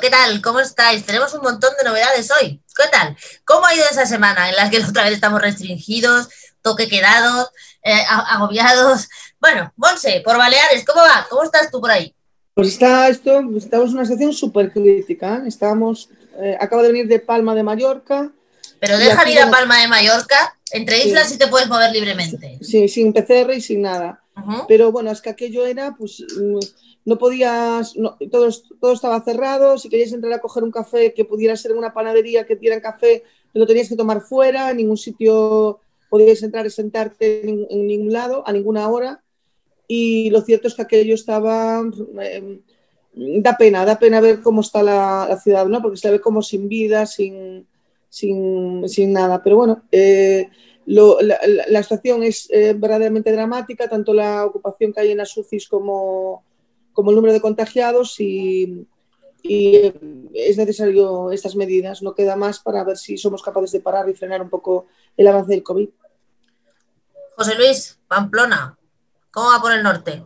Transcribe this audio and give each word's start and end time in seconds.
¿qué 0.00 0.10
tal? 0.10 0.40
¿Cómo 0.42 0.60
estáis? 0.60 1.04
Tenemos 1.04 1.34
un 1.34 1.42
montón 1.42 1.70
de 1.78 1.88
novedades 1.88 2.30
hoy. 2.30 2.60
¿Qué 2.76 2.88
tal? 2.90 3.16
¿Cómo 3.44 3.66
ha 3.66 3.74
ido 3.74 3.84
esa 3.90 4.06
semana 4.06 4.48
en 4.48 4.56
la 4.56 4.70
que 4.70 4.78
otra 4.88 5.04
vez 5.04 5.14
estamos 5.14 5.40
restringidos, 5.40 6.28
toque 6.62 6.88
quedados, 6.88 7.50
eh, 7.82 8.02
agobiados? 8.08 9.08
Bueno, 9.40 9.72
Monse, 9.76 10.22
por 10.24 10.36
Baleares, 10.36 10.84
¿cómo 10.84 11.02
va? 11.02 11.26
¿Cómo 11.28 11.42
estás 11.42 11.70
tú 11.70 11.80
por 11.80 11.90
ahí? 11.90 12.14
Pues 12.54 12.68
está 12.68 13.08
esto, 13.08 13.42
estamos 13.56 13.90
en 13.90 13.96
una 13.96 14.04
situación 14.04 14.32
súper 14.32 14.72
crítica. 14.72 15.42
¿eh? 15.44 15.48
Estábamos, 15.48 16.08
eh, 16.40 16.56
acabo 16.60 16.82
de 16.82 16.88
venir 16.88 17.08
de 17.08 17.18
Palma 17.18 17.54
de 17.54 17.62
Mallorca. 17.62 18.30
Pero 18.80 18.98
dejan 18.98 19.28
ir 19.28 19.40
a 19.40 19.50
Palma 19.50 19.80
de 19.80 19.88
Mallorca, 19.88 20.56
entre 20.70 21.04
islas 21.04 21.28
sí. 21.28 21.38
te 21.38 21.46
puedes 21.46 21.68
mover 21.68 21.90
libremente. 21.90 22.58
Sí, 22.60 22.88
sin 22.88 23.12
PCR 23.12 23.52
y 23.54 23.60
sin 23.60 23.82
nada. 23.82 24.22
Pero 24.68 24.92
bueno, 24.92 25.10
es 25.10 25.20
que 25.20 25.30
aquello 25.30 25.64
era, 25.64 25.94
pues 25.96 26.22
no 27.04 27.18
podías, 27.18 27.96
no, 27.96 28.16
todo, 28.30 28.48
todo, 28.80 28.92
estaba 28.92 29.22
cerrado, 29.22 29.76
si 29.76 29.88
querías 29.88 30.12
entrar 30.12 30.32
a 30.32 30.40
coger 30.40 30.62
un 30.62 30.70
café 30.70 31.12
que 31.12 31.24
pudiera 31.24 31.56
ser 31.56 31.72
en 31.72 31.78
una 31.78 31.92
panadería 31.92 32.46
que 32.46 32.56
dieran 32.56 32.80
café, 32.80 33.24
lo 33.52 33.66
tenías 33.66 33.88
que 33.88 33.96
tomar 33.96 34.22
fuera, 34.22 34.70
en 34.70 34.78
ningún 34.78 34.96
sitio 34.96 35.80
podías 36.08 36.42
entrar 36.42 36.64
y 36.64 36.70
sentarte 36.70 37.48
en, 37.48 37.86
ningún 37.86 38.12
lado, 38.12 38.46
a 38.46 38.52
ninguna 38.52 38.88
hora. 38.88 39.22
Y 39.86 40.30
lo 40.30 40.40
cierto 40.42 40.68
es 40.68 40.74
que 40.74 40.82
aquello 40.82 41.14
estaba, 41.14 41.82
eh, 42.22 42.60
da 43.14 43.56
pena, 43.56 43.84
da 43.84 43.98
pena 43.98 44.20
ver 44.20 44.40
cómo 44.40 44.60
está 44.60 44.82
la, 44.82 45.38
ciudad, 45.42 45.66
¿no? 45.66 45.82
Porque 45.82 45.98
se 45.98 46.10
ve 46.10 46.20
como 46.20 46.40
sin 46.40 46.68
vida, 46.68 47.04
sin, 47.06 47.66
sin, 48.08 48.88
sin 48.88 49.12
nada. 49.12 49.42
Pero 49.42 49.56
bueno, 49.56 49.82
eh, 49.92 50.48
lo, 50.86 51.20
la, 51.20 51.38
la, 51.68 51.82
situación 51.82 52.22
es 52.22 52.48
eh, 52.50 52.74
verdaderamente 52.76 53.32
dramática, 53.32 53.88
tanto 53.88 54.14
la 54.14 54.46
ocupación 54.46 54.92
que 54.92 55.00
hay 55.00 55.10
en 55.10 55.18
las 55.18 55.36
UCIs 55.36 55.68
como, 55.68 56.44
como 56.94 57.10
el 57.10 57.16
número 57.16 57.34
de 57.34 57.40
contagiados 57.42 58.18
y, 58.18 58.86
y, 59.42 59.92
es 60.32 60.56
necesario 60.56 61.30
estas 61.30 61.54
medidas. 61.54 62.02
No 62.02 62.14
queda 62.14 62.36
más 62.36 62.60
para 62.60 62.82
ver 62.84 62.96
si 62.96 63.18
somos 63.18 63.42
capaces 63.42 63.72
de 63.72 63.80
parar 63.80 64.08
y 64.08 64.14
frenar 64.14 64.40
un 64.40 64.48
poco 64.48 64.86
el 65.16 65.26
avance 65.26 65.52
del 65.52 65.62
COVID. 65.62 65.88
José 67.36 67.54
Luis, 67.56 68.00
Pamplona, 68.08 68.78
¿cómo 69.30 69.50
va 69.50 69.60
por 69.60 69.72
el 69.72 69.82
norte? 69.82 70.22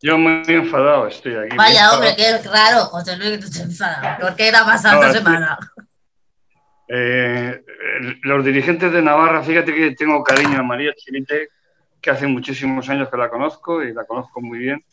Yo 0.00 0.18
muy 0.18 0.42
enfadado 0.46 1.06
estoy 1.06 1.34
aquí. 1.34 1.56
Vaya, 1.56 1.92
hombre, 1.92 2.14
qué 2.16 2.38
raro, 2.38 2.84
José 2.84 3.16
Luis, 3.16 3.30
que 3.30 3.38
tú 3.38 3.44
estés 3.46 3.62
enfadado. 3.62 4.20
¿Por 4.20 4.36
qué 4.36 4.48
era 4.48 4.64
pasado 4.64 5.02
esta 5.02 5.14
semana? 5.14 5.58
Eh, 6.88 7.64
los 8.22 8.44
dirigentes 8.44 8.92
de 8.92 9.02
Navarra, 9.02 9.42
fíjate 9.42 9.74
que 9.74 9.96
tengo 9.96 10.22
cariño 10.22 10.60
a 10.60 10.62
María 10.62 10.92
Chilite, 10.94 11.48
que 12.00 12.10
hace 12.10 12.26
muchísimos 12.26 12.88
años 12.88 13.08
que 13.08 13.16
la 13.16 13.28
conozco 13.28 13.82
y 13.82 13.92
la 13.92 14.04
conozco 14.04 14.40
muy 14.40 14.58
bien, 14.58 14.84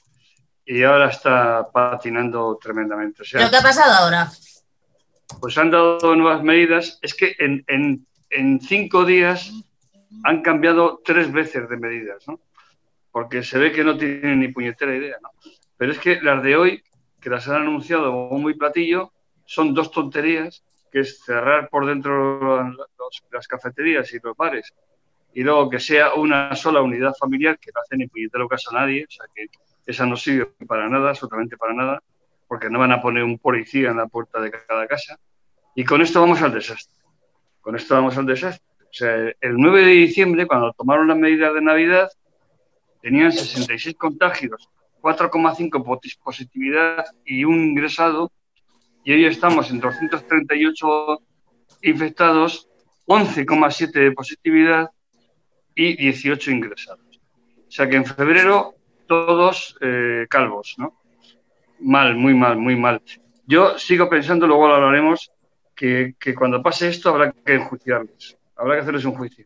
y 0.65 0.83
ahora 0.83 1.09
está 1.09 1.69
patinando 1.71 2.57
tremendamente. 2.61 3.23
O 3.23 3.25
sea, 3.25 3.39
¿Pero 3.39 3.51
qué 3.51 3.57
ha 3.57 3.61
pasado 3.61 3.93
ahora? 3.93 4.31
Pues 5.39 5.57
han 5.57 5.71
dado 5.71 6.15
nuevas 6.15 6.43
medidas. 6.43 6.99
Es 7.01 7.13
que 7.13 7.35
en, 7.39 7.63
en, 7.67 8.05
en 8.29 8.61
cinco 8.61 9.05
días 9.05 9.51
han 10.23 10.41
cambiado 10.41 11.01
tres 11.03 11.31
veces 11.31 11.69
de 11.69 11.77
medidas, 11.77 12.27
¿no? 12.27 12.39
Porque 13.11 13.43
se 13.43 13.57
ve 13.57 13.71
que 13.71 13.83
no 13.83 13.97
tienen 13.97 14.39
ni 14.39 14.47
puñetera 14.47 14.95
idea, 14.95 15.17
¿no? 15.21 15.29
Pero 15.77 15.91
es 15.91 15.99
que 15.99 16.21
las 16.21 16.41
de 16.43 16.55
hoy, 16.55 16.83
que 17.19 17.29
las 17.29 17.47
han 17.47 17.63
anunciado 17.63 18.11
muy 18.11 18.55
platillo, 18.55 19.11
son 19.45 19.73
dos 19.73 19.91
tonterías 19.91 20.63
que 20.91 20.99
es 20.99 21.23
cerrar 21.23 21.69
por 21.69 21.85
dentro 21.85 22.63
los, 22.63 23.23
las 23.31 23.47
cafeterías 23.47 24.13
y 24.13 24.19
los 24.21 24.37
bares 24.37 24.73
y 25.33 25.41
luego 25.41 25.69
que 25.69 25.79
sea 25.79 26.13
una 26.13 26.55
sola 26.55 26.81
unidad 26.81 27.13
familiar 27.19 27.57
que 27.59 27.71
no 27.73 27.81
hace 27.81 27.97
ni 27.97 28.07
puñetero 28.07 28.47
caso 28.47 28.69
a 28.71 28.81
nadie, 28.81 29.05
o 29.07 29.11
sea 29.11 29.25
que 29.33 29.47
esa 29.85 30.05
no 30.05 30.15
sirve 30.15 30.47
para 30.67 30.89
nada, 30.89 31.09
absolutamente 31.09 31.57
para 31.57 31.73
nada, 31.73 32.03
porque 32.47 32.69
no 32.69 32.79
van 32.79 32.91
a 32.91 33.01
poner 33.01 33.23
un 33.23 33.37
policía 33.37 33.89
en 33.89 33.97
la 33.97 34.07
puerta 34.07 34.39
de 34.39 34.51
cada 34.51 34.87
casa. 34.87 35.17
Y 35.75 35.83
con 35.83 36.01
esto 36.01 36.21
vamos 36.21 36.41
al 36.41 36.53
desastre. 36.53 36.95
Con 37.61 37.75
esto 37.75 37.95
vamos 37.95 38.17
al 38.17 38.25
desastre. 38.25 38.65
O 38.81 38.93
sea, 38.93 39.15
el 39.15 39.57
9 39.57 39.81
de 39.81 39.91
diciembre, 39.91 40.45
cuando 40.45 40.71
tomaron 40.73 41.07
las 41.07 41.17
medidas 41.17 41.53
de 41.53 41.61
Navidad, 41.61 42.09
tenían 43.01 43.31
66 43.31 43.95
contagios, 43.95 44.69
4,5 45.01 45.99
positividad 46.23 47.05
y 47.25 47.43
un 47.43 47.55
ingresado 47.55 48.31
y 49.05 49.11
hoy 49.11 49.25
estamos 49.25 49.69
en 49.69 49.81
238 49.81 51.21
infectados, 51.81 52.69
11,7 53.05 53.91
de 53.91 54.11
positividad 54.13 54.91
y 55.75 55.97
18 55.97 56.51
ingresados. 56.51 57.19
O 57.67 57.71
sea 57.71 57.89
que 57.89 57.97
en 57.97 58.05
febrero 58.05 58.75
todos 59.07 59.75
eh, 59.81 60.27
calvos, 60.29 60.75
¿no? 60.77 61.01
Mal, 61.79 62.15
muy 62.15 62.33
mal, 62.33 62.57
muy 62.57 62.75
mal. 62.75 63.01
Yo 63.45 63.77
sigo 63.77 64.09
pensando, 64.09 64.47
luego 64.47 64.67
lo 64.67 64.75
hablaremos, 64.75 65.31
que, 65.75 66.15
que 66.19 66.33
cuando 66.33 66.61
pase 66.61 66.89
esto 66.89 67.09
habrá 67.09 67.31
que 67.31 67.55
enjuiciarles, 67.55 68.37
habrá 68.55 68.75
que 68.75 68.81
hacerles 68.81 69.05
un 69.05 69.15
juicio 69.15 69.45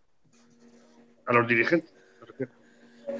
a 1.25 1.33
los 1.33 1.47
dirigentes. 1.47 1.93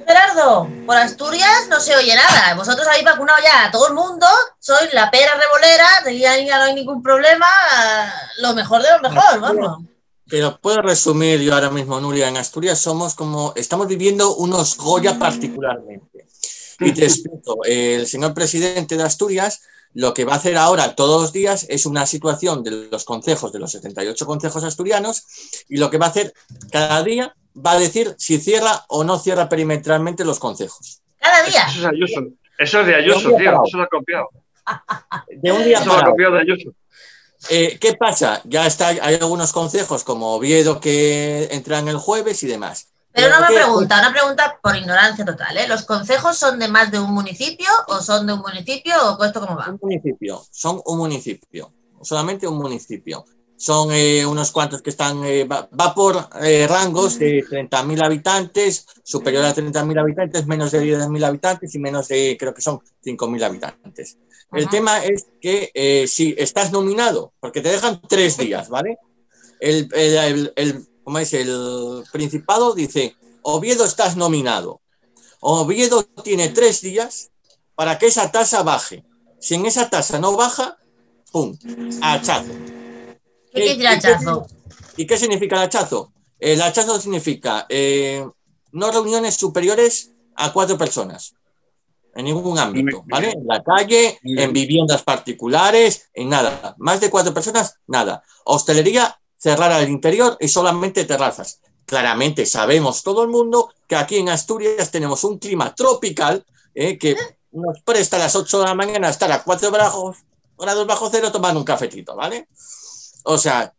Gerardo, 0.05 0.69
por 0.85 0.97
Asturias 0.97 1.67
no 1.69 1.79
se 1.79 1.95
oye 1.95 2.13
nada. 2.15 2.55
Vosotros 2.55 2.87
habéis 2.87 3.05
vacunado 3.05 3.39
ya 3.43 3.65
a 3.65 3.71
todo 3.71 3.87
el 3.87 3.93
mundo, 3.93 4.27
sois 4.59 4.93
la 4.93 5.09
pera 5.09 5.31
revolera, 5.35 5.87
ya 6.11 6.57
no 6.57 6.63
hay 6.63 6.73
ningún 6.73 7.01
problema, 7.01 7.47
lo 8.41 8.53
mejor 8.53 8.81
de 8.81 8.89
lo 8.91 9.09
mejor, 9.09 9.39
vamos. 9.39 9.83
Pero 10.29 10.59
puedo 10.61 10.81
resumir 10.81 11.39
yo 11.41 11.53
ahora 11.53 11.69
mismo, 11.69 11.99
Nuria, 11.99 12.27
en 12.27 12.37
Asturias 12.37 12.79
somos 12.79 13.15
como, 13.15 13.53
estamos 13.55 13.87
viviendo 13.87 14.35
unos 14.35 14.77
Goya 14.77 15.17
particularmente. 15.17 16.25
Y 16.79 16.91
te 16.91 17.05
explico, 17.05 17.63
el 17.63 18.05
señor 18.05 18.33
presidente 18.33 18.97
de 18.97 19.03
Asturias 19.03 19.61
lo 19.93 20.13
que 20.13 20.25
va 20.25 20.33
a 20.33 20.37
hacer 20.37 20.57
ahora 20.57 20.93
todos 20.93 21.21
los 21.21 21.33
días 21.33 21.65
es 21.69 21.85
una 21.85 22.05
situación 22.05 22.63
de 22.63 22.87
los 22.91 23.03
concejos, 23.03 23.51
de 23.51 23.59
los 23.59 23.71
78 23.71 24.25
concejos 24.25 24.63
asturianos, 24.63 25.25
y 25.69 25.77
lo 25.77 25.89
que 25.89 25.97
va 25.97 26.07
a 26.07 26.09
hacer 26.09 26.33
cada 26.71 27.01
día 27.03 27.35
va 27.55 27.71
a 27.71 27.79
decir 27.79 28.13
si 28.19 28.37
cierra 28.37 28.85
o 28.89 29.03
no 29.03 29.17
cierra 29.17 29.49
perimetralmente 29.49 30.23
los 30.23 30.37
concejos. 30.37 31.01
Cada 31.17 31.43
día. 31.43 31.65
Eso 31.67 31.79
es 31.79 31.85
Ayuso. 31.85 32.27
Eso 32.59 32.81
es 32.81 32.87
de 32.87 32.95
Ayuso, 32.95 33.35
tío. 33.35 33.63
Eso 33.65 33.77
lo 33.77 33.83
ha 33.83 33.87
copiado. 33.87 34.29
De 35.31 35.51
un 35.51 35.63
día 35.63 35.79
Eso 35.79 35.87
lo 35.87 35.93
ha 35.97 36.05
copiado 36.05 36.35
de 36.35 36.41
Ayuso. 36.41 36.73
Eh, 37.49 37.77
¿Qué 37.79 37.93
pasa? 37.93 38.41
Ya 38.45 38.65
está, 38.65 38.87
hay 38.87 39.15
algunos 39.15 39.53
concejos 39.53 40.03
como 40.03 40.33
Oviedo 40.33 40.79
que 40.79 41.47
entran 41.51 41.87
el 41.87 41.97
jueves 41.97 42.43
y 42.43 42.47
demás. 42.47 42.89
Pero 43.11 43.35
una 43.37 43.47
pregunta, 43.47 43.99
una 43.99 44.11
pregunta 44.11 44.59
por 44.61 44.75
ignorancia 44.75 45.25
total. 45.25 45.57
¿eh? 45.57 45.67
¿Los 45.67 45.85
concejos 45.85 46.37
son 46.37 46.59
de 46.59 46.67
más 46.67 46.91
de 46.91 46.99
un 46.99 47.11
municipio 47.11 47.67
o 47.87 47.99
son 48.01 48.27
de 48.27 48.33
un 48.33 48.41
municipio 48.41 48.93
o 49.17 49.23
esto 49.23 49.39
cómo 49.41 49.55
va? 49.55 49.69
Un 49.69 49.79
municipio, 49.81 50.43
son 50.51 50.81
un 50.85 50.97
municipio, 50.99 51.73
solamente 52.01 52.47
un 52.47 52.57
municipio 52.57 53.25
son 53.57 53.91
eh, 53.91 54.23
unos 54.25 54.51
cuantos 54.51 54.83
que 54.83 54.91
están, 54.91 55.25
eh, 55.25 55.43
va, 55.43 55.67
va, 55.77 55.93
por 55.95 56.29
eh, 56.41 56.67
rangos 56.67 57.17
de 57.17 57.43
30.000 57.43 58.05
habitantes, 58.05 58.85
superior 59.03 59.43
a 59.45 59.55
30.000 59.55 59.99
habitantes, 59.99 60.45
menos 60.45 60.71
de 60.71 60.83
10.000 60.83 61.25
habitantes 61.25 61.73
y 61.73 61.79
menos 61.79 62.07
de, 62.07 62.37
creo 62.39 62.53
que 62.53 62.61
son 62.61 62.79
5.000 63.03 63.43
habitantes. 63.43 64.17
Ajá. 64.49 64.59
El 64.59 64.69
tema 64.69 65.03
es 65.03 65.25
que 65.41 66.05
si 66.07 66.35
estás 66.37 66.71
nominado, 66.71 67.33
porque 67.39 67.61
te 67.61 67.69
dejan 67.69 67.99
tres 68.07 68.37
días, 68.37 68.69
¿vale? 68.69 68.97
El, 69.59 69.89
el, 69.93 70.15
el, 70.15 70.53
el 70.55 70.87
¿cómo 71.03 71.19
es? 71.19 71.33
El 71.33 72.03
Principado 72.11 72.73
dice, 72.75 73.15
Oviedo 73.41 73.85
estás 73.85 74.15
nominado. 74.15 74.81
Oviedo 75.39 76.03
tiene 76.23 76.49
tres 76.49 76.81
días 76.81 77.31
para 77.75 77.97
que 77.97 78.07
esa 78.07 78.31
tasa 78.31 78.61
baje. 78.61 79.03
Si 79.39 79.55
en 79.55 79.65
esa 79.65 79.89
tasa 79.89 80.19
no 80.19 80.35
baja, 80.35 80.77
¡pum! 81.31 81.57
Hachazo. 82.01 82.76
¿Y 84.97 85.05
qué 85.05 85.17
significa 85.17 85.55
el 85.55 85.63
hachazo? 85.63 86.11
El 86.39 86.61
hachazo 86.61 86.99
significa 86.99 87.65
eh, 87.69 88.25
no 88.71 88.91
reuniones 88.91 89.35
superiores 89.35 90.11
a 90.35 90.53
cuatro 90.53 90.77
personas 90.77 91.33
en 92.17 92.25
ningún 92.25 92.57
ámbito, 92.57 93.03
¿vale? 93.05 93.29
En 93.29 93.45
la 93.45 93.63
calle, 93.63 94.19
en 94.23 94.51
viviendas 94.51 95.03
particulares, 95.03 96.09
en 96.15 96.29
nada. 96.29 96.75
Más 96.79 96.99
de 96.99 97.11
cuatro 97.11 97.31
personas, 97.31 97.75
nada. 97.85 98.23
Hostelería, 98.43 99.19
cerrar 99.37 99.71
al 99.71 99.87
interior 99.87 100.35
y 100.39 100.47
solamente 100.47 101.05
terrazas. 101.05 101.61
Claramente 101.85 102.47
sabemos 102.47 103.03
todo 103.03 103.21
el 103.21 103.29
mundo 103.29 103.71
que 103.87 103.95
aquí 103.95 104.17
en 104.17 104.29
Asturias 104.29 104.89
tenemos 104.89 105.23
un 105.23 105.37
clima 105.37 105.75
tropical 105.75 106.43
eh, 106.73 106.97
que 106.97 107.15
nos 107.51 107.81
presta 107.81 108.15
a 108.15 108.19
las 108.19 108.35
8 108.35 108.61
de 108.61 108.65
la 108.65 108.73
mañana 108.73 109.09
estar 109.09 109.31
a 109.31 109.43
4 109.43 109.71
grados, 109.71 110.17
grados 110.57 110.87
bajo 110.87 111.09
cero 111.11 111.31
tomando 111.31 111.59
un 111.59 111.65
cafetito, 111.65 112.15
¿vale? 112.15 112.47
O 113.29 113.37
sea, 113.37 113.73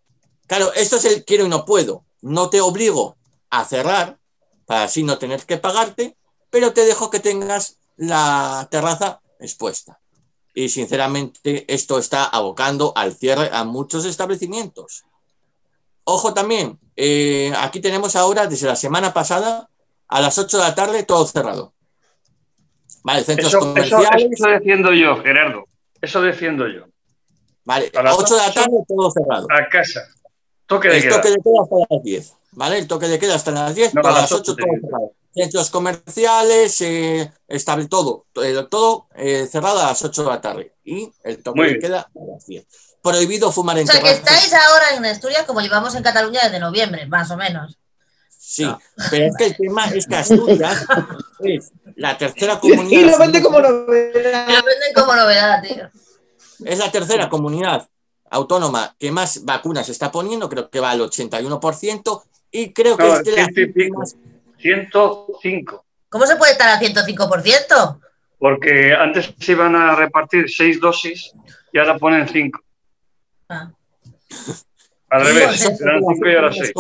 claro, 0.47 0.75
esto 0.75 0.97
es 0.97 1.07
el 1.07 1.25
quiero 1.25 1.47
y 1.47 1.49
no 1.49 1.65
puedo. 1.65 2.05
No 2.21 2.51
te 2.51 2.61
obligo 2.61 3.17
a 3.49 3.65
cerrar 3.65 4.19
para 4.67 4.85
así 4.85 5.03
no 5.03 5.17
tener 5.17 5.41
que 5.47 5.57
pagarte, 5.57 6.17
pero 6.51 6.75
te 6.75 6.85
dejo 6.85 7.09
que 7.09 7.19
tengas 7.19 7.79
la 7.97 8.69
terraza 8.71 9.23
expuesta. 9.41 10.01
Y 10.53 10.69
sinceramente 10.69 11.65
esto 11.67 11.99
está 11.99 12.25
abocando 12.25 12.93
al 12.95 13.15
cierre 13.15 13.49
a 13.51 13.65
muchos 13.65 14.05
establecimientos. 14.05 15.05
Ojo 16.05 16.35
también, 16.35 16.79
eh, 16.95 17.51
aquí 17.57 17.81
tenemos 17.81 18.17
ahora 18.17 18.47
desde 18.47 18.67
la 18.67 18.77
semana 18.77 19.15
pasada 19.15 19.71
a 20.09 20.21
las 20.21 20.37
8 20.37 20.59
de 20.59 20.63
la 20.63 20.75
tarde 20.75 21.05
todo 21.05 21.27
cerrado. 21.27 21.73
Vale, 23.03 23.25
centros 23.25 23.49
eso, 23.49 23.61
comerciales. 23.61 24.33
Eso, 24.33 24.47
eso 24.47 24.57
haciendo 24.59 24.93
yo, 24.93 25.23
Gerardo. 25.23 25.67
Eso 26.03 26.21
defiendo 26.21 26.69
yo. 26.69 26.85
Vale, 27.69 27.93
a 27.95 28.03
las 28.03 28.17
8 28.19 28.35
de 28.35 28.41
la 28.47 28.55
tarde 28.55 28.77
todo 28.89 29.11
cerrado. 29.11 29.47
A 29.51 29.69
casa. 29.69 30.01
Toque 30.67 30.89
de 30.89 30.97
el 30.97 31.03
queda. 31.03 31.17
toque 31.17 31.29
de 31.31 31.37
queda 31.37 31.63
hasta 31.63 31.77
las 31.95 32.03
10. 32.03 32.33
¿Vale? 32.53 32.79
El 32.79 32.87
toque 32.89 33.09
de 33.09 33.19
queda 33.19 33.35
hasta 33.35 33.51
las 33.51 33.75
10, 33.75 33.95
No, 33.95 34.01
para 34.01 34.15
a 34.17 34.21
las 34.23 34.31
las 34.31 34.41
8 34.41 34.53
ocho 34.53 34.57
todo 34.57 34.67
cerrado. 34.81 35.13
Centros 35.35 35.69
comerciales, 35.71 36.81
eh, 36.81 37.31
estable, 37.47 37.87
todo, 37.89 38.25
eh, 38.43 38.67
todo 38.71 39.09
eh, 39.15 39.47
cerrado 39.53 39.81
a 39.81 39.89
las 39.89 40.03
8 40.03 40.23
de 40.25 40.29
la 40.31 40.41
tarde. 40.41 40.73
Y 40.83 41.13
el 41.25 41.43
toque 41.43 41.61
Muy 41.61 41.75
de 41.75 41.79
queda 41.79 42.01
a 42.01 42.25
las 42.33 42.47
10. 42.47 42.67
Prohibido 43.03 43.53
fumar 43.53 43.77
en 43.79 43.87
O 43.87 43.93
sea, 43.93 44.01
que 44.01 44.13
estáis 44.13 44.51
ahora 44.55 44.87
en 44.97 45.05
Asturias 45.05 45.45
como 45.47 45.61
llevamos 45.61 45.95
en 45.95 46.03
Cataluña 46.03 46.41
desde 46.45 46.59
noviembre, 46.61 47.07
más 47.07 47.31
o 47.31 47.37
menos. 47.37 47.77
Sí, 48.31 48.67
pero 49.11 49.27
es 49.27 49.37
que 49.37 49.45
el 49.45 49.57
tema 49.59 49.85
es 49.91 50.07
que 50.07 50.17
Asturias 50.17 50.87
es 51.41 51.71
la 51.97 52.17
tercera 52.17 52.59
Y 52.63 52.71
comunidad. 52.71 53.11
lo 53.11 53.19
vende 53.19 53.43
como 53.43 53.61
novedad. 53.61 54.49
Lo 54.49 54.65
venden 54.65 54.93
como 54.95 55.15
novedad, 55.15 55.63
tío. 55.63 55.91
Es 56.65 56.79
la 56.79 56.91
tercera 56.91 57.29
comunidad 57.29 57.89
autónoma 58.31 58.95
que 58.99 59.11
más 59.11 59.45
vacunas 59.45 59.89
está 59.89 60.11
poniendo, 60.13 60.49
creo 60.49 60.69
que 60.71 60.81
va 60.81 60.91
al 60.91 61.01
81%, 61.01 62.23
y 62.51 62.73
creo 62.73 62.97
que 62.97 63.05
No, 63.05 63.15
es 63.17 63.25
de 63.25 63.31
las 63.33 63.45
ciento 63.47 63.61
y 63.61 63.67
pico. 63.73 64.01
últimas- 64.01 64.17
105. 64.61 65.85
¿Cómo 66.09 66.27
se 66.27 66.37
puede 66.37 66.53
estar 66.53 66.69
al 66.69 66.79
105%? 66.79 68.01
Porque 68.39 68.93
antes 68.95 69.33
se 69.39 69.53
iban 69.53 69.75
a 69.77 69.95
repartir 69.97 70.49
seis 70.51 70.81
dosis 70.81 71.33
y 71.73 71.79
ahora 71.79 71.99
ponen 71.99 72.29
cinco. 72.29 72.61
Ah. 73.49 73.71
Al 75.11 75.25
revés, 75.25 75.61
somos 75.63 75.81
eran 75.81 76.01
cinco 76.01 76.29
y 76.29 76.35
ahora 76.35 76.53
seis. 76.53 76.73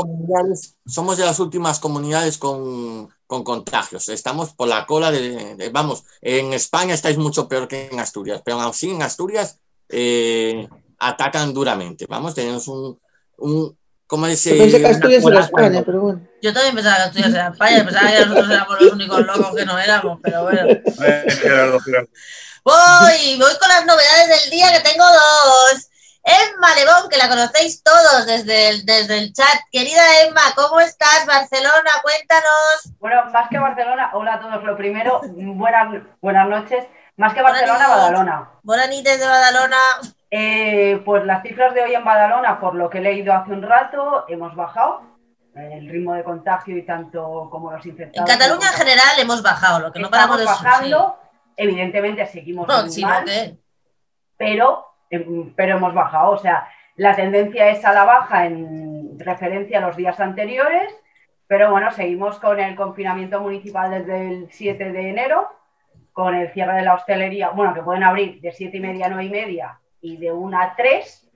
somos 0.87 1.17
de 1.17 1.25
las 1.25 1.41
últimas 1.41 1.81
comunidades 1.81 2.37
con, 2.39 3.09
con 3.27 3.43
contagios. 3.43 4.09
Estamos 4.11 4.53
por 4.55 4.69
la 4.69 4.85
cola 4.87 5.11
de, 5.11 5.55
de- 5.57 5.71
Vamos, 5.71 6.05
en 6.21 6.53
España 6.53 6.95
estáis 6.95 7.17
mucho 7.17 7.49
peor 7.49 7.69
que 7.69 7.89
en 7.91 7.99
Asturias, 8.01 8.43
pero 8.45 8.59
aún 8.61 8.71
así 8.71 8.91
en 8.91 9.03
Asturias 9.03 9.59
eh, 9.89 10.69
atacan 10.99 11.53
duramente. 11.53 12.07
Vamos, 12.09 12.35
tenemos 12.35 12.69
un. 12.69 12.99
un 13.39 13.79
¿Cómo 14.07 14.27
es? 14.27 14.43
Yo 14.43 14.57
pensé 14.57 14.81
que 14.81 14.87
Asturias 14.87 15.23
era 15.23 15.33
coraza 15.33 15.47
España, 15.47 15.83
pero 15.85 16.01
bueno. 16.01 16.21
Yo 16.41 16.53
también 16.55 16.75
pensaba 16.75 16.97
que 16.97 17.03
Asturias 17.03 17.35
era 17.35 17.49
España, 17.49 17.85
pensaba 17.85 18.11
que 18.11 18.21
nosotros 18.21 18.51
éramos 18.51 18.81
los 18.81 18.93
únicos 18.93 19.27
locos 19.27 19.55
que 19.55 19.67
no 19.67 19.79
éramos, 19.79 20.19
pero 20.23 20.43
bueno. 20.45 20.69
Eh. 20.71 22.09
Voy, 22.65 23.39
voy 23.39 23.53
con 23.61 23.69
las 23.69 23.87
novedades 23.87 24.43
del 24.43 24.51
día 24.51 24.73
que 24.73 24.81
tengo 24.81 25.05
dos. 25.05 25.89
Emma 26.29 26.75
Lebón, 26.75 27.09
que 27.09 27.17
la 27.17 27.29
conocéis 27.29 27.83
todos 27.83 28.27
desde 28.27 28.69
el, 28.69 28.85
desde 28.85 29.19
el 29.19 29.33
chat. 29.33 29.61
Querida 29.73 30.03
Emma, 30.23 30.43
¿cómo 30.55 30.81
estás? 30.81 31.25
Barcelona, 31.27 31.91
cuéntanos. 32.03 32.99
Bueno, 32.99 33.25
más 33.33 33.49
que 33.49 33.59
Barcelona, 33.59 34.11
hola 34.13 34.35
a 34.35 34.41
todos. 34.41 34.63
Lo 34.65 34.77
primero, 34.77 35.23
buenas, 35.25 36.03
buenas 36.21 36.49
noches. 36.49 36.85
Más 37.19 37.35
que 37.35 37.43
Barcelona. 37.43 37.89
Badalona. 37.89 38.51
Bonanites 38.63 39.21
de 39.21 39.27
Badalona. 39.27 39.77
Eh, 40.31 41.03
pues 41.05 41.25
las 41.25 41.43
cifras 41.43 41.75
de 41.75 41.83
hoy 41.83 41.95
en 41.95 42.05
Badalona, 42.05 42.61
por 42.61 42.75
lo 42.75 42.89
que 42.89 42.99
he 42.99 43.01
leído 43.01 43.35
hace 43.35 43.51
un 43.53 43.63
rato, 43.63 44.25
hemos 44.29 44.55
bajado 44.55 45.03
el 45.57 45.89
ritmo 45.89 46.15
de 46.15 46.23
contagio 46.23 46.77
y 46.77 46.83
tanto 46.87 47.49
como 47.51 47.73
los 47.73 47.85
En 47.85 47.91
infectados. 47.91 48.31
Cataluña 48.31 48.69
en 48.69 48.75
general 48.75 49.19
hemos 49.19 49.43
bajado, 49.43 49.81
lo 49.81 49.93
que 49.93 49.99
no 49.99 50.11
paramos 50.11 50.39
de 50.39 50.45
bajando. 50.45 51.19
Evidentemente 51.57 52.25
seguimos 52.27 52.67
Sí. 52.67 52.73
No, 52.73 52.83
muy 52.83 52.91
sí, 52.93 53.03
mal, 53.03 53.25
pero, 54.37 54.87
em, 55.11 55.53
pero 55.57 55.77
hemos 55.77 55.93
bajado. 55.93 56.31
O 56.31 56.39
sea, 56.39 56.69
la 56.95 57.17
tendencia 57.17 57.69
es 57.71 57.85
a 57.85 57.93
la 57.93 58.05
baja 58.05 58.47
en 58.47 59.19
referencia 59.19 59.79
a 59.79 59.81
los 59.81 59.97
días 59.97 60.21
anteriores, 60.21 60.95
pero 61.49 61.73
bueno, 61.73 61.91
seguimos 61.91 62.39
con 62.39 62.61
el 62.61 62.77
confinamiento 62.77 63.41
municipal 63.41 63.91
desde 63.91 64.29
el 64.29 64.49
7 64.53 64.93
de 64.93 65.11
enero, 65.11 65.51
con 66.19 66.35
el 66.35 66.53
cierre 66.53 66.75
de 66.75 66.83
la 66.83 66.95
hostelería, 66.95 67.51
bueno, 67.51 67.73
que 67.73 67.81
pueden 67.81 68.03
abrir 68.03 68.41
de 68.41 68.51
7 68.51 68.77
y 68.77 68.81
media 68.81 69.07
a 69.07 69.09
9 69.09 69.25
y 69.27 69.31
media 69.31 69.79
y 70.01 70.17
de 70.17 70.33
1 70.33 70.61
a 70.61 70.75
3, 70.77 71.31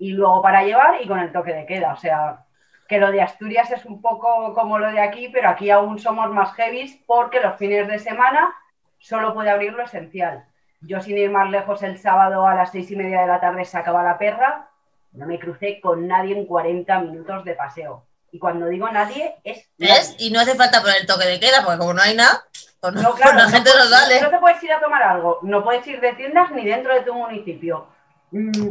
y 0.00 0.10
luego 0.10 0.42
para 0.42 0.64
llevar 0.64 1.00
y 1.00 1.08
con 1.08 1.18
el 1.18 1.32
toque 1.32 1.54
de 1.54 1.64
queda. 1.64 1.94
O 1.94 1.96
sea, 1.96 2.44
que 2.86 2.98
lo 2.98 3.10
de 3.10 3.22
Asturias 3.22 3.70
es 3.70 3.86
un 3.86 4.02
poco 4.02 4.52
como 4.52 4.78
lo 4.78 4.92
de 4.92 5.00
aquí, 5.00 5.30
pero 5.30 5.48
aquí 5.48 5.70
aún 5.70 5.98
somos 5.98 6.28
más 6.28 6.52
heavies 6.56 6.98
porque 7.06 7.40
los 7.40 7.56
fines 7.56 7.88
de 7.88 7.98
semana 7.98 8.54
solo 8.98 9.32
puede 9.32 9.48
abrir 9.48 9.72
lo 9.72 9.84
esencial. 9.84 10.44
Yo 10.82 11.00
sin 11.00 11.16
ir 11.16 11.30
más 11.30 11.48
lejos 11.48 11.82
el 11.82 11.96
sábado 11.96 12.46
a 12.46 12.54
las 12.54 12.70
seis 12.70 12.90
y 12.90 12.96
media 12.96 13.22
de 13.22 13.28
la 13.28 13.40
tarde 13.40 13.64
se 13.64 13.78
acaba 13.78 14.02
la 14.02 14.18
perra, 14.18 14.68
no 15.12 15.24
me 15.24 15.38
crucé 15.38 15.80
con 15.80 16.06
nadie 16.06 16.36
en 16.36 16.44
40 16.44 17.00
minutos 17.00 17.46
de 17.46 17.54
paseo. 17.54 18.04
Y 18.30 18.38
cuando 18.38 18.66
digo 18.66 18.90
nadie, 18.90 19.36
es... 19.42 19.70
Y 20.18 20.30
no 20.30 20.40
hace 20.40 20.54
falta 20.54 20.82
poner 20.82 21.00
el 21.00 21.06
toque 21.06 21.24
de 21.24 21.40
queda, 21.40 21.64
porque 21.64 21.78
como 21.78 21.94
no 21.94 22.02
hay 22.02 22.14
nada, 22.14 22.44
no, 22.82 22.90
No, 22.90 23.14
claro, 23.14 23.36
la 23.36 23.44
no 23.44 23.50
gente 23.50 23.70
puedes- 23.70 23.90
no 23.90 23.96
sale. 23.96 24.20
No 24.22 24.30
te 24.30 24.38
puedes 24.38 24.62
ir 24.62 24.72
a 24.72 24.80
tomar 24.80 25.02
algo, 25.02 25.38
no 25.42 25.62
puedes 25.64 25.86
ir 25.86 26.00
de 26.00 26.12
tiendas 26.14 26.50
ni 26.52 26.64
dentro 26.64 26.94
de 26.94 27.00
tu 27.02 27.14
municipio. 27.14 27.86
Mm, 28.30 28.70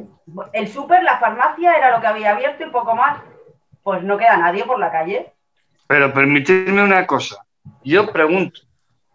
El 0.54 0.68
súper, 0.68 1.04
la 1.04 1.18
farmacia 1.20 1.76
era 1.78 1.92
lo 1.92 2.02
que 2.02 2.08
había 2.08 2.32
abierto 2.32 2.64
y 2.66 2.70
poco 2.70 2.96
más. 2.96 3.20
Pues 3.84 4.04
no 4.04 4.18
queda 4.18 4.38
nadie 4.38 4.64
por 4.66 4.80
la 4.80 4.92
calle. 4.92 5.34
Pero 5.88 6.14
permitidme 6.14 6.84
una 6.84 7.08
cosa. 7.08 7.38
Yo 7.84 8.12
pregunto, 8.12 8.62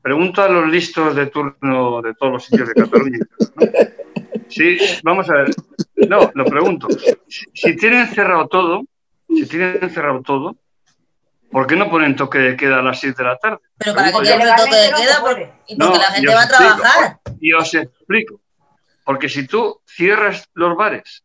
pregunto 0.00 0.42
a 0.42 0.48
los 0.48 0.66
listos 0.68 1.14
de 1.14 1.26
turno 1.26 2.00
de 2.02 2.14
todos 2.14 2.32
los 2.32 2.44
sitios 2.44 2.68
de 2.68 2.74
Cataluña. 2.74 3.18
¿no? 3.38 3.66
Sí, 4.48 4.78
vamos 5.02 5.28
a 5.30 5.34
ver. 5.34 5.50
No, 6.08 6.30
lo 6.34 6.44
pregunto. 6.46 6.88
Si 7.28 7.76
tienen 7.76 8.06
cerrado 8.08 8.48
todo, 8.48 8.82
si 9.28 9.46
tienen 9.46 9.88
cerrado 9.90 10.22
todo, 10.22 10.56
¿por 11.52 11.66
qué 11.66 11.76
no 11.76 11.88
ponen 11.90 12.16
toque 12.16 12.38
de 12.38 12.56
queda 12.56 12.78
a 12.80 12.82
las 12.82 12.98
6 13.00 13.14
de 13.16 13.24
la 13.24 13.36
tarde? 13.36 13.58
Pero 13.78 13.94
para 13.94 14.06
que 14.08 14.12
Porque 14.14 14.28
quede 14.30 14.42
el 14.50 14.56
toque 14.56 14.74
de 14.76 14.90
no 14.90 14.96
queda, 14.96 15.20
puede. 15.20 15.34
por- 15.46 15.54
y 15.68 15.76
porque 15.76 15.92
No, 15.94 16.02
la 16.02 16.10
gente 16.10 16.34
va 16.34 16.42
a 16.42 16.48
trabajar. 16.48 17.20
Y 17.40 17.52
os 17.52 17.74
explico. 17.74 18.40
Porque 19.04 19.28
si 19.28 19.46
tú 19.46 19.80
cierras 19.86 20.48
los 20.54 20.76
bares 20.76 21.22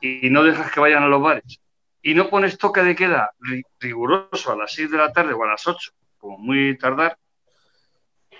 y 0.00 0.28
no 0.30 0.42
dejas 0.44 0.70
que 0.70 0.80
vayan 0.80 1.02
a 1.02 1.08
los 1.08 1.22
bares 1.22 1.60
y 2.02 2.14
no 2.14 2.28
pones 2.28 2.58
toque 2.58 2.82
de 2.82 2.94
queda 2.94 3.30
ri- 3.40 3.62
riguroso 3.80 4.52
a 4.52 4.56
las 4.56 4.72
6 4.72 4.90
de 4.90 4.98
la 4.98 5.12
tarde 5.12 5.32
o 5.32 5.42
a 5.42 5.48
las 5.48 5.66
8, 5.66 5.92
como 6.18 6.38
muy 6.38 6.76
tardar, 6.76 7.16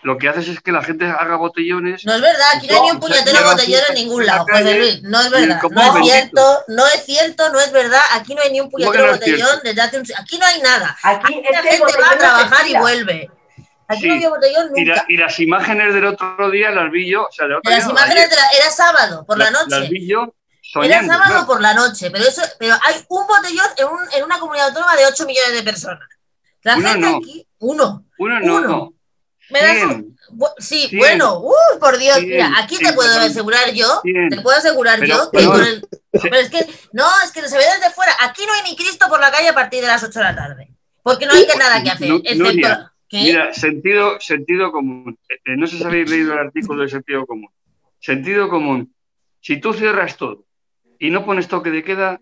lo 0.04 0.16
que 0.18 0.28
haces 0.28 0.48
es 0.48 0.60
que 0.60 0.70
la 0.70 0.82
gente 0.82 1.06
haga 1.06 1.36
botellones. 1.36 2.04
No 2.04 2.14
es 2.14 2.20
verdad, 2.20 2.46
aquí 2.56 2.66
no 2.68 2.74
hay 2.76 2.82
ni 2.82 2.90
un 2.92 3.00
puñetero 3.00 3.42
botellero 3.44 3.84
en 3.88 3.94
ningún 3.94 4.24
la 4.26 4.34
lado, 4.34 4.46
José 4.50 4.78
Luis. 4.78 5.02
No 5.02 5.20
es 5.20 5.30
verdad, 5.30 5.60
no 5.62 5.80
es 5.82 5.92
bendito. 5.94 6.04
cierto, 6.14 6.64
no 6.68 6.86
es 6.86 7.04
cierto, 7.04 7.50
no 7.52 7.60
es 7.60 7.72
verdad. 7.72 8.00
Aquí 8.12 8.34
no 8.34 8.42
hay 8.42 8.52
ni 8.52 8.60
un 8.60 8.70
¿Cómo 8.70 8.78
que 8.92 8.98
puñetero 8.98 9.06
no 9.06 9.18
botellón 9.18 9.60
desde 9.64 9.80
hace 9.82 9.98
un... 9.98 10.04
Aquí 10.18 10.38
no 10.38 10.46
hay 10.46 10.60
nada. 10.60 10.96
Aquí 11.02 11.42
La 11.50 11.58
es 11.58 11.62
que 11.62 11.68
el 11.70 11.76
gente 11.84 12.00
va 12.00 12.10
a 12.10 12.18
trabajar 12.18 12.66
y 12.68 12.76
vuelve. 12.76 13.30
Aquí 13.88 14.00
Sí. 14.02 14.08
no 14.08 14.14
había 14.14 14.28
botellón 14.30 14.70
Y, 14.76 14.84
la- 14.84 14.94
nunca. 14.94 15.06
y 15.08 15.16
las 15.16 15.40
imágenes 15.40 15.94
del 15.94 16.04
otro 16.06 16.50
día 16.50 16.70
las 16.70 16.90
vi 16.90 17.10
yo, 17.10 17.24
o 17.24 17.32
sea, 17.32 17.46
del 17.46 17.56
otro 17.56 17.70
las 17.70 17.84
día, 17.84 17.90
imágenes 17.92 18.30
de 18.30 18.36
la- 18.36 18.48
era 18.58 18.70
sábado, 18.70 19.24
por 19.26 19.36
la 19.38 19.50
las- 19.50 19.66
Las 19.68 19.80
noche. 19.80 19.88
vi 19.90 20.06
yo 20.08 20.34
Era 20.82 21.00
sábado 21.02 21.24
claro. 21.30 21.46
por 21.46 21.60
la 21.60 21.74
noche, 21.74 22.10
pero 22.10 22.24
eso, 22.24 22.42
pero 22.58 22.74
hay 22.82 22.94
un 23.08 23.26
botellón 23.26 23.66
en, 23.76 23.86
un- 23.86 24.08
en 24.16 24.24
una 24.24 24.38
comunidad 24.38 24.68
autónoma 24.68 24.96
de 24.96 25.06
8 25.06 25.26
millones 25.26 25.52
de 25.52 25.62
personas. 25.62 26.08
La 26.62 26.76
Uno 26.76 26.88
gente 26.88 27.06
no. 27.10 27.16
aquí, 27.18 27.46
uno. 27.58 28.04
Uno 28.18 28.40
no, 28.40 28.54
uno. 28.56 28.68
no. 28.68 28.92
Me 29.50 29.60
das 29.60 29.82
un- 29.84 30.16
sí, 30.58 30.88
bueno, 30.96 31.40
uy, 31.40 31.78
por 31.78 31.98
Dios, 31.98 32.18
mira, 32.22 32.52
aquí 32.58 32.76
te 32.78 32.92
puedo 32.94 33.10
asegurar 33.20 33.72
yo, 33.72 34.00
te 34.30 34.40
puedo 34.40 34.56
asegurar 34.56 34.98
Pero- 35.00 35.14
yo 35.16 35.30
que 35.30 35.38
pero- 35.38 35.50
con 35.50 35.64
el, 35.64 35.88
pero 36.12 36.36
es 36.36 36.50
que 36.50 36.66
no, 36.92 37.04
es 37.24 37.30
que 37.30 37.46
se 37.48 37.58
ve 37.58 37.64
desde 37.78 37.92
fuera, 37.94 38.12
aquí 38.22 38.42
no 38.46 38.52
hay 38.54 38.62
ni 38.70 38.76
Cristo 38.76 39.06
por 39.08 39.20
la 39.20 39.30
calle 39.30 39.48
a 39.50 39.54
partir 39.54 39.80
de 39.82 39.86
las 39.88 40.02
8 40.02 40.18
de 40.18 40.24
la 40.24 40.34
tarde, 40.34 40.68
porque 41.02 41.26
no 41.26 41.32
hay 41.32 41.46
que 41.46 41.56
nada 41.58 41.82
que 41.82 41.90
hacer. 41.90 42.08
Mira, 43.26 43.52
sentido, 43.52 44.18
sentido 44.20 44.72
común. 44.72 45.18
Eh, 45.28 45.34
eh, 45.44 45.56
no 45.56 45.66
sé 45.66 45.76
si 45.78 45.84
habéis 45.84 46.08
leído 46.10 46.32
el 46.32 46.38
artículo 46.38 46.82
de 46.82 46.88
sentido 46.88 47.26
común. 47.26 47.50
Sentido 48.00 48.48
común. 48.48 48.92
Si 49.40 49.58
tú 49.58 49.72
cierras 49.74 50.16
todo 50.16 50.46
y 50.98 51.10
no 51.10 51.24
pones 51.24 51.46
toque 51.48 51.70
de 51.70 51.84
queda, 51.84 52.18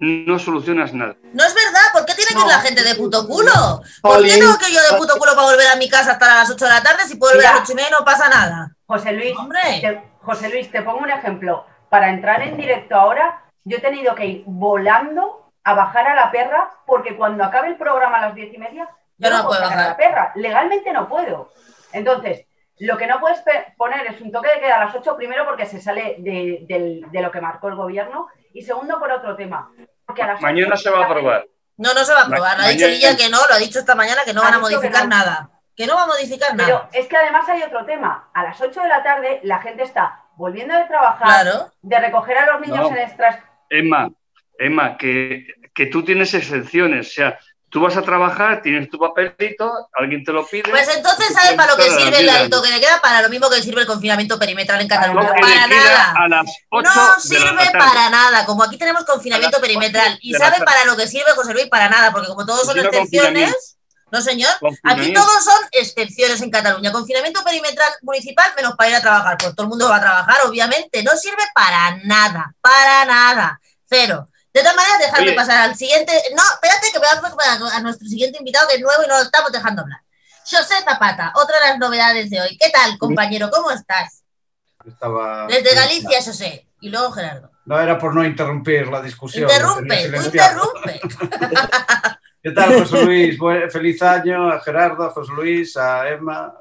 no 0.00 0.38
solucionas 0.38 0.92
nada. 0.92 1.16
No 1.32 1.44
es 1.44 1.54
verdad, 1.54 1.80
¿por 1.92 2.04
qué 2.04 2.14
tiene 2.14 2.32
que 2.34 2.40
ir 2.40 2.46
la 2.46 2.60
gente 2.60 2.82
de 2.82 2.94
puto 2.94 3.26
culo? 3.26 3.82
¿Por 4.02 4.22
qué 4.22 4.30
tengo 4.38 4.58
que 4.58 4.68
ir 4.70 4.76
yo 4.76 4.92
de 4.92 4.98
puto 4.98 5.14
culo 5.18 5.34
para 5.34 5.46
volver 5.48 5.68
a 5.68 5.76
mi 5.76 5.88
casa 5.88 6.12
hasta 6.12 6.34
las 6.34 6.50
8 6.50 6.64
de 6.64 6.70
la 6.70 6.82
tarde 6.82 7.04
si 7.06 7.16
puedo 7.16 7.32
volver 7.34 7.46
a 7.46 7.50
Mira. 7.50 7.60
las 7.60 7.70
8 7.70 7.72
y 7.72 7.76
media 7.76 7.88
y 7.88 7.92
no 8.00 8.04
pasa 8.04 8.28
nada? 8.28 8.70
José 8.86 9.12
Luis, 9.12 9.36
Hombre. 9.38 9.60
te, 9.80 10.02
José 10.22 10.48
Luis, 10.50 10.70
te 10.70 10.82
pongo 10.82 10.98
un 10.98 11.10
ejemplo. 11.10 11.64
Para 11.88 12.10
entrar 12.10 12.42
en 12.42 12.56
directo 12.56 12.96
ahora, 12.96 13.44
yo 13.64 13.76
he 13.78 13.80
tenido 13.80 14.14
que 14.14 14.26
ir 14.26 14.42
volando 14.46 15.52
a 15.62 15.74
bajar 15.74 16.08
a 16.08 16.14
la 16.14 16.30
perra 16.30 16.70
porque 16.86 17.16
cuando 17.16 17.44
acabe 17.44 17.68
el 17.68 17.76
programa 17.76 18.18
a 18.18 18.26
las 18.26 18.34
diez 18.34 18.52
y 18.52 18.58
media, 18.58 18.88
Yo 19.18 19.30
no 19.30 19.46
puedo 19.46 19.60
bajar. 19.60 19.78
a 19.78 19.88
la 19.90 19.96
perra. 19.96 20.32
Legalmente 20.34 20.92
no 20.92 21.08
puedo. 21.08 21.52
Entonces, 21.92 22.46
lo 22.78 22.98
que 22.98 23.06
no 23.06 23.20
puedes 23.20 23.40
poner 23.76 24.06
es 24.08 24.20
un 24.20 24.32
toque 24.32 24.50
de 24.52 24.60
queda 24.60 24.76
a 24.76 24.84
las 24.86 24.94
8, 24.94 25.16
primero 25.16 25.44
porque 25.46 25.64
se 25.66 25.80
sale 25.80 26.16
de 26.18 27.20
lo 27.22 27.30
que 27.30 27.40
marcó 27.40 27.68
el 27.68 27.76
gobierno 27.76 28.26
y 28.54 28.62
segundo 28.62 28.98
por 28.98 29.12
otro 29.12 29.36
tema. 29.36 29.70
Porque 30.06 30.22
a 30.22 30.28
las 30.28 30.40
Mañana 30.40 30.76
se 30.76 30.88
va 30.90 31.00
a 31.02 31.04
aprobar. 31.04 31.46
No, 31.76 31.92
no 31.92 32.04
se 32.04 32.14
va 32.14 32.20
a 32.20 32.24
aprobar, 32.24 32.56
lo 32.58 32.64
ha 32.64 32.68
dicho 32.68 32.86
Lilla 32.86 33.16
que 33.16 33.28
no, 33.28 33.38
lo 33.46 33.54
ha 33.54 33.58
dicho 33.58 33.80
esta 33.80 33.94
mañana 33.94 34.22
que 34.24 34.32
no 34.32 34.40
Ha 34.40 34.44
van 34.44 34.54
a 34.54 34.56
que 34.56 34.62
modificar 34.62 35.02
no. 35.02 35.08
nada, 35.08 35.50
que 35.76 35.86
no 35.86 35.96
va 35.96 36.04
a 36.04 36.06
modificar 36.06 36.50
Pero 36.56 36.68
nada. 36.68 36.88
es 36.92 37.06
que 37.08 37.16
además 37.16 37.48
hay 37.48 37.62
otro 37.64 37.84
tema. 37.84 38.28
A 38.32 38.42
las 38.44 38.60
8 38.60 38.80
de 38.80 38.88
la 38.88 39.02
tarde 39.02 39.40
la 39.42 39.60
gente 39.60 39.82
está 39.82 40.20
volviendo 40.36 40.74
de 40.74 40.84
trabajar, 40.84 41.26
Claro. 41.26 41.72
de 41.82 41.98
recoger 41.98 42.38
a 42.38 42.46
los 42.52 42.60
niños 42.60 42.78
No. 42.90 42.96
en 42.96 42.98
extras. 43.02 43.38
Emma, 43.70 44.08
Emma, 44.58 44.96
que, 44.96 45.46
que 45.74 45.86
tú 45.86 46.04
tienes 46.04 46.32
excepciones. 46.34 47.08
O 47.08 47.12
sea, 47.12 47.38
tú 47.74 47.80
vas 47.80 47.96
a 47.96 48.02
trabajar, 48.02 48.62
tienes 48.62 48.88
tu 48.88 49.00
papelito, 49.00 49.88
alguien 49.98 50.22
te 50.22 50.30
lo 50.30 50.46
pide. 50.46 50.70
Pues 50.70 50.88
entonces, 50.94 51.26
¿sabes 51.34 51.54
para 51.54 51.72
lo 51.72 51.76
que 51.76 51.90
sirve 51.90 52.20
el 52.20 52.48
toque 52.48 52.70
de 52.70 52.78
queda? 52.78 53.00
Para 53.02 53.20
lo 53.20 53.28
mismo 53.28 53.50
que 53.50 53.60
sirve 53.60 53.80
el 53.80 53.86
confinamiento 53.88 54.38
perimetral 54.38 54.80
en 54.80 54.86
Cataluña. 54.86 55.32
Para 55.40 55.66
nada. 55.66 56.14
no 56.70 57.20
sirve 57.20 57.70
para 57.72 58.10
nada. 58.10 58.46
Como 58.46 58.62
aquí 58.62 58.78
tenemos 58.78 59.04
confinamiento 59.04 59.60
perimetral. 59.60 60.16
¿Y 60.22 60.34
sabe 60.34 60.64
para 60.64 60.84
lo 60.84 60.96
que 60.96 61.08
sirve, 61.08 61.32
José 61.34 61.52
Luis? 61.52 61.66
Para 61.66 61.88
nada, 61.88 62.12
porque 62.12 62.28
como 62.28 62.46
todos 62.46 62.64
son 62.64 62.78
excepciones. 62.78 63.76
No, 64.12 64.22
señor. 64.22 64.52
Aquí 64.84 65.12
todos 65.12 65.42
son 65.42 65.60
excepciones 65.72 66.40
en 66.42 66.52
Cataluña. 66.52 66.92
Confinamiento 66.92 67.42
perimetral 67.42 67.90
municipal 68.02 68.52
menos 68.54 68.74
para 68.76 68.90
ir 68.90 68.96
a 68.96 69.00
trabajar. 69.00 69.36
Pues 69.36 69.52
todo 69.52 69.64
el 69.64 69.70
mundo 69.70 69.88
va 69.88 69.96
a 69.96 70.00
trabajar, 70.00 70.46
obviamente. 70.46 71.02
No 71.02 71.16
sirve 71.16 71.42
para 71.52 71.96
nada. 72.04 72.54
Para 72.60 73.04
nada. 73.04 73.60
Cero. 73.84 74.28
De 74.54 74.60
todas 74.60 74.76
maneras, 74.76 74.98
dejarme 75.00 75.32
pasar 75.32 75.68
al 75.68 75.74
siguiente. 75.74 76.12
No, 76.36 76.42
espérate 76.54 76.92
que 76.92 76.98
voy 77.00 77.08
a, 77.08 77.76
a 77.76 77.80
nuestro 77.80 78.06
siguiente 78.06 78.38
invitado 78.38 78.68
que 78.68 78.76
es 78.76 78.80
nuevo 78.80 79.02
y 79.04 79.08
no 79.08 79.16
lo 79.16 79.22
estamos 79.22 79.50
dejando 79.50 79.82
hablar. 79.82 80.00
José 80.48 80.74
Zapata, 80.84 81.32
otra 81.34 81.58
de 81.58 81.70
las 81.70 81.78
novedades 81.78 82.30
de 82.30 82.40
hoy. 82.40 82.56
¿Qué 82.56 82.70
tal, 82.70 82.96
compañero? 82.96 83.50
¿Cómo 83.50 83.72
estás? 83.72 84.22
Estaba... 84.86 85.48
Desde 85.48 85.74
Galicia, 85.74 86.22
José. 86.22 86.68
Y 86.80 86.90
luego 86.90 87.10
Gerardo. 87.10 87.50
No, 87.64 87.80
era 87.80 87.98
por 87.98 88.14
no 88.14 88.24
interrumpir 88.24 88.86
la 88.86 89.02
discusión. 89.02 89.50
Interrumpe, 89.50 90.08
tú 90.10 90.22
interrumpe. 90.22 91.00
¿Qué 92.42 92.50
tal, 92.52 92.78
José 92.78 93.04
Luis? 93.04 93.38
feliz 93.72 94.02
año 94.02 94.52
a 94.52 94.60
Gerardo, 94.60 95.04
a 95.04 95.10
José 95.10 95.32
Luis, 95.32 95.76
a 95.76 96.08
Emma. 96.10 96.54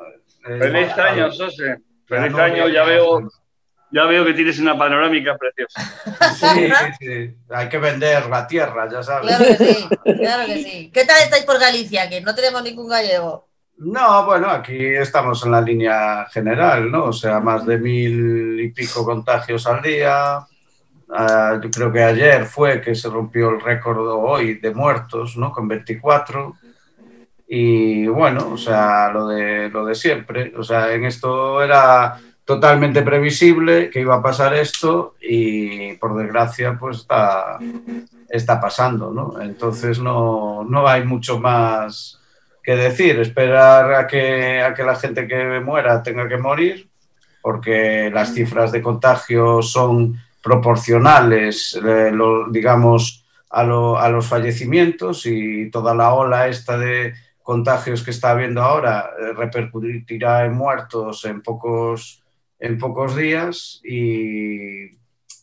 Eh, 0.48 0.58
feliz 0.58 0.98
año, 0.98 1.30
José. 1.30 1.78
Feliz 2.08 2.34
año, 2.34 2.70
ya 2.70 2.84
veo 2.86 3.30
ya 3.94 4.06
veo 4.06 4.26
que 4.26 4.34
tienes 4.34 4.60
una 4.60 4.76
panorámica 4.76 5.38
preciosa. 5.38 5.82
Sí, 6.34 6.68
sí, 7.00 7.36
Hay 7.50 7.70
que 7.70 7.78
vender 7.78 8.26
la 8.28 8.48
tierra, 8.48 8.90
ya 8.90 9.04
sabes. 9.04 9.28
Claro 9.28 9.46
que 9.46 9.56
sí, 9.56 9.88
claro 10.18 10.46
que 10.48 10.64
sí. 10.64 10.92
¿Qué 10.92 11.06
tal 11.06 11.22
estáis 11.22 11.44
por 11.44 11.60
Galicia? 11.60 12.10
Que 12.10 12.20
no 12.22 12.34
tenemos 12.34 12.64
ningún 12.64 12.90
gallego. 12.90 13.48
No, 13.78 14.26
bueno, 14.26 14.50
aquí 14.50 14.78
estamos 14.78 15.46
en 15.46 15.52
la 15.52 15.62
línea 15.62 16.26
general, 16.32 16.92
¿no? 16.92 17.06
O 17.06 17.14
sea, 17.14 17.40
más 17.40 17.66
de 17.66 17.78
mil 17.78 18.60
y 18.60 18.70
pico 18.70 19.06
contagios 19.06 19.68
al 19.68 19.82
día. 19.82 20.40
Ah, 21.10 21.60
yo 21.62 21.70
creo 21.70 21.92
que 21.92 22.02
ayer 22.02 22.46
fue 22.46 22.82
que 22.82 22.96
se 22.96 23.10
rompió 23.10 23.52
el 23.52 23.62
récord 23.62 24.08
hoy 24.08 24.56
de 24.56 24.74
muertos, 24.74 25.38
¿no? 25.38 25.52
Con 25.52 25.68
24. 25.68 26.56
Y 27.48 28.08
bueno, 28.08 28.50
o 28.54 28.58
sea, 28.58 29.12
lo 29.12 29.28
de, 29.28 29.70
lo 29.70 29.86
de 29.86 29.94
siempre. 29.94 30.52
O 30.58 30.64
sea, 30.64 30.92
en 30.94 31.06
esto 31.06 31.62
era 31.62 32.18
totalmente 32.46 33.02
previsible 33.02 33.90
que 33.90 34.02
iba 34.02 34.16
a 34.16 34.22
pasar 34.22 34.54
esto 34.54 35.16
y 35.22 35.94
por 35.94 36.16
desgracia 36.16 36.78
pues 36.78 36.98
está, 37.00 37.58
está 38.30 38.60
pasando, 38.60 39.12
¿no? 39.12 39.42
Entonces 39.42 40.00
no, 40.00 40.66
no 40.66 40.88
hay 40.88 41.06
mucho 41.06 41.40
más 41.40 42.20
que 42.62 42.76
decir, 42.76 43.20
esperar 43.20 43.94
a 43.94 44.08
que, 44.08 44.62
a 44.62 44.74
que 44.74 44.84
la 44.84 44.96
gente 44.96 45.28
que 45.28 45.60
muera 45.60 46.02
tenga 46.02 46.28
que 46.28 46.38
morir, 46.38 46.90
porque 47.42 48.10
las 48.14 48.34
cifras 48.34 48.72
de 48.72 48.82
contagio 48.82 49.62
son 49.62 50.18
proporcionales, 50.42 51.80
eh, 51.86 52.12
digamos, 52.52 53.26
a, 53.50 53.62
a 53.62 54.10
los 54.10 54.28
fallecimientos 54.28 55.26
y 55.26 55.70
toda 55.70 55.94
la 55.94 56.14
ola 56.14 56.48
esta 56.48 56.78
de 56.78 57.14
contagios 57.42 58.02
que 58.02 58.12
está 58.12 58.32
habiendo 58.32 58.62
ahora 58.62 59.12
eh, 59.20 59.34
repercutirá 59.34 60.46
en 60.46 60.54
muertos 60.54 61.26
en 61.26 61.42
pocos 61.42 62.23
en 62.64 62.78
pocos 62.78 63.14
días 63.18 63.82
y, 63.84 64.98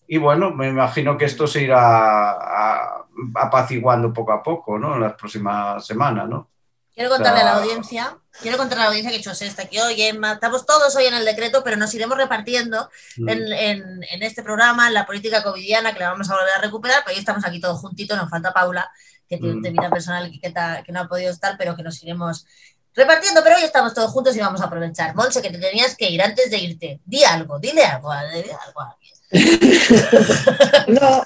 y 0.08 0.16
bueno, 0.16 0.52
me 0.52 0.68
imagino 0.68 1.18
que 1.18 1.26
esto 1.26 1.46
se 1.46 1.64
irá 1.64 2.30
apaciguando 3.34 4.10
poco 4.10 4.32
a 4.32 4.42
poco, 4.42 4.78
¿no? 4.78 4.94
En 4.94 5.02
las 5.02 5.12
próximas 5.12 5.86
semanas, 5.86 6.26
¿no? 6.30 6.48
Quiero 6.94 7.10
contarle 7.10 7.40
a 7.40 7.44
la 7.44 7.56
audiencia, 7.56 8.16
quiero 8.40 8.56
contarle 8.56 8.84
a 8.84 8.86
la 8.86 8.90
audiencia 8.90 9.12
que 9.12 9.22
José 9.22 9.46
está 9.46 9.64
aquí 9.64 9.78
hoy, 9.78 10.00
estamos 10.00 10.64
todos 10.64 10.96
hoy 10.96 11.04
en 11.04 11.14
el 11.14 11.26
decreto, 11.26 11.62
pero 11.62 11.76
nos 11.76 11.94
iremos 11.94 12.16
repartiendo 12.16 12.88
mm. 13.18 13.28
en, 13.28 13.52
en, 13.52 14.02
en, 14.02 14.22
este 14.22 14.42
programa, 14.42 14.88
en 14.88 14.94
la 14.94 15.04
política 15.04 15.42
covidiana, 15.42 15.92
que 15.92 16.00
la 16.00 16.12
vamos 16.12 16.30
a 16.30 16.36
volver 16.36 16.54
a 16.56 16.62
recuperar, 16.62 17.02
pero 17.04 17.14
hoy 17.14 17.20
estamos 17.20 17.44
aquí 17.44 17.60
todos 17.60 17.80
juntitos, 17.80 18.16
nos 18.16 18.30
falta 18.30 18.54
Paula, 18.54 18.90
que 19.28 19.36
tiene 19.36 19.52
un 19.52 19.60
mm. 19.60 19.62
vida 19.62 19.90
personal 19.90 20.30
que, 20.30 20.40
que, 20.40 20.92
no 20.92 21.00
ha 21.00 21.08
podido 21.08 21.30
estar, 21.30 21.56
pero 21.58 21.76
que 21.76 21.82
nos 21.82 22.02
iremos 22.02 22.46
repartiendo, 22.94 23.40
pero 23.42 23.56
hoy 23.56 23.62
estamos 23.62 23.94
todos 23.94 24.10
juntos 24.10 24.36
y 24.36 24.40
vamos 24.40 24.60
a 24.60 24.64
aprovechar. 24.64 25.14
Monse, 25.14 25.42
que 25.42 25.50
te 25.50 25.58
tenías 25.58 25.96
que 25.96 26.10
ir 26.10 26.22
antes 26.22 26.50
de 26.50 26.58
irte. 26.58 27.00
Di 27.04 27.24
algo, 27.24 27.58
dile 27.58 27.82
algo, 27.84 28.10
a 28.10 28.20
alguien. 28.20 28.56
no, 30.88 31.22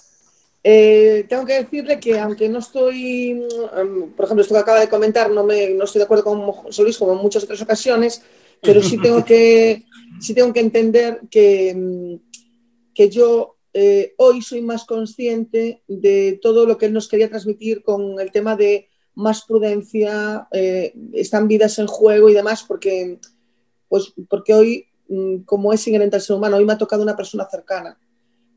eh, 0.62 1.26
tengo 1.28 1.44
que 1.44 1.62
decirle 1.62 2.00
que 2.00 2.18
aunque 2.18 2.48
no 2.48 2.58
estoy, 2.58 3.34
mm, 3.34 4.14
por 4.16 4.24
ejemplo, 4.24 4.42
esto 4.42 4.54
que 4.54 4.60
acaba 4.60 4.80
de 4.80 4.88
comentar, 4.88 5.30
no, 5.30 5.44
me, 5.44 5.70
no 5.70 5.84
estoy 5.84 6.00
de 6.00 6.04
acuerdo 6.04 6.24
con 6.24 6.72
Solís 6.72 6.98
como 6.98 7.12
en 7.12 7.18
muchas 7.18 7.44
otras 7.44 7.60
ocasiones, 7.62 8.22
pero 8.60 8.82
sí 8.82 8.98
tengo 8.98 9.24
que, 9.24 9.84
sí 10.20 10.34
tengo 10.34 10.52
que 10.52 10.60
entender 10.60 11.20
que, 11.30 11.74
mm, 11.74 12.14
que 12.94 13.10
yo 13.10 13.56
eh, 13.74 14.14
hoy 14.18 14.40
soy 14.40 14.62
más 14.62 14.84
consciente 14.84 15.82
de 15.88 16.38
todo 16.40 16.64
lo 16.64 16.78
que 16.78 16.86
él 16.86 16.92
nos 16.92 17.08
quería 17.08 17.28
transmitir 17.28 17.82
con 17.82 18.20
el 18.20 18.30
tema 18.30 18.54
de 18.54 18.88
más 19.14 19.44
prudencia, 19.44 20.48
eh, 20.50 20.94
están 21.12 21.48
vidas 21.48 21.78
en 21.78 21.86
juego 21.86 22.28
y 22.28 22.34
demás, 22.34 22.64
porque, 22.66 23.18
pues, 23.88 24.12
porque 24.28 24.54
hoy, 24.54 24.86
mm, 25.08 25.38
como 25.44 25.72
es 25.72 25.86
inherente 25.86 26.16
al 26.16 26.22
ser 26.22 26.36
humano, 26.36 26.56
hoy 26.56 26.64
me 26.64 26.72
ha 26.72 26.78
tocado 26.78 27.02
una 27.02 27.16
persona 27.16 27.46
cercana, 27.50 27.98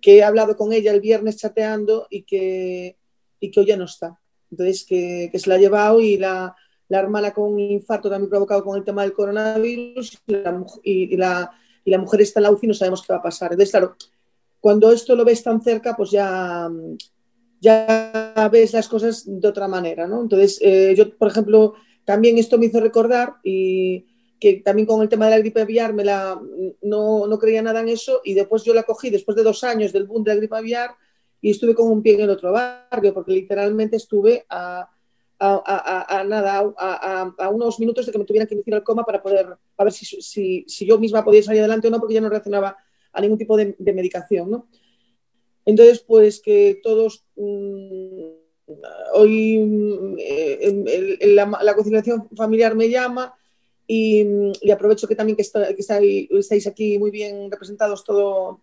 que 0.01 0.17
he 0.17 0.23
hablado 0.23 0.55
con 0.55 0.73
ella 0.73 0.91
el 0.91 1.01
viernes 1.01 1.37
chateando 1.37 2.07
y 2.09 2.23
que, 2.23 2.97
y 3.39 3.51
que 3.51 3.59
hoy 3.59 3.65
ya 3.67 3.77
no 3.77 3.85
está. 3.85 4.19
Entonces, 4.51 4.85
que, 4.85 5.29
que 5.31 5.39
se 5.39 5.49
la 5.49 5.55
ha 5.55 5.59
llevado 5.59 5.99
y 5.99 6.17
la, 6.17 6.55
la, 6.87 6.99
hermana 6.99 7.31
con 7.33 7.53
un 7.53 7.59
infarto 7.59 8.09
también 8.09 8.29
provocado 8.29 8.63
con 8.63 8.77
el 8.77 8.83
tema 8.83 9.03
del 9.03 9.13
coronavirus 9.13 10.17
y 10.25 10.31
la, 10.31 10.65
y, 10.83 11.17
la, 11.17 11.51
y 11.83 11.91
la 11.91 11.97
mujer 11.97 12.21
está 12.21 12.39
en 12.39 12.43
la 12.43 12.51
UCI 12.51 12.65
y 12.65 12.67
no 12.69 12.73
sabemos 12.73 13.01
qué 13.01 13.13
va 13.13 13.19
a 13.19 13.23
pasar. 13.23 13.51
Entonces, 13.51 13.71
claro, 13.71 13.95
cuando 14.59 14.91
esto 14.91 15.15
lo 15.15 15.25
ves 15.25 15.43
tan 15.43 15.61
cerca, 15.61 15.95
pues 15.95 16.11
ya 16.11 16.69
ya 17.59 18.49
ves 18.51 18.73
las 18.73 18.87
cosas 18.87 19.23
de 19.25 19.47
otra 19.47 19.67
manera, 19.67 20.07
¿no? 20.07 20.21
Entonces, 20.21 20.59
eh, 20.61 20.93
yo, 20.95 21.15
por 21.17 21.29
ejemplo, 21.29 21.73
también 22.05 22.37
esto 22.37 22.57
me 22.57 22.67
hizo 22.67 22.79
recordar 22.79 23.35
y 23.43 24.05
que 24.39 24.61
también 24.63 24.85
con 24.85 25.01
el 25.01 25.09
tema 25.09 25.25
de 25.25 25.31
la 25.31 25.39
gripe 25.39 25.61
aviar 25.61 25.93
me 25.93 26.03
la, 26.03 26.39
no, 26.81 27.27
no, 27.27 27.39
creía 27.39 27.61
nada 27.61 27.79
en 27.81 27.89
eso 27.89 28.21
y 28.23 28.33
después 28.33 28.63
yo 28.63 28.73
la 28.73 28.83
cogí 28.83 29.09
después 29.09 29.35
de 29.35 29.43
dos 29.43 29.63
años 29.63 29.91
del 29.91 30.05
boom 30.05 30.23
de 30.23 30.31
la 30.31 30.37
gripe 30.37 30.55
aviar 30.55 30.91
y 31.41 31.51
estuve 31.51 31.73
con 31.73 31.89
un 31.89 32.03
pie 32.03 32.13
en 32.13 32.21
el 32.21 32.29
otro 32.29 32.51
barrio 32.51 33.13
porque 33.13 33.31
literalmente 33.31 33.95
estuve 33.97 34.45
a, 34.49 34.89
a, 35.39 36.19
a, 36.19 36.23
nada, 36.23 36.73
a, 36.77 37.49
unos 37.49 37.79
minutos 37.79 38.05
de 38.05 38.11
que 38.11 38.17
me 38.19 38.25
tuvieran 38.25 38.47
que 38.47 38.53
inducir 38.53 38.75
al 38.75 38.83
coma 38.83 39.03
para 39.03 39.21
poder, 39.21 39.47
a 39.77 39.83
ver 39.83 39.93
si, 39.93 40.05
si, 40.05 40.65
si, 40.67 40.85
yo 40.85 40.97
misma 40.99 41.23
podía 41.23 41.43
salir 41.43 41.61
adelante 41.61 41.87
o 41.87 41.91
no 41.91 41.99
porque 41.99 42.15
ya 42.15 42.21
no 42.21 42.29
reaccionaba 42.29 42.77
a 43.11 43.21
ningún 43.21 43.37
tipo 43.37 43.57
de, 43.57 43.75
de 43.77 43.93
medicación, 43.93 44.49
¿no? 44.49 44.67
Entonces, 45.67 45.99
pues 45.99 46.41
que 46.41 46.79
todos 46.81 47.25
mm, 47.35 48.37
hoy 49.13 50.15
eh, 50.17 51.17
la, 51.35 51.75
conciliación 51.75 52.29
familiar 52.37 52.73
me 52.73 52.89
llama 52.89 53.35
y, 53.85 54.25
aprovecho 54.71 55.09
que 55.09 55.15
también 55.15 55.35
que, 55.35 55.41
estáis 55.41 56.67
aquí 56.67 56.97
muy 56.97 57.11
bien 57.11 57.51
representados 57.51 58.05
todo, 58.05 58.61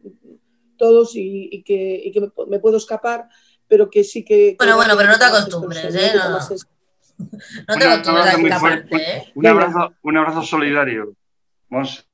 todos 0.79 1.13
y, 1.15 1.63
que, 1.63 2.11
me, 2.49 2.59
puedo 2.59 2.79
escapar, 2.79 3.29
pero 3.69 3.91
que 3.91 4.03
sí 4.03 4.25
que... 4.25 4.57
Bueno, 4.57 4.77
bueno, 4.77 4.95
pero 4.97 5.11
no 5.11 5.19
te 5.19 5.25
acostumbres, 5.27 5.95
¿eh? 5.95 6.13
No, 7.69 7.79
te 7.79 7.85
acostumbres 7.85 8.39
escaparte, 8.39 8.97
¿eh? 8.97 9.33
Un 9.35 9.47
abrazo, 9.47 9.93
un 10.03 10.17
abrazo 10.17 10.43
solidario. 10.43 11.15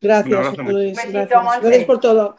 Gracias, 0.00 0.56
gracias. 0.56 1.62
Gracias 1.62 1.84
por 1.84 2.00
todo. 2.00 2.34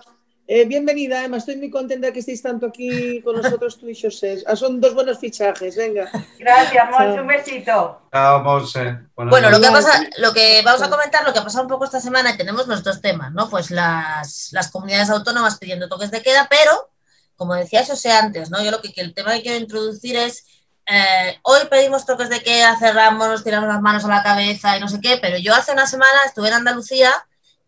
Eh, 0.53 0.65
bienvenida, 0.65 1.23
Emma. 1.23 1.37
Estoy 1.37 1.55
muy 1.55 1.69
contenta 1.69 2.07
de 2.07 2.11
que 2.11 2.19
estéis 2.19 2.41
tanto 2.41 2.65
aquí 2.65 3.21
con 3.21 3.37
nosotros 3.37 3.77
tú 3.77 3.87
y 3.87 3.97
José. 3.97 4.43
Ah, 4.45 4.57
son 4.57 4.81
dos 4.81 4.93
buenos 4.93 5.17
fichajes, 5.17 5.77
venga. 5.77 6.11
Gracias, 6.37 6.89
Monse. 6.91 7.21
Un 7.21 7.27
besito. 7.27 8.01
Chao, 8.11 8.43
Monse. 8.43 8.97
Bueno, 9.15 9.49
lo 9.49 9.61
que, 9.61 9.69
pasa, 9.69 10.03
lo 10.17 10.33
que 10.33 10.61
vamos 10.65 10.81
a 10.81 10.89
comentar, 10.89 11.23
lo 11.25 11.31
que 11.31 11.39
ha 11.39 11.43
pasado 11.45 11.63
un 11.63 11.69
poco 11.69 11.85
esta 11.85 12.01
semana, 12.01 12.31
y 12.31 12.37
tenemos 12.37 12.67
los 12.67 12.83
dos 12.83 12.99
temas, 12.99 13.31
¿no? 13.31 13.49
Pues 13.49 13.71
las, 13.71 14.49
las 14.51 14.69
comunidades 14.69 15.09
autónomas 15.09 15.57
pidiendo 15.57 15.87
toques 15.87 16.11
de 16.11 16.21
queda, 16.21 16.49
pero, 16.49 16.89
como 17.37 17.55
decía 17.55 17.85
José 17.85 18.11
antes, 18.11 18.51
¿no? 18.51 18.61
Yo 18.61 18.71
lo 18.71 18.81
que, 18.81 18.91
el 18.97 19.13
tema 19.13 19.31
que 19.35 19.43
quiero 19.43 19.57
introducir 19.57 20.17
es 20.17 20.45
eh, 20.85 21.39
hoy 21.43 21.61
pedimos 21.69 22.05
toques 22.05 22.27
de 22.27 22.43
queda, 22.43 22.77
cerramos, 22.77 23.25
nos 23.29 23.45
tiramos 23.45 23.69
las 23.69 23.81
manos 23.81 24.03
a 24.03 24.09
la 24.09 24.21
cabeza 24.21 24.75
y 24.75 24.81
no 24.81 24.89
sé 24.89 24.99
qué, 24.99 25.17
pero 25.21 25.37
yo 25.37 25.55
hace 25.55 25.71
una 25.71 25.87
semana 25.87 26.25
estuve 26.25 26.49
en 26.49 26.55
Andalucía 26.55 27.09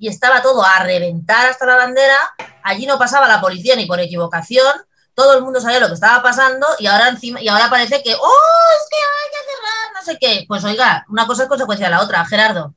y 0.03 0.09
estaba 0.09 0.41
todo 0.41 0.61
a 0.65 0.79
reventar 0.79 1.45
hasta 1.45 1.65
la 1.65 1.77
bandera, 1.77 2.17
allí 2.61 2.85
no 2.85 2.99
pasaba 2.99 3.25
la 3.25 3.39
policía 3.39 3.77
ni 3.77 3.85
por 3.85 4.01
equivocación, 4.01 4.73
todo 5.13 5.37
el 5.37 5.41
mundo 5.41 5.61
sabía 5.61 5.79
lo 5.79 5.87
que 5.87 5.93
estaba 5.93 6.21
pasando 6.21 6.67
y 6.77 6.87
ahora 6.87 7.07
encima 7.07 7.41
y 7.41 7.47
ahora 7.47 7.69
parece 7.69 8.03
que 8.03 8.13
oh, 8.13 8.69
es 8.77 8.87
que 8.89 8.97
hay 8.97 9.31
que 9.31 9.49
cerrar, 9.49 9.93
no 9.93 10.01
sé 10.01 10.17
qué. 10.19 10.45
Pues 10.45 10.61
oiga, 10.65 11.05
una 11.07 11.25
cosa 11.25 11.43
es 11.43 11.49
consecuencia 11.49 11.87
de 11.87 11.91
la 11.91 12.01
otra, 12.01 12.25
Gerardo. 12.25 12.75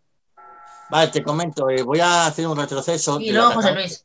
Vale, 0.89 1.09
te 1.09 1.25
comento, 1.25 1.69
eh, 1.69 1.83
voy 1.83 1.99
a 1.99 2.27
hacer 2.27 2.47
un 2.47 2.57
retroceso. 2.57 3.19
Y 3.21 3.33
luego, 3.33 3.55
José 3.55 3.73
Luis. 3.73 4.05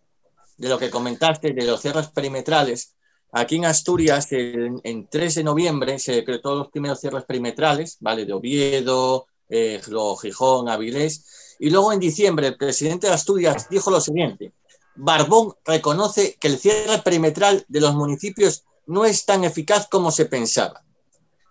De 0.57 0.67
lo 0.67 0.79
que 0.79 0.89
comentaste, 0.89 1.53
de 1.53 1.63
los 1.63 1.79
cierres 1.79 2.07
perimetrales. 2.07 2.95
Aquí 3.33 3.57
en 3.57 3.65
Asturias, 3.65 4.29
en, 4.31 5.07
3 5.11 5.35
de 5.35 5.43
noviembre, 5.43 5.99
se 5.99 6.13
decretó 6.13 6.55
los 6.55 6.69
primeros 6.69 6.99
cierres 6.99 7.23
perimetrales, 7.25 7.97
¿vale? 7.99 8.25
De 8.25 8.33
Oviedo, 8.33 9.27
eh, 9.47 9.79
Gijón, 10.19 10.69
Avilés. 10.69 11.40
Y 11.61 11.69
luego 11.69 11.93
en 11.93 11.99
diciembre, 11.99 12.47
el 12.47 12.57
presidente 12.57 13.05
de 13.05 13.13
Asturias 13.13 13.69
dijo 13.69 13.91
lo 13.91 14.01
siguiente. 14.01 14.51
Barbón 14.95 15.53
reconoce 15.63 16.35
que 16.39 16.47
el 16.47 16.57
cierre 16.57 16.97
perimetral 17.03 17.63
de 17.67 17.79
los 17.79 17.93
municipios 17.93 18.63
no 18.87 19.05
es 19.05 19.25
tan 19.25 19.43
eficaz 19.43 19.87
como 19.87 20.09
se 20.09 20.25
pensaba. 20.25 20.83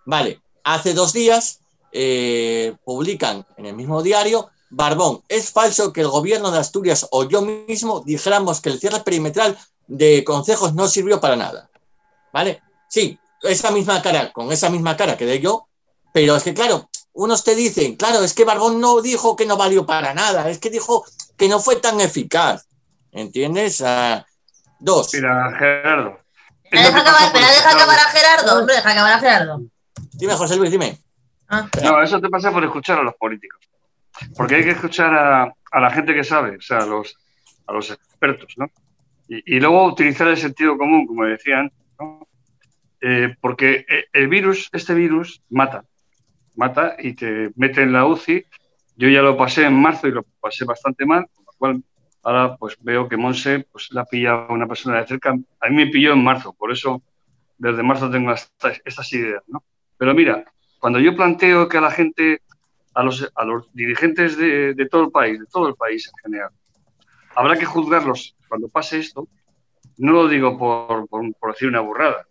Vale, 0.05 0.41
hace 0.65 0.93
dos 0.93 1.13
días 1.13 1.61
eh, 1.93 2.75
publican 2.83 3.45
en 3.55 3.67
el 3.67 3.73
mismo 3.73 4.03
diario, 4.03 4.49
Barbón, 4.69 5.23
es 5.29 5.49
falso 5.49 5.93
que 5.93 6.01
el 6.01 6.09
gobierno 6.09 6.51
de 6.51 6.59
Asturias 6.59 7.07
o 7.11 7.23
yo 7.23 7.41
mismo 7.41 8.01
dijéramos 8.01 8.59
que 8.59 8.67
el 8.67 8.81
cierre 8.81 8.99
perimetral 8.99 9.57
de 9.87 10.25
consejos 10.25 10.73
no 10.73 10.89
sirvió 10.89 11.21
para 11.21 11.37
nada. 11.37 11.71
¿vale? 12.33 12.61
Sí, 12.89 13.17
esa 13.43 13.71
misma 13.71 14.01
cara, 14.01 14.33
con 14.33 14.51
esa 14.51 14.69
misma 14.69 14.97
cara 14.97 15.15
que 15.15 15.25
de 15.25 15.39
yo, 15.39 15.67
pero 16.13 16.35
es 16.35 16.43
que 16.43 16.53
claro, 16.53 16.89
unos 17.13 17.43
te 17.43 17.55
dicen, 17.55 17.95
claro, 17.95 18.23
es 18.23 18.33
que 18.33 18.45
Barbón 18.45 18.79
no 18.79 19.01
dijo 19.01 19.35
que 19.35 19.45
no 19.45 19.57
valió 19.57 19.85
para 19.85 20.13
nada, 20.13 20.49
es 20.49 20.59
que 20.59 20.69
dijo 20.69 21.05
que 21.37 21.47
no 21.47 21.59
fue 21.59 21.77
tan 21.77 21.99
eficaz, 21.99 22.67
¿entiendes? 23.11 23.81
Uh, 23.81 24.21
dos. 24.79 25.13
Mira, 25.13 25.55
Gerardo. 25.57 26.19
deja 26.71 26.87
acabar, 26.87 27.33
deja 27.33 27.71
acabar 27.71 27.99
a 27.99 28.09
Gerardo, 28.09 28.59
hombre, 28.59 28.75
deja 28.75 28.91
acabar 28.91 29.13
a 29.13 29.19
Gerardo. 29.19 29.61
Dime, 30.13 30.35
José 30.35 30.55
Luis, 30.55 30.71
dime. 30.71 30.97
Ah. 31.49 31.67
No, 31.83 32.01
eso 32.01 32.19
te 32.21 32.29
pasa 32.29 32.51
por 32.51 32.63
escuchar 32.63 32.99
a 32.99 33.03
los 33.03 33.15
políticos. 33.15 33.59
Porque 34.35 34.55
hay 34.55 34.63
que 34.63 34.71
escuchar 34.71 35.13
a, 35.13 35.53
a 35.71 35.79
la 35.79 35.89
gente 35.91 36.13
que 36.13 36.23
sabe, 36.23 36.57
o 36.57 36.61
sea, 36.61 36.79
a 36.79 36.85
los, 36.85 37.17
a 37.67 37.73
los 37.73 37.89
expertos, 37.89 38.53
¿no? 38.57 38.67
Y, 39.27 39.57
y, 39.57 39.59
luego 39.59 39.85
utilizar 39.85 40.27
el 40.27 40.37
sentido 40.37 40.77
común, 40.77 41.07
como 41.07 41.25
decían, 41.25 41.71
eh, 43.01 43.35
porque 43.41 43.85
eh, 43.89 44.05
el 44.13 44.27
virus, 44.27 44.69
este 44.73 44.93
virus, 44.93 45.41
mata, 45.49 45.83
mata 46.55 46.95
y 46.99 47.13
te 47.13 47.51
mete 47.55 47.83
en 47.83 47.93
la 47.93 48.05
UCI. 48.05 48.45
Yo 48.97 49.09
ya 49.09 49.21
lo 49.21 49.37
pasé 49.37 49.65
en 49.65 49.81
marzo 49.81 50.07
y 50.07 50.11
lo 50.11 50.23
pasé 50.39 50.65
bastante 50.65 51.05
mal, 51.05 51.25
con 51.33 51.45
lo 51.45 51.51
cual 51.57 51.83
ahora 52.23 52.55
pues 52.57 52.77
veo 52.81 53.07
que 53.07 53.17
Monse 53.17 53.65
pues 53.71 53.89
la 53.91 54.05
pilla 54.05 54.47
una 54.49 54.67
persona 54.67 54.99
de 54.99 55.07
cerca. 55.07 55.35
A 55.59 55.69
mí 55.69 55.75
me 55.75 55.87
pilló 55.87 56.13
en 56.13 56.23
marzo, 56.23 56.53
por 56.53 56.71
eso 56.71 57.01
desde 57.57 57.83
marzo 57.83 58.09
tengo 58.09 58.31
estas, 58.31 59.13
ideas, 59.13 59.43
¿no? 59.47 59.63
Pero 59.97 60.13
mira, 60.13 60.43
cuando 60.79 60.99
yo 60.99 61.15
planteo 61.15 61.67
que 61.67 61.77
a 61.77 61.81
la 61.81 61.91
gente, 61.91 62.41
a 62.93 63.03
los, 63.03 63.31
a 63.35 63.45
los 63.45 63.71
dirigentes 63.73 64.35
de, 64.37 64.73
de 64.73 64.89
todo 64.89 65.03
el 65.03 65.11
país, 65.11 65.39
de 65.39 65.45
todo 65.45 65.67
el 65.67 65.75
país 65.75 66.07
en 66.07 66.23
general, 66.23 66.49
habrá 67.35 67.57
que 67.57 67.65
juzgarlos 67.65 68.35
cuando 68.47 68.67
pase 68.67 68.99
esto, 68.99 69.27
no 69.97 70.13
lo 70.13 70.27
digo 70.27 70.57
por, 70.57 71.07
por, 71.07 71.51
decir 71.51 71.67
una 71.67 71.81
burrada. 71.81 72.25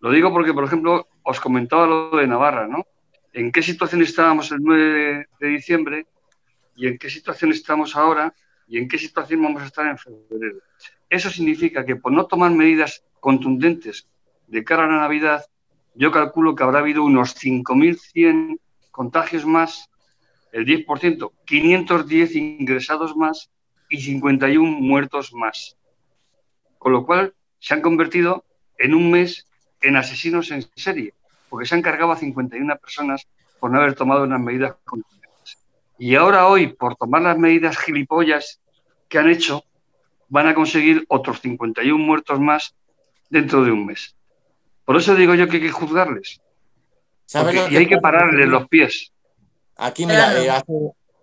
Lo 0.00 0.10
digo 0.10 0.32
porque, 0.32 0.52
por 0.52 0.64
ejemplo, 0.64 1.06
os 1.22 1.40
comentaba 1.40 1.86
lo 1.86 2.16
de 2.16 2.26
Navarra, 2.26 2.66
¿no? 2.66 2.84
¿En 3.34 3.52
qué 3.52 3.62
situación 3.62 4.00
estábamos 4.00 4.50
el 4.52 4.60
9 4.62 5.26
de 5.38 5.46
diciembre 5.46 6.06
y 6.76 6.86
en 6.86 6.96
qué 6.96 7.10
situación 7.10 7.50
estamos 7.50 7.94
ahora 7.94 8.32
y 8.66 8.78
en 8.78 8.88
qué 8.88 8.96
situación 8.96 9.42
vamos 9.42 9.62
a 9.62 9.66
estar 9.66 9.86
en 9.86 9.98
febrero? 9.98 10.58
Eso 11.10 11.28
significa 11.28 11.84
que 11.84 11.96
por 11.96 12.12
no 12.12 12.26
tomar 12.26 12.50
medidas 12.52 13.04
contundentes 13.20 14.08
de 14.46 14.64
cara 14.64 14.84
a 14.84 14.88
la 14.88 15.00
Navidad, 15.00 15.44
yo 15.94 16.10
calculo 16.10 16.54
que 16.54 16.62
habrá 16.62 16.78
habido 16.78 17.04
unos 17.04 17.36
5.100 17.36 18.58
contagios 18.90 19.44
más, 19.44 19.90
el 20.52 20.64
10%, 20.64 21.32
510 21.44 22.36
ingresados 22.36 23.14
más 23.16 23.50
y 23.90 24.00
51 24.00 24.80
muertos 24.80 25.34
más 25.34 25.76
con 26.84 26.92
lo 26.92 27.06
cual 27.06 27.34
se 27.60 27.72
han 27.72 27.80
convertido 27.80 28.44
en 28.76 28.94
un 28.94 29.10
mes 29.10 29.46
en 29.80 29.96
asesinos 29.96 30.50
en 30.50 30.66
serie, 30.76 31.14
porque 31.54 31.68
se 31.68 31.76
han 31.76 31.82
cargado 31.82 32.10
a 32.10 32.16
51 32.16 32.78
personas 32.78 33.28
por 33.60 33.70
no 33.70 33.78
haber 33.78 33.94
tomado 33.94 34.24
unas 34.24 34.40
medidas 34.40 34.74
contundentes. 34.84 35.56
Y 36.00 36.16
ahora 36.16 36.48
hoy, 36.48 36.66
por 36.66 36.96
tomar 36.96 37.22
las 37.22 37.38
medidas 37.38 37.78
gilipollas 37.78 38.58
que 39.08 39.18
han 39.18 39.30
hecho, 39.30 39.62
van 40.28 40.48
a 40.48 40.54
conseguir 40.56 41.04
otros 41.06 41.40
51 41.42 41.96
muertos 42.04 42.40
más 42.40 42.74
dentro 43.30 43.62
de 43.62 43.70
un 43.70 43.86
mes. 43.86 44.16
Por 44.84 44.96
eso 44.96 45.14
digo 45.14 45.36
yo 45.36 45.46
que 45.46 45.58
hay 45.58 45.62
que 45.62 45.70
juzgarles. 45.70 46.40
y 47.70 47.76
hay 47.76 47.86
que 47.86 47.98
pararles 47.98 48.48
los 48.48 48.66
pies. 48.66 49.12
Aquí, 49.76 50.06
mira, 50.06 50.36
eh, 50.36 50.50
hace, 50.50 50.72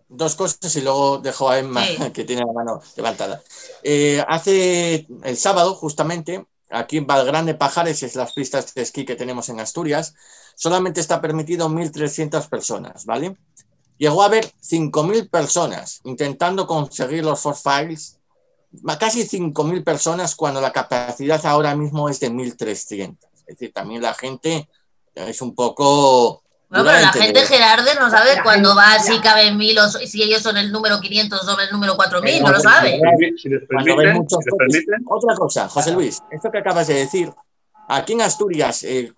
dos 0.08 0.36
cosas 0.38 0.74
y 0.78 0.82
luego 0.82 1.18
dejo 1.18 1.50
a 1.50 1.60
Emma, 1.60 1.84
que 2.14 2.24
tiene 2.24 2.46
la 2.46 2.54
mano 2.54 2.80
levantada. 2.96 3.42
Eh, 3.84 4.24
hace 4.26 5.08
el 5.26 5.36
sábado, 5.36 5.74
justamente, 5.74 6.46
aquí 6.72 6.98
en 6.98 7.08
Valgrande 7.08 7.54
Pajares, 7.56 8.04
es 8.04 8.16
las 8.16 8.34
pistas 8.34 8.74
de 8.74 8.82
esquí 8.82 9.06
que 9.06 9.16
tenemos 9.16 9.50
en 9.50 9.60
Asturias, 9.60 10.14
solamente 10.56 11.02
está 11.02 11.22
permitido 11.22 11.70
1.300 11.70 12.50
personas, 12.50 13.06
¿vale? 13.06 13.36
Llegó 13.98 14.24
a 14.24 14.26
haber 14.26 14.46
5.000 14.46 15.30
personas 15.30 16.02
intentando 16.06 16.66
conseguir 16.66 17.24
los 17.24 17.40
four 17.40 17.56
files, 17.56 18.20
casi 19.00 19.28
5.000 19.28 19.84
personas 19.84 20.36
cuando 20.36 20.60
la 20.62 20.72
capacidad 20.72 21.46
ahora 21.46 21.76
mismo 21.76 22.10
es 22.10 22.20
de 22.20 22.32
1.300. 22.32 23.18
Es 23.36 23.46
decir, 23.46 23.74
también 23.74 24.02
la 24.02 24.14
gente 24.14 24.68
es 25.14 25.42
un 25.42 25.54
poco 25.54 26.41
no, 26.72 26.86
pero 26.86 27.00
la 27.00 27.12
gente 27.12 27.46
Gerarde 27.46 27.96
no 28.00 28.10
sabe 28.10 28.42
cuándo 28.44 28.74
va, 28.74 28.98
si 28.98 29.20
caben 29.20 29.58
mil 29.58 29.78
o 29.78 29.90
si 29.90 30.24
ellos 30.24 30.42
son 30.42 30.56
el 30.56 30.72
número 30.72 31.02
500 31.02 31.46
o 31.46 31.60
el 31.60 31.70
número 31.70 31.98
4000, 31.98 32.42
no 32.42 32.52
lo 32.52 32.60
sabe. 32.62 32.98
Otra 35.06 35.36
cosa, 35.36 35.68
José 35.68 35.92
Luis, 35.92 36.24
esto 36.32 36.50
que 36.50 36.60
acabas 36.60 36.88
de 36.88 36.94
decir, 36.94 37.34
aquí 37.90 38.14
en 38.14 38.22
Asturias, 38.22 38.84
eh, 38.84 39.12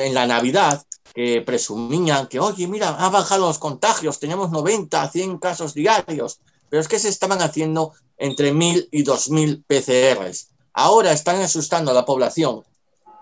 en 0.00 0.14
la 0.14 0.26
Navidad, 0.26 0.84
que 1.14 1.42
presumían 1.42 2.26
que, 2.26 2.40
oye, 2.40 2.66
mira, 2.66 2.88
ha 2.88 3.08
bajado 3.08 3.46
los 3.46 3.60
contagios, 3.60 4.18
teníamos 4.18 4.50
90, 4.50 5.08
100 5.08 5.38
casos 5.38 5.74
diarios, 5.74 6.40
pero 6.68 6.80
es 6.80 6.88
que 6.88 6.98
se 6.98 7.08
estaban 7.08 7.40
haciendo 7.40 7.92
entre 8.18 8.52
1.000 8.52 8.88
y 8.90 9.04
2.000 9.04 9.62
PCRs. 9.64 10.48
Ahora 10.72 11.12
están 11.12 11.40
asustando 11.40 11.92
a 11.92 11.94
la 11.94 12.04
población 12.04 12.64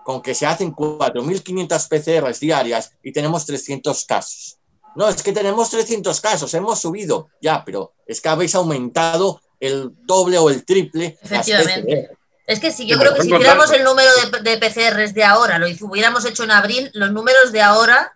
con 0.05 0.21
que 0.21 0.35
se 0.35 0.45
hacen 0.45 0.71
4.500 0.71 1.87
PCRs 1.89 2.39
diarias 2.39 2.91
y 3.01 3.11
tenemos 3.11 3.43
300 3.47 4.05
casos. 4.05 4.59
No, 4.95 5.09
es 5.09 5.23
que 5.23 5.33
tenemos 5.33 5.71
300 5.71 6.21
casos, 6.21 6.53
hemos 6.53 6.79
subido, 6.79 7.29
ya, 7.41 7.65
pero 7.65 7.95
es 8.05 8.21
que 8.21 8.29
habéis 8.29 8.53
aumentado 8.53 9.41
el 9.59 9.89
doble 10.03 10.37
o 10.37 10.51
el 10.51 10.63
triple. 10.63 11.17
Efectivamente. 11.23 12.11
Es 12.45 12.59
que 12.59 12.71
si 12.71 12.85
yo 12.85 12.99
creo 12.99 13.15
que 13.15 13.23
si 13.23 13.33
hiciéramos 13.33 13.71
el 13.71 13.83
número 13.83 14.11
de, 14.43 14.57
PCRs 14.57 15.15
de 15.15 15.23
ahora, 15.23 15.57
lo 15.57 15.65
hubiéramos 15.65 16.23
hecho 16.25 16.43
en 16.43 16.51
abril, 16.51 16.91
los 16.93 17.11
números 17.11 17.51
de 17.51 17.63
ahora, 17.63 18.15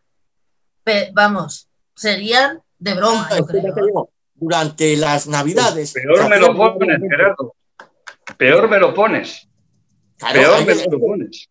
vamos, 1.13 1.69
serían 1.95 2.61
de 2.77 2.93
broma. 2.93 3.27
durante 4.35 4.95
las 4.95 5.25
navidades. 5.25 5.93
Peor 5.93 6.29
me 6.29 6.37
lo 6.37 6.55
pones, 6.55 6.99
Gerardo. 7.01 7.55
Peor 8.37 8.69
me 8.69 8.77
lo 8.77 8.93
pones. 8.93 9.47
Peor 10.19 10.63
me 10.67 10.75
lo 10.75 10.99
pones. 10.99 11.49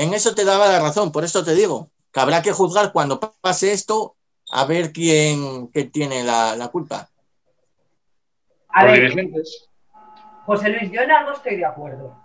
En 0.00 0.14
eso 0.14 0.34
te 0.34 0.46
daba 0.46 0.66
la 0.66 0.80
razón, 0.80 1.12
por 1.12 1.24
eso 1.24 1.44
te 1.44 1.52
digo, 1.52 1.90
que 2.10 2.20
habrá 2.20 2.40
que 2.40 2.52
juzgar 2.52 2.90
cuando 2.90 3.20
pase 3.20 3.70
esto 3.70 4.16
a 4.50 4.64
ver 4.64 4.92
quién, 4.92 5.70
tiene 5.92 6.24
la, 6.24 6.68
culpa. 6.72 7.10
A 8.70 8.86
ver, 8.86 9.12
José 10.46 10.70
Luis, 10.70 10.90
yo 10.90 11.02
en 11.02 11.10
algo 11.10 11.32
estoy 11.32 11.56
de 11.56 11.66
acuerdo. 11.66 12.16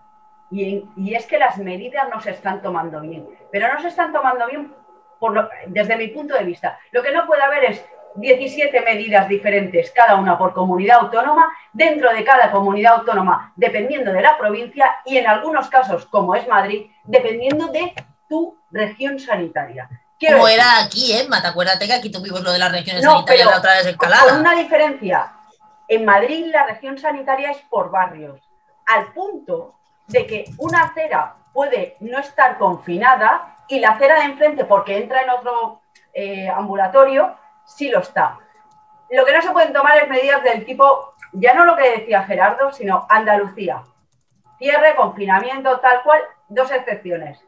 Y, 0.52 0.86
y, 0.96 1.16
es 1.16 1.26
que 1.26 1.38
las 1.38 1.58
medidas 1.58 2.08
no 2.10 2.22
se 2.22 2.32
están 2.32 2.62
tomando 2.62 3.02
bien. 3.02 3.28
Pero 3.52 3.74
no 3.74 3.82
se 3.82 3.90
están 3.90 4.14
tomando 4.14 4.48
bien 4.48 4.74
por 5.20 5.50
desde 5.68 5.98
mi 5.98 6.08
punto 6.08 6.34
de 6.34 6.46
vista. 6.46 6.80
Lo 6.92 7.04
que 7.04 7.12
no 7.12 7.28
puede 7.28 7.42
haber 7.42 7.72
es 7.72 7.86
17 8.15 8.82
medidas 8.82 9.28
diferentes, 9.28 9.91
cada 9.91 10.15
una 10.15 10.38
por 10.38 10.54
comunidad 10.54 10.99
autónoma, 11.01 11.49
dentro 11.73 12.12
de 12.13 12.23
cada 12.23 12.51
comunidad 12.51 12.95
autónoma, 12.95 13.54
dependiendo 13.56 14.12
de 14.12 14.21
la 14.21 14.38
provincia 14.38 14.97
y 15.06 15.17
en 15.17 15.28
algunos 15.28 15.69
casos, 15.69 16.06
como 16.06 16.36
es 16.36 16.47
Madrid, 16.47 16.88
dependiendo 17.04 17.67
de 17.67 17.93
tu 18.28 18.58
región 18.71 19.19
sanitaria. 19.19 19.89
como 20.32 20.47
era 20.47 20.84
aquí, 20.84 21.13
¿eh? 21.13 21.28
Mata, 21.28 21.49
acuérdate 21.49 21.88
que 21.88 21.93
aquí 21.93 22.12
tuvimos 22.12 22.41
lo 22.41 22.51
de 22.51 22.60
las 22.60 22.71
regiones 22.71 23.04
sanitarias 23.04 23.49
la 23.49 23.58
otra 23.58 23.73
vez 23.75 23.86
escalada. 23.88 24.23
Con 24.30 24.39
una 24.39 24.56
diferencia. 24.56 25.32
En 25.88 26.04
Madrid 26.04 26.45
la 26.51 26.65
región 26.65 26.97
sanitaria 26.97 27.51
es 27.51 27.58
por 27.69 27.91
barrios, 27.91 28.41
al 28.88 29.13
punto 29.13 29.75
de 30.08 30.25
que 30.25 30.45
una 30.58 30.84
acera 30.84 31.36
puede 31.54 31.95
no 31.99 32.19
estar 32.19 32.58
confinada 32.58 33.58
y 33.67 33.80
la 33.80 33.89
acera 33.89 34.15
de 34.15 34.25
enfrente, 34.25 34.65
porque 34.65 34.97
entra 34.97 35.21
en 35.21 35.30
otro 35.30 35.82
eh, 36.13 36.49
ambulatorio, 36.49 37.36
sí 37.65 37.89
lo 37.89 37.99
está. 37.99 38.39
Lo 39.10 39.25
que 39.25 39.34
no 39.34 39.41
se 39.41 39.51
pueden 39.51 39.73
tomar 39.73 39.97
es 39.97 40.10
medidas 40.10 40.43
del 40.43 40.65
tipo, 40.65 41.13
ya 41.34 41.54
no 41.54 41.65
lo 41.65 41.75
que 41.75 41.97
decía 41.97 42.23
Gerardo, 42.23 42.71
sino 42.71 43.06
Andalucía. 43.10 43.84
Cierre, 44.58 44.95
confinamiento, 44.95 45.80
tal 45.80 46.01
cual, 46.04 46.21
dos 46.47 46.71
excepciones. 46.71 47.43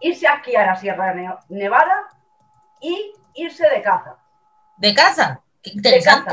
Irse 0.00 0.26
aquí 0.26 0.56
a 0.56 0.66
la 0.66 0.76
Sierra 0.76 1.14
Nevada 1.48 2.08
y 2.80 3.12
irse 3.34 3.68
de 3.68 3.82
caza. 3.82 4.16
¿De 4.76 4.94
caza? 4.94 5.40
Qué 5.62 5.70
interesante. 5.70 6.32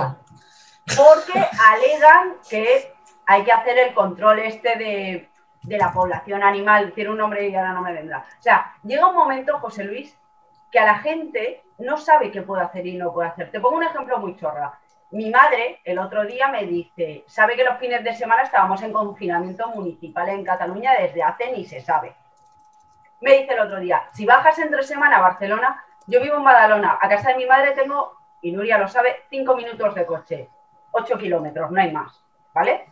Porque 0.96 1.48
alegan 1.68 2.38
que 2.50 2.94
hay 3.26 3.44
que 3.44 3.52
hacer 3.52 3.78
el 3.80 3.94
control 3.94 4.40
este 4.40 4.76
de 4.78 5.30
de 5.66 5.78
la 5.78 5.92
población 5.92 6.44
animal, 6.44 6.94
tiene 6.94 7.10
un 7.10 7.18
nombre 7.18 7.48
y 7.48 7.56
ahora 7.56 7.74
no 7.74 7.82
me 7.82 7.94
vendrá. 7.94 8.26
O 8.40 8.42
sea, 8.42 8.74
llega 8.84 9.08
un 9.08 9.16
momento, 9.16 9.60
José 9.60 9.84
Luis, 9.84 10.16
que 10.76 10.80
a 10.82 10.86
la 10.86 10.96
gente 10.96 11.64
no 11.78 11.96
sabe 11.96 12.32
qué 12.32 12.42
puede 12.42 12.62
hacer 12.62 12.86
y 12.86 12.98
no 12.98 13.14
puede 13.14 13.30
hacer. 13.30 13.50
Te 13.50 13.62
pongo 13.62 13.78
un 13.78 13.86
ejemplo 13.86 14.18
muy 14.18 14.36
chorra. 14.36 14.78
Mi 15.12 15.30
madre 15.30 15.80
el 15.86 15.98
otro 15.98 16.26
día 16.26 16.50
me 16.50 16.66
dice, 16.66 17.24
sabe 17.28 17.56
que 17.56 17.64
los 17.64 17.78
fines 17.78 18.04
de 18.04 18.14
semana 18.14 18.42
estábamos 18.42 18.82
en 18.82 18.92
confinamiento 18.92 19.70
municipal 19.70 20.28
en 20.28 20.44
Cataluña 20.44 20.92
desde 21.00 21.24
hace 21.24 21.54
ni 21.54 21.64
se 21.64 21.80
sabe. 21.80 22.14
Me 23.22 23.38
dice 23.38 23.54
el 23.54 23.62
otro 23.62 23.80
día, 23.80 24.04
si 24.12 24.26
bajas 24.26 24.60
entre 24.60 24.84
semana 24.84 25.20
a 25.20 25.22
Barcelona, 25.22 25.82
yo 26.08 26.22
vivo 26.22 26.36
en 26.36 26.44
Badalona, 26.44 26.98
a 27.00 27.08
casa 27.08 27.30
de 27.30 27.38
mi 27.38 27.46
madre 27.46 27.72
tengo, 27.72 28.18
y 28.42 28.52
Nuria 28.52 28.78
lo 28.78 28.90
sabe, 28.90 29.24
cinco 29.30 29.56
minutos 29.56 29.96
de 29.96 30.06
coche, 30.06 30.50
ocho 30.92 31.18
kilómetros, 31.18 31.72
no 31.72 31.80
hay 31.80 31.94
más, 31.94 32.22
¿vale? 32.54 32.86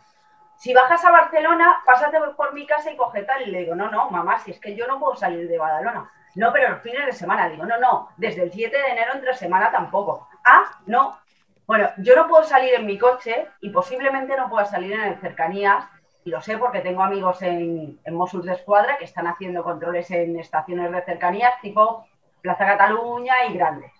Si 0.56 0.72
bajas 0.72 1.04
a 1.04 1.10
Barcelona, 1.10 1.82
pásate 1.84 2.18
por 2.34 2.54
mi 2.54 2.66
casa 2.66 2.90
y 2.90 2.96
coge 2.96 3.24
tal. 3.24 3.42
Y 3.42 3.50
le 3.50 3.58
digo, 3.58 3.74
no, 3.74 3.90
no, 3.90 4.08
mamá, 4.08 4.38
si 4.38 4.52
es 4.52 4.58
que 4.58 4.74
yo 4.74 4.86
no 4.86 4.98
puedo 4.98 5.16
salir 5.16 5.46
de 5.46 5.58
Badalona. 5.58 6.10
No, 6.34 6.52
pero 6.52 6.70
los 6.70 6.82
fines 6.82 7.06
de 7.06 7.12
semana. 7.12 7.48
Digo, 7.48 7.64
no, 7.64 7.78
no, 7.78 8.08
desde 8.16 8.42
el 8.42 8.52
7 8.52 8.76
de 8.76 8.88
enero 8.88 9.12
entre 9.14 9.34
semana 9.34 9.70
tampoco. 9.70 10.28
Ah, 10.44 10.64
no. 10.86 11.18
Bueno, 11.66 11.88
yo 11.98 12.16
no 12.16 12.28
puedo 12.28 12.44
salir 12.44 12.74
en 12.74 12.86
mi 12.86 12.98
coche 12.98 13.48
y 13.60 13.70
posiblemente 13.70 14.36
no 14.36 14.50
pueda 14.50 14.66
salir 14.66 14.92
en 14.92 15.02
el 15.02 15.20
cercanías. 15.20 15.86
Y 16.24 16.30
lo 16.30 16.40
sé 16.40 16.58
porque 16.58 16.80
tengo 16.80 17.02
amigos 17.02 17.42
en, 17.42 18.00
en 18.04 18.18
de 18.42 18.52
Escuadra 18.52 18.96
que 18.98 19.04
están 19.04 19.26
haciendo 19.26 19.62
controles 19.62 20.10
en 20.10 20.38
estaciones 20.38 20.90
de 20.90 21.02
cercanías 21.02 21.60
tipo 21.60 22.06
Plaza 22.40 22.66
Cataluña 22.66 23.44
y 23.48 23.54
grandes. 23.54 23.92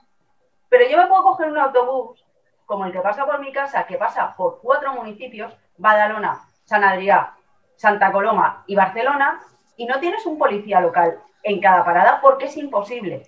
Pero 0.68 0.88
yo 0.88 0.97
me 0.97 1.07
puedo 1.07 1.23
coger 1.23 1.51
un 1.51 1.59
autobús 1.59 2.25
como 2.66 2.87
el 2.87 2.92
que 2.92 3.01
pasa 3.01 3.27
por 3.27 3.38
mi 3.40 3.53
casa, 3.53 3.87
que 3.87 3.99
pasa 3.99 4.35
por 4.37 4.61
cuatro 4.61 4.94
municipios, 4.94 5.55
Badalona, 5.77 6.40
San 6.64 6.83
Adrià, 6.83 7.35
Santa 7.77 8.11
Coloma 8.11 8.64
y 8.66 8.75
Barcelona, 8.75 9.40
y 9.77 9.87
no 9.87 10.01
tienes 10.01 10.25
un 10.25 10.38
policía 10.38 10.81
local 10.81 11.20
en 11.45 11.61
cada 11.61 11.85
parada 11.85 12.21
porque 12.21 12.47
es 12.47 12.57
imposible. 12.57 13.23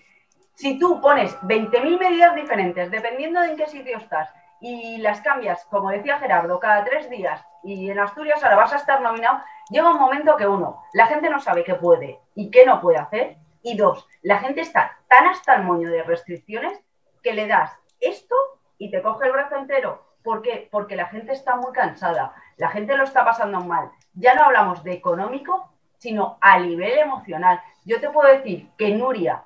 Si 0.55 0.79
tú 0.79 1.01
pones 1.01 1.39
20.000 1.43 1.99
medidas 1.99 2.35
diferentes, 2.35 2.91
dependiendo 2.91 3.41
de 3.41 3.51
en 3.51 3.57
qué 3.57 3.67
sitio 3.67 3.99
estás, 3.99 4.33
y 4.61 4.97
las 4.99 5.21
cambias, 5.21 5.65
como 5.67 5.91
decía 5.91 6.19
Gerardo, 6.19 6.59
cada 6.59 6.83
tres 6.85 7.11
días, 7.11 7.45
y 7.63 7.91
en 7.91 7.99
Asturias 7.99 8.43
ahora 8.43 8.57
vas 8.57 8.73
a 8.73 8.77
estar 8.77 9.03
nominado, 9.03 9.41
llega 9.71 9.91
un 9.91 9.99
momento 9.99 10.37
que 10.37 10.47
uno, 10.47 10.83
la 10.95 11.07
gente 11.07 11.29
no 11.29 11.41
sabe 11.41 11.63
qué 11.63 11.75
puede 11.75 12.21
y 12.35 12.51
qué 12.51 12.65
no 12.65 12.81
puede 12.81 12.99
hacer, 12.99 13.37
y 13.63 13.77
dos, 13.77 14.09
la 14.23 14.39
gente 14.39 14.63
está 14.63 14.97
tan 15.09 15.27
hasta 15.27 15.57
el 15.57 15.65
moño 15.65 15.91
de 15.91 16.03
restricciones 16.05 16.81
que 17.23 17.35
le 17.35 17.47
das 17.47 17.77
esto 18.01 18.37
y 18.79 18.91
te 18.91 19.03
coge 19.03 19.27
el 19.27 19.33
brazo 19.33 19.57
entero. 19.57 20.07
¿Por 20.23 20.43
qué? 20.43 20.69
Porque 20.71 20.97
la 20.97 21.07
gente 21.07 21.33
está 21.33 21.57
muy 21.57 21.73
cansada, 21.73 22.35
la 22.57 22.69
gente 22.71 22.97
lo 22.97 23.05
está 23.05 23.25
pasando 23.25 23.61
mal. 23.61 23.91
Ya 24.15 24.35
no 24.35 24.45
hablamos 24.45 24.83
de 24.85 24.93
económico, 24.93 25.73
sino 25.99 26.39
a 26.41 26.59
nivel 26.59 26.99
emocional. 26.99 27.61
Yo 27.87 27.99
te 28.01 28.11
puedo 28.11 28.31
decir 28.31 28.69
que 28.77 28.91
Nuria 28.91 29.45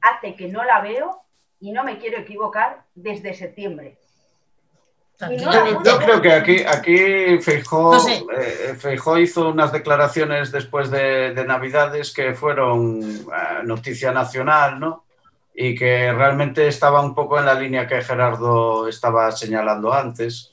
hace 0.00 0.34
que 0.34 0.48
no 0.48 0.64
la 0.64 0.80
veo 0.80 1.22
y 1.60 1.70
no 1.70 1.84
me 1.84 1.98
quiero 1.98 2.18
equivocar 2.18 2.84
desde 2.94 3.34
septiembre. 3.34 3.98
yo, 5.20 5.98
creo 5.98 6.20
que 6.20 6.32
aquí, 6.32 6.64
aquí 6.66 7.38
Feijó, 7.40 7.96
eh, 8.08 9.22
hizo 9.22 9.50
unas 9.50 9.70
declaraciones 9.70 10.50
después 10.50 10.90
de, 10.90 11.32
de 11.32 11.44
Navidades 11.44 12.12
que 12.12 12.34
fueron 12.34 13.00
eh, 13.00 13.62
noticia 13.62 14.10
nacional, 14.10 14.80
¿no? 14.80 15.04
Y 15.54 15.76
que 15.76 16.12
realmente 16.12 16.66
estaba 16.66 17.00
un 17.00 17.14
poco 17.14 17.38
en 17.38 17.46
la 17.46 17.54
línea 17.54 17.86
que 17.86 18.02
Gerardo 18.02 18.88
estaba 18.88 19.30
señalando 19.30 19.92
antes 19.92 20.52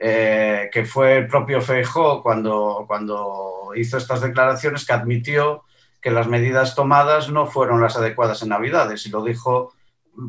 eh, 0.00 0.70
que 0.72 0.84
fue 0.84 1.18
el 1.18 1.26
propio 1.26 1.60
Feijó 1.60 2.22
cuando, 2.22 2.84
cuando 2.86 3.72
hizo 3.74 3.98
estas 3.98 4.20
declaraciones 4.20 4.86
que 4.86 4.92
admitió 4.92 5.64
que 6.00 6.10
las 6.10 6.28
medidas 6.28 6.74
tomadas 6.74 7.28
no 7.28 7.46
fueron 7.46 7.80
las 7.80 7.96
adecuadas 7.96 8.42
en 8.42 8.50
Navidades 8.50 9.06
y 9.06 9.10
lo 9.10 9.22
dijo 9.22 9.72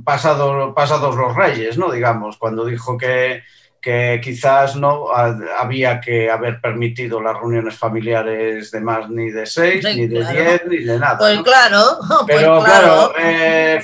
pasado, 0.03 0.73
pasados 0.73 1.15
los 1.15 1.35
reyes, 1.35 1.77
¿no? 1.77 1.91
Digamos, 1.91 2.37
cuando 2.37 2.65
dijo 2.65 2.97
que, 2.97 3.43
que 3.81 4.19
quizás 4.23 4.75
no 4.75 5.07
había 5.11 5.99
que 5.99 6.29
haber 6.29 6.61
permitido 6.61 7.21
las 7.21 7.37
reuniones 7.37 7.77
familiares 7.77 8.71
de 8.71 8.81
más 8.81 9.09
ni 9.09 9.31
de 9.31 9.45
seis, 9.45 9.83
ni 9.83 10.07
de 10.07 10.25
diez, 10.25 10.61
ni 10.67 10.77
de 10.77 10.99
nada. 10.99 11.17
Pues 11.17 11.41
claro, 11.41 11.97
pues 12.07 12.23
pero 12.27 12.63
claro, 12.63 13.13
eh, 13.17 13.81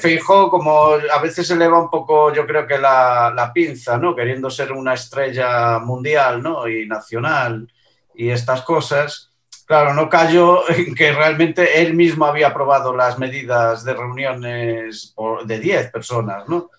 como 0.50 0.93
a 0.93 1.19
veces 1.21 1.50
eleva 1.50 1.80
un 1.80 1.89
poco, 1.89 2.34
yo 2.34 2.45
creo 2.45 2.67
que 2.67 2.78
la, 2.78 3.32
la, 3.36 3.52
pinza, 3.52 3.98
¿no? 3.98 4.15
Queriendo 4.15 4.50
ser 4.50 4.71
una 4.71 4.93
estrella 4.93 5.80
mundial, 5.80 6.41
¿no? 6.41 6.67
Y 6.67 6.88
nacional 6.88 7.67
y 8.13 8.30
estas 8.30 8.62
cosas. 8.62 9.32
Claro, 9.65 9.95
no 9.95 10.10
cayó 10.10 10.69
en 10.69 10.93
que 10.93 11.12
realmente 11.12 11.82
él 11.82 11.95
mismo 11.95 12.25
había 12.25 12.47
aprobado 12.47 12.95
las 12.95 13.17
medidas 13.17 13.84
de 13.84 13.93
reuniones 13.93 15.15
de 15.45 15.60
10 15.60 15.91
personas, 15.91 16.47
¿no? 16.47 16.69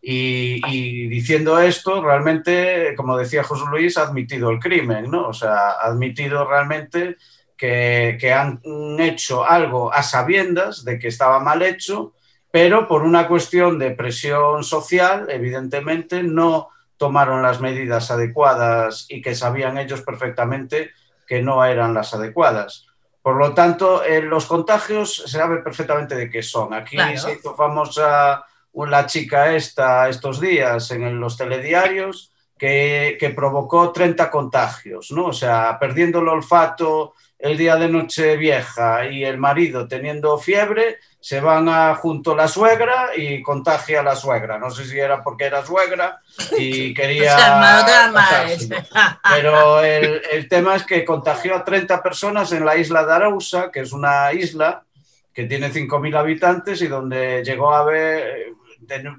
Y, 0.00 1.08
diciendo 1.08 1.58
esto, 1.58 2.00
realmente, 2.00 2.94
como 2.96 3.16
decía 3.16 3.42
José 3.42 3.64
Luis, 3.68 3.98
ha 3.98 4.02
admitido 4.02 4.50
el 4.50 4.60
crimen, 4.60 5.10
¿no? 5.10 5.28
O 5.28 5.32
sea, 5.32 5.70
ha 5.70 5.86
admitido 5.86 6.48
realmente 6.48 7.16
que, 7.56 8.16
que, 8.20 8.32
han 8.32 8.60
hecho 9.00 9.44
algo 9.44 9.92
a 9.92 10.04
sabiendas 10.04 10.84
de 10.84 11.00
que 11.00 11.08
estaba 11.08 11.40
mal 11.40 11.62
hecho, 11.62 12.14
pero 12.52 12.86
por 12.86 13.02
una 13.02 13.26
cuestión 13.26 13.80
de 13.80 13.90
presión 13.90 14.62
social, 14.62 15.26
evidentemente, 15.28 16.22
no 16.22 16.68
tomaron 16.96 17.42
las 17.42 17.60
medidas 17.60 18.08
adecuadas 18.12 19.06
y 19.08 19.20
que 19.20 19.34
sabían 19.34 19.76
ellos 19.76 20.02
perfectamente 20.02 20.92
que 21.26 21.42
no 21.42 21.64
eran 21.64 21.94
las 21.94 22.14
adecuadas. 22.14 22.86
Por 23.22 23.36
lo 23.36 23.54
tanto, 23.54 24.02
los 24.22 24.46
contagios 24.46 25.16
se 25.26 25.38
sabe 25.38 25.58
perfectamente 25.58 26.14
de 26.14 26.30
qué 26.30 26.42
son. 26.42 26.72
Aquí 26.72 26.96
se 27.16 27.32
hizo 27.32 27.54
famosa 27.54 28.44
la 28.72 29.06
chica 29.06 29.54
esta 29.54 30.08
estos 30.08 30.40
días 30.40 30.90
en 30.90 31.18
los 31.18 31.36
telediarios 31.36 32.32
que, 32.56 33.16
que, 33.18 33.30
provocó 33.30 33.90
30 33.90 34.30
contagios, 34.30 35.10
¿no? 35.10 35.26
O 35.26 35.32
sea, 35.32 35.76
perdiendo 35.78 36.20
el 36.20 36.28
olfato 36.28 37.14
el 37.38 37.56
día 37.56 37.76
de 37.76 37.88
noche 37.88 38.36
vieja 38.36 39.06
y 39.06 39.24
el 39.24 39.38
marido 39.38 39.86
teniendo 39.86 40.38
fiebre, 40.38 40.98
se 41.20 41.40
van 41.40 41.68
a 41.68 41.94
junto 41.94 42.32
a 42.32 42.36
la 42.36 42.48
suegra 42.48 43.10
y 43.16 43.42
contagia 43.42 44.00
a 44.00 44.02
la 44.02 44.16
suegra. 44.16 44.58
No 44.58 44.70
sé 44.70 44.84
si 44.84 44.98
era 44.98 45.22
porque 45.22 45.44
era 45.44 45.64
suegra 45.64 46.20
y 46.56 46.94
quería... 46.94 47.36
Pero 49.34 49.80
el, 49.80 50.22
el, 50.32 50.48
tema 50.48 50.76
es 50.76 50.84
que 50.84 51.04
contagió 51.04 51.56
a 51.56 51.64
30 51.64 52.02
personas 52.02 52.52
en 52.52 52.64
la 52.64 52.76
isla 52.76 53.04
de 53.04 53.12
Arousa, 53.12 53.70
que 53.70 53.80
es 53.80 53.92
una 53.92 54.32
isla 54.32 54.84
que 55.32 55.44
tiene 55.44 55.70
5.000 55.70 56.16
habitantes 56.16 56.80
y 56.80 56.86
donde 56.86 57.42
llegó 57.44 57.74
a 57.74 57.80
haber 57.80 58.54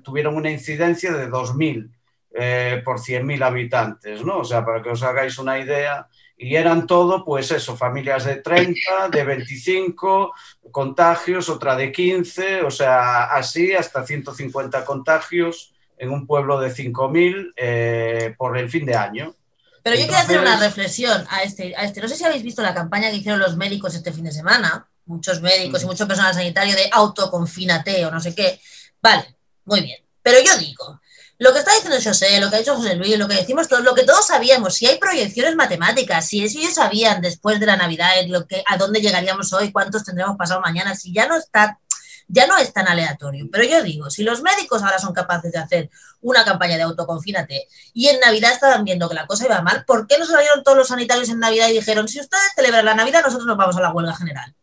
tuvieron 0.03 0.35
una 0.35 0.49
incidencia 0.49 1.11
de 1.11 1.29
2.000 1.29 1.89
eh, 2.31 2.81
por 2.83 2.99
100.000 2.99 3.43
habitantes, 3.43 4.23
¿no? 4.23 4.39
O 4.39 4.43
sea, 4.43 4.65
para 4.65 4.81
que 4.81 4.89
os 4.89 5.03
hagáis 5.03 5.37
una 5.37 5.59
idea. 5.59 6.07
Y 6.37 6.55
eran 6.55 6.85
todo, 6.85 7.25
pues 7.25 7.49
eso, 7.51 7.75
familias 7.75 8.25
de 8.25 8.35
30, 8.37 9.09
de 9.11 9.23
25 9.23 10.33
contagios, 10.71 11.49
otra 11.49 11.75
de 11.75 11.91
15, 11.91 12.61
o 12.61 12.69
sea, 12.69 13.23
así 13.25 13.73
hasta 13.73 14.05
150 14.05 14.85
contagios 14.85 15.73
en 15.97 16.11
un 16.11 16.27
pueblo 16.27 16.59
de 16.59 16.69
5.000 16.69 17.53
eh, 17.55 18.35
por 18.37 18.57
el 18.57 18.69
fin 18.69 18.85
de 18.85 18.95
año. 18.95 19.35
Pero 19.81 19.95
yo 19.95 20.05
quiero 20.05 20.21
hacer 20.21 20.39
una 20.39 20.59
reflexión 20.59 21.25
a 21.29 21.43
este, 21.43 21.75
a 21.75 21.85
este. 21.85 22.01
No 22.01 22.07
sé 22.07 22.17
si 22.17 22.25
habéis 22.25 22.43
visto 22.43 22.61
la 22.61 22.73
campaña 22.73 23.09
que 23.09 23.17
hicieron 23.17 23.39
los 23.39 23.55
médicos 23.55 23.95
este 23.95 24.11
fin 24.11 24.25
de 24.25 24.31
semana, 24.31 24.87
muchos 25.05 25.41
médicos 25.41 25.81
y 25.81 25.85
mm. 25.85 25.87
mucho 25.87 26.07
personal 26.07 26.33
sanitario 26.33 26.75
de 26.75 26.89
autoconfínate 26.91 28.05
o 28.05 28.11
no 28.11 28.19
sé 28.19 28.35
qué. 28.35 28.59
Vale, 29.01 29.35
muy 29.65 29.81
bien. 29.81 29.99
Pero 30.21 30.39
yo 30.45 30.57
digo, 30.59 30.99
lo 31.39 31.53
que 31.53 31.59
está 31.59 31.71
diciendo 31.73 31.99
José, 32.03 32.39
lo 32.39 32.49
que 32.49 32.55
ha 32.55 32.59
dicho 32.59 32.75
José 32.75 32.95
Luis, 32.95 33.17
lo 33.17 33.27
que 33.27 33.35
decimos 33.35 33.67
todos, 33.67 33.83
lo 33.83 33.93
que 33.93 34.03
todos 34.03 34.25
sabíamos, 34.25 34.73
si 34.73 34.87
hay 34.87 34.97
proyecciones 34.97 35.55
matemáticas, 35.55 36.27
si 36.27 36.43
ellos 36.43 36.73
sabían 36.73 37.21
después 37.21 37.59
de 37.59 37.67
la 37.67 37.77
Navidad 37.77 38.09
lo 38.27 38.47
que, 38.47 38.63
a 38.65 38.77
dónde 38.77 39.01
llegaríamos 39.01 39.53
hoy, 39.53 39.71
cuántos 39.71 40.03
tendremos 40.03 40.35
pasado 40.35 40.61
mañana, 40.61 40.95
si 40.95 41.13
ya 41.13 41.27
no 41.27 41.37
está, 41.37 41.79
ya 42.27 42.47
no 42.47 42.57
es 42.57 42.73
tan 42.73 42.87
aleatorio. 42.87 43.47
Pero 43.51 43.65
yo 43.65 43.83
digo, 43.83 44.09
si 44.09 44.23
los 44.23 44.41
médicos 44.41 44.81
ahora 44.81 44.97
son 44.97 45.13
capaces 45.13 45.51
de 45.51 45.59
hacer 45.59 45.89
una 46.21 46.43
campaña 46.43 46.75
de 46.75 46.83
autoconfínate 46.83 47.67
y 47.93 48.07
en 48.07 48.19
Navidad 48.19 48.53
estaban 48.53 48.83
viendo 48.83 49.07
que 49.07 49.15
la 49.15 49.27
cosa 49.27 49.45
iba 49.45 49.61
mal, 49.61 49.85
¿por 49.85 50.07
qué 50.07 50.17
no 50.17 50.25
salieron 50.25 50.63
todos 50.63 50.77
los 50.77 50.87
sanitarios 50.87 51.29
en 51.29 51.39
Navidad 51.39 51.69
y 51.69 51.73
dijeron, 51.73 52.07
si 52.07 52.19
ustedes 52.19 52.51
celebran 52.55 52.85
la 52.85 52.95
Navidad, 52.95 53.21
nosotros 53.23 53.45
nos 53.45 53.57
vamos 53.57 53.77
a 53.77 53.81
la 53.81 53.93
huelga 53.93 54.15
general? 54.15 54.55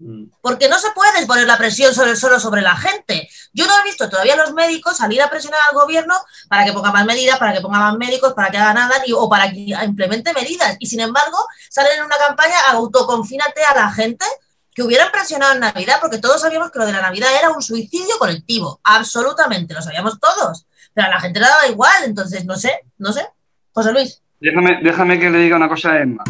Mm. 0.00 0.24
Porque 0.40 0.68
no 0.68 0.78
se 0.78 0.90
puede 0.92 1.26
poner 1.26 1.46
la 1.46 1.58
presión 1.58 1.94
sobre, 1.94 2.16
solo 2.16 2.40
sobre 2.40 2.62
la 2.62 2.74
gente. 2.74 3.28
Yo 3.52 3.66
no 3.66 3.78
he 3.78 3.84
visto 3.84 4.08
todavía 4.08 4.34
a 4.34 4.36
los 4.38 4.54
médicos 4.54 4.96
salir 4.96 5.20
a 5.20 5.28
presionar 5.28 5.60
al 5.68 5.74
gobierno 5.74 6.14
para 6.48 6.64
que 6.64 6.72
ponga 6.72 6.90
más 6.90 7.04
medidas, 7.04 7.38
para 7.38 7.52
que 7.52 7.60
ponga 7.60 7.78
más 7.78 7.96
médicos, 7.98 8.32
para 8.32 8.50
que 8.50 8.56
haga 8.56 8.72
nada 8.72 8.94
o 9.14 9.28
para 9.28 9.50
que 9.50 9.74
implemente 9.84 10.32
medidas. 10.32 10.76
Y 10.78 10.86
sin 10.86 11.00
embargo, 11.00 11.36
salen 11.68 11.98
en 11.98 12.04
una 12.06 12.16
campaña 12.16 12.54
autoconfínate 12.70 13.62
a 13.62 13.74
la 13.74 13.90
gente 13.92 14.24
que 14.72 14.82
hubieran 14.82 15.12
presionado 15.12 15.52
en 15.52 15.60
Navidad, 15.60 15.98
porque 16.00 16.18
todos 16.18 16.40
sabíamos 16.40 16.70
que 16.70 16.78
lo 16.78 16.86
de 16.86 16.92
la 16.92 17.02
Navidad 17.02 17.28
era 17.38 17.50
un 17.50 17.60
suicidio 17.60 18.16
colectivo. 18.18 18.80
Absolutamente, 18.84 19.74
lo 19.74 19.82
sabíamos 19.82 20.18
todos. 20.18 20.66
Pero 20.94 21.08
a 21.08 21.10
la 21.10 21.20
gente 21.20 21.40
le 21.40 21.46
daba 21.46 21.68
igual, 21.68 22.04
entonces 22.04 22.44
no 22.46 22.56
sé, 22.56 22.80
no 22.98 23.12
sé. 23.12 23.26
José 23.72 23.92
Luis. 23.92 24.22
Déjame, 24.40 24.80
déjame 24.82 25.20
que 25.20 25.28
le 25.28 25.38
diga 25.38 25.56
una 25.56 25.68
cosa 25.68 25.92
a 25.92 26.00
Emma. 26.00 26.24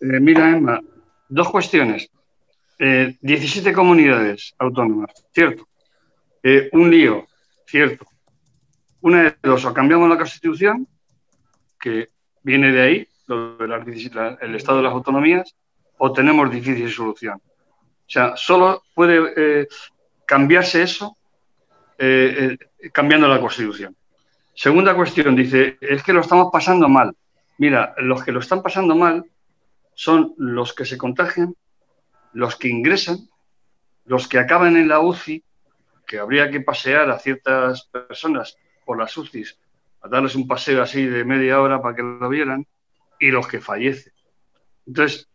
Eh, 0.00 0.20
mira, 0.20 0.50
Emma, 0.50 0.80
dos 1.28 1.48
cuestiones. 1.50 2.10
17 2.78 3.70
eh, 3.70 3.72
comunidades 3.72 4.54
autónomas, 4.58 5.12
cierto. 5.32 5.68
Eh, 6.42 6.68
un 6.72 6.90
lío, 6.90 7.26
cierto. 7.66 8.06
Una 9.00 9.22
de 9.24 9.36
dos, 9.42 9.64
o 9.64 9.74
cambiamos 9.74 10.08
la 10.08 10.16
Constitución, 10.16 10.88
que 11.78 12.10
viene 12.42 12.72
de 12.72 12.82
ahí, 12.82 13.08
el 13.28 14.54
estado 14.54 14.78
de 14.78 14.82
las 14.84 14.92
autonomías, 14.92 15.54
o 15.98 16.12
tenemos 16.12 16.50
difícil 16.50 16.90
solución. 16.90 17.40
O 17.40 18.10
sea, 18.12 18.36
solo 18.36 18.82
puede 18.94 19.32
eh, 19.36 19.68
cambiarse 20.26 20.82
eso 20.82 21.16
cambiando 22.92 23.28
la 23.28 23.40
Constitución. 23.40 23.94
Segunda 24.54 24.94
cuestión, 24.96 25.36
dice, 25.36 25.78
es 25.80 26.02
que 26.02 26.12
lo 26.12 26.20
estamos 26.20 26.50
pasando 26.52 26.88
mal. 26.88 27.14
Mira, 27.58 27.94
los 27.98 28.24
que 28.24 28.32
lo 28.32 28.40
están 28.40 28.60
pasando 28.60 28.96
mal 28.96 29.24
son 29.94 30.34
los 30.36 30.74
que 30.74 30.84
se 30.84 30.98
contagian, 30.98 31.54
los 32.32 32.56
que 32.56 32.68
ingresan, 32.68 33.28
los 34.04 34.28
que 34.28 34.38
acaban 34.38 34.76
en 34.76 34.88
la 34.88 35.00
UCI, 35.00 35.44
que 36.06 36.18
habría 36.18 36.50
que 36.50 36.60
pasear 36.60 37.10
a 37.10 37.18
ciertas 37.18 37.84
personas 37.86 38.56
por 38.84 38.98
las 38.98 39.16
UCIs, 39.16 39.58
a 40.02 40.08
darles 40.08 40.34
un 40.34 40.46
paseo 40.46 40.82
así 40.82 41.06
de 41.06 41.24
media 41.24 41.60
hora 41.60 41.80
para 41.80 41.96
que 41.96 42.02
lo 42.02 42.28
vieran, 42.28 42.66
y 43.18 43.30
los 43.30 43.46
que 43.46 43.60
fallecen. 43.60 44.12
Entonces, 44.86 45.28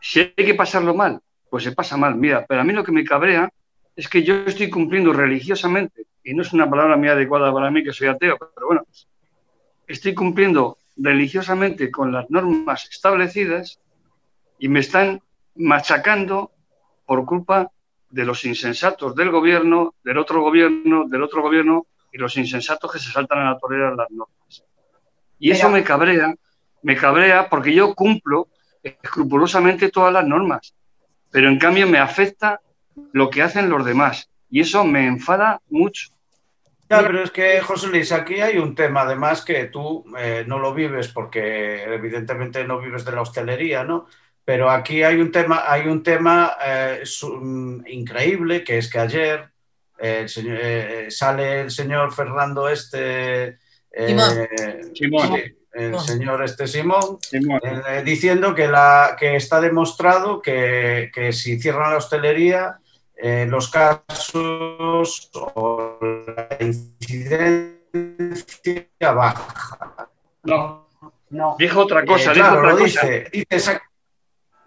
si 0.00 0.20
hay 0.20 0.32
que 0.34 0.54
pasarlo 0.54 0.94
mal, 0.94 1.20
pues 1.48 1.64
se 1.64 1.72
pasa 1.72 1.96
mal. 1.96 2.16
Mira, 2.16 2.44
pero 2.48 2.60
a 2.60 2.64
mí 2.64 2.72
lo 2.72 2.82
que 2.82 2.92
me 2.92 3.04
cabrea 3.04 3.48
es 3.94 4.08
que 4.08 4.22
yo 4.22 4.34
estoy 4.46 4.68
cumpliendo 4.68 5.12
religiosamente, 5.12 6.06
y 6.24 6.34
no 6.34 6.42
es 6.42 6.52
una 6.52 6.68
palabra 6.68 6.96
muy 6.96 7.08
adecuada 7.08 7.52
para 7.52 7.70
mí 7.70 7.84
que 7.84 7.92
soy 7.92 8.08
ateo, 8.08 8.36
pero 8.38 8.66
bueno, 8.66 8.86
estoy 9.86 10.14
cumpliendo 10.14 10.78
religiosamente 10.96 11.90
con 11.90 12.12
las 12.12 12.28
normas 12.30 12.88
establecidas 12.90 13.80
y 14.58 14.68
me 14.68 14.80
están 14.80 15.22
machacando 15.56 16.52
por 17.06 17.24
culpa 17.24 17.70
de 18.08 18.24
los 18.24 18.44
insensatos 18.44 19.14
del 19.14 19.30
gobierno, 19.30 19.94
del 20.02 20.18
otro 20.18 20.42
gobierno, 20.42 21.08
del 21.08 21.22
otro 21.22 21.42
gobierno 21.42 21.86
y 22.12 22.18
los 22.18 22.36
insensatos 22.36 22.92
que 22.92 22.98
se 22.98 23.12
saltan 23.12 23.38
a 23.38 23.52
la 23.52 23.58
torera 23.58 23.94
las 23.94 24.10
normas. 24.10 24.64
Y 25.38 25.50
eso 25.50 25.70
me 25.70 25.82
cabrea, 25.82 26.34
me 26.82 26.96
cabrea 26.96 27.48
porque 27.48 27.72
yo 27.72 27.94
cumplo 27.94 28.48
escrupulosamente 28.82 29.90
todas 29.90 30.12
las 30.12 30.26
normas, 30.26 30.74
pero 31.30 31.48
en 31.48 31.58
cambio 31.58 31.86
me 31.86 31.98
afecta 31.98 32.60
lo 33.12 33.30
que 33.30 33.42
hacen 33.42 33.70
los 33.70 33.84
demás 33.84 34.28
y 34.50 34.60
eso 34.60 34.84
me 34.84 35.06
enfada 35.06 35.60
mucho. 35.68 36.08
Ya, 36.88 37.02
pero 37.02 37.22
es 37.22 37.30
que, 37.30 37.60
José 37.60 37.86
Luis, 37.86 38.10
aquí 38.10 38.40
hay 38.40 38.58
un 38.58 38.74
tema 38.74 39.02
además 39.02 39.44
que 39.44 39.66
tú 39.66 40.04
eh, 40.18 40.44
no 40.46 40.58
lo 40.58 40.74
vives 40.74 41.06
porque 41.06 41.84
evidentemente 41.84 42.64
no 42.64 42.80
vives 42.80 43.04
de 43.04 43.12
la 43.12 43.20
hostelería, 43.20 43.84
¿no? 43.84 44.08
Pero 44.50 44.68
aquí 44.68 45.04
hay 45.04 45.20
un 45.20 45.30
tema, 45.30 45.62
hay 45.64 45.86
un 45.86 46.02
tema 46.02 46.56
eh, 46.60 47.04
mm, 47.22 47.86
increíble, 47.86 48.64
que 48.64 48.78
es 48.78 48.90
que 48.90 48.98
ayer 48.98 49.48
eh, 49.96 50.26
eh, 50.26 51.06
sale 51.08 51.60
el 51.60 51.70
señor 51.70 52.12
Fernando 52.12 52.68
este... 52.68 53.60
Simón. 54.92 55.40
el 55.72 56.00
señor 56.00 56.42
este 56.42 56.66
Simón, 56.66 57.20
diciendo 58.04 58.52
que, 58.52 58.66
la, 58.66 59.14
que 59.16 59.36
está 59.36 59.60
demostrado 59.60 60.42
que, 60.42 61.12
que 61.14 61.32
si 61.32 61.60
cierran 61.60 61.92
la 61.92 61.98
hostelería, 61.98 62.80
los 63.46 63.70
casos 63.70 65.30
o 65.32 65.96
la 66.26 66.56
incidencia 66.58 67.78
baja. 69.14 70.10
No, 70.42 70.88
no. 71.30 71.54
Dijo 71.56 71.82
otra 71.82 72.04
cosa, 72.04 72.32
dijo 72.32 72.48
otra 72.48 72.72
cosa. 72.72 72.84
Dice, 72.84 73.30
dice 73.48 73.80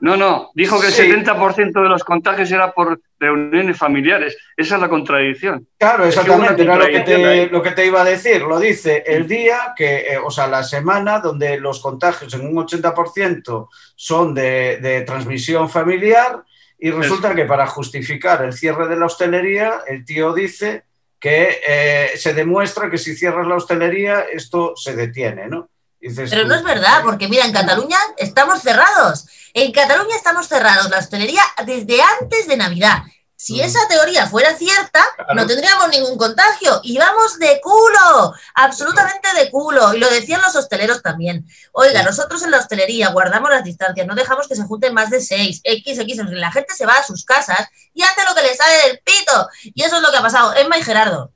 no, 0.04 0.18
no, 0.18 0.52
dijo 0.54 0.82
que 0.82 0.88
el 0.88 0.94
70% 0.94 1.82
de 1.82 1.88
los 1.88 2.04
contagios 2.04 2.52
era 2.52 2.74
por 2.74 3.00
reuniones 3.18 3.78
familiares. 3.78 4.38
Esa 4.58 4.76
es 4.76 4.82
la 4.82 4.90
contradicción. 4.90 5.66
Claro, 5.78 6.04
exactamente, 6.04 6.62
era 6.62 6.76
lo 6.76 6.88
que, 6.88 7.00
te, 7.00 7.48
lo 7.48 7.64
que, 7.64 7.72
te, 7.72 7.86
iba 7.86 8.02
a 8.02 8.04
decir. 8.04 8.42
Lo 8.42 8.60
dice 8.60 9.06
el 9.08 9.30
día 9.30 9.74
que, 9.74 10.00
eh, 10.00 10.18
o 10.22 10.30
sea, 10.30 10.48
la 10.48 10.62
semana 10.62 11.20
donde 11.20 11.58
los 11.58 11.80
contagios 11.80 12.34
en 12.34 12.46
un 12.46 12.54
80% 12.54 13.70
son 13.96 14.34
de, 14.34 15.06
transmisión 15.08 15.70
familiar 15.70 16.44
y 16.78 16.92
resulta 16.92 17.34
que 17.34 17.46
para 17.46 17.66
justificar 17.68 18.44
el 18.44 18.52
cierre 18.52 18.90
de 18.90 18.98
la 18.98 19.06
hostelería, 19.06 19.84
el 19.88 20.04
tío 20.04 20.34
dice 20.34 20.84
que 21.18 21.62
eh, 21.66 22.10
se 22.18 22.34
demuestra 22.34 22.90
que 22.90 22.98
si 22.98 23.16
cierras 23.16 23.48
la 23.48 23.56
hostelería 23.56 24.26
esto 24.30 24.74
se 24.76 24.98
detiene, 24.98 25.48
¿no? 25.48 25.70
Pero 26.16 26.46
no 26.46 26.56
es 26.56 26.64
verdad, 26.64 27.02
porque 27.04 27.28
mira, 27.28 27.46
en 27.46 27.54
Cataluña 27.54 27.98
estamos 28.18 28.62
cerrados. 28.62 29.28
En 29.54 29.72
Cataluña 29.72 30.16
estamos 30.16 30.48
cerrados, 30.48 30.90
la 30.90 31.00
hostelería 31.00 31.44
desde 31.66 32.02
antes 32.02 32.48
de 32.48 32.58
Navidad. 32.58 33.04
Si 33.36 33.60
esa 33.60 33.86
teoría 33.90 34.26
fuera 34.26 34.56
cierta, 34.56 35.04
no 35.36 35.46
tendríamos 35.46 35.90
ningún 35.90 36.18
contagio. 36.18 36.80
Y 36.82 36.98
vamos 36.98 37.38
de 37.40 37.60
culo, 37.62 38.34
absolutamente 38.56 39.28
de 39.36 39.52
culo. 39.52 39.94
Y 39.94 40.00
lo 40.00 40.10
decían 40.10 40.42
los 40.42 40.56
hosteleros 40.56 41.02
también. 41.02 41.46
Oiga, 41.74 42.04
nosotros 42.04 42.42
en 42.44 42.52
la 42.52 42.60
hostelería 42.60 43.10
guardamos 43.10 43.50
las 43.50 43.66
distancias, 43.66 44.08
no 44.08 44.16
dejamos 44.16 44.48
que 44.48 44.56
se 44.56 44.64
junten 44.64 44.94
más 44.94 45.10
de 45.10 45.20
seis, 45.20 45.60
X, 45.66 46.00
X. 46.00 46.22
La 46.32 46.54
gente 46.54 46.74
se 46.74 46.86
va 46.86 46.94
a 46.94 47.04
sus 47.04 47.26
casas 47.26 47.68
y 47.94 48.02
hace 48.02 48.24
lo 48.28 48.34
que 48.34 48.44
le 48.44 48.56
sale 48.56 48.88
del 48.88 49.00
pito. 49.00 49.50
Y 49.62 49.84
eso 49.84 49.98
es 49.98 50.02
lo 50.02 50.12
que 50.12 50.18
ha 50.18 50.22
pasado. 50.22 50.56
Emma 50.56 50.78
y 50.78 50.84
Gerardo. 50.84 51.34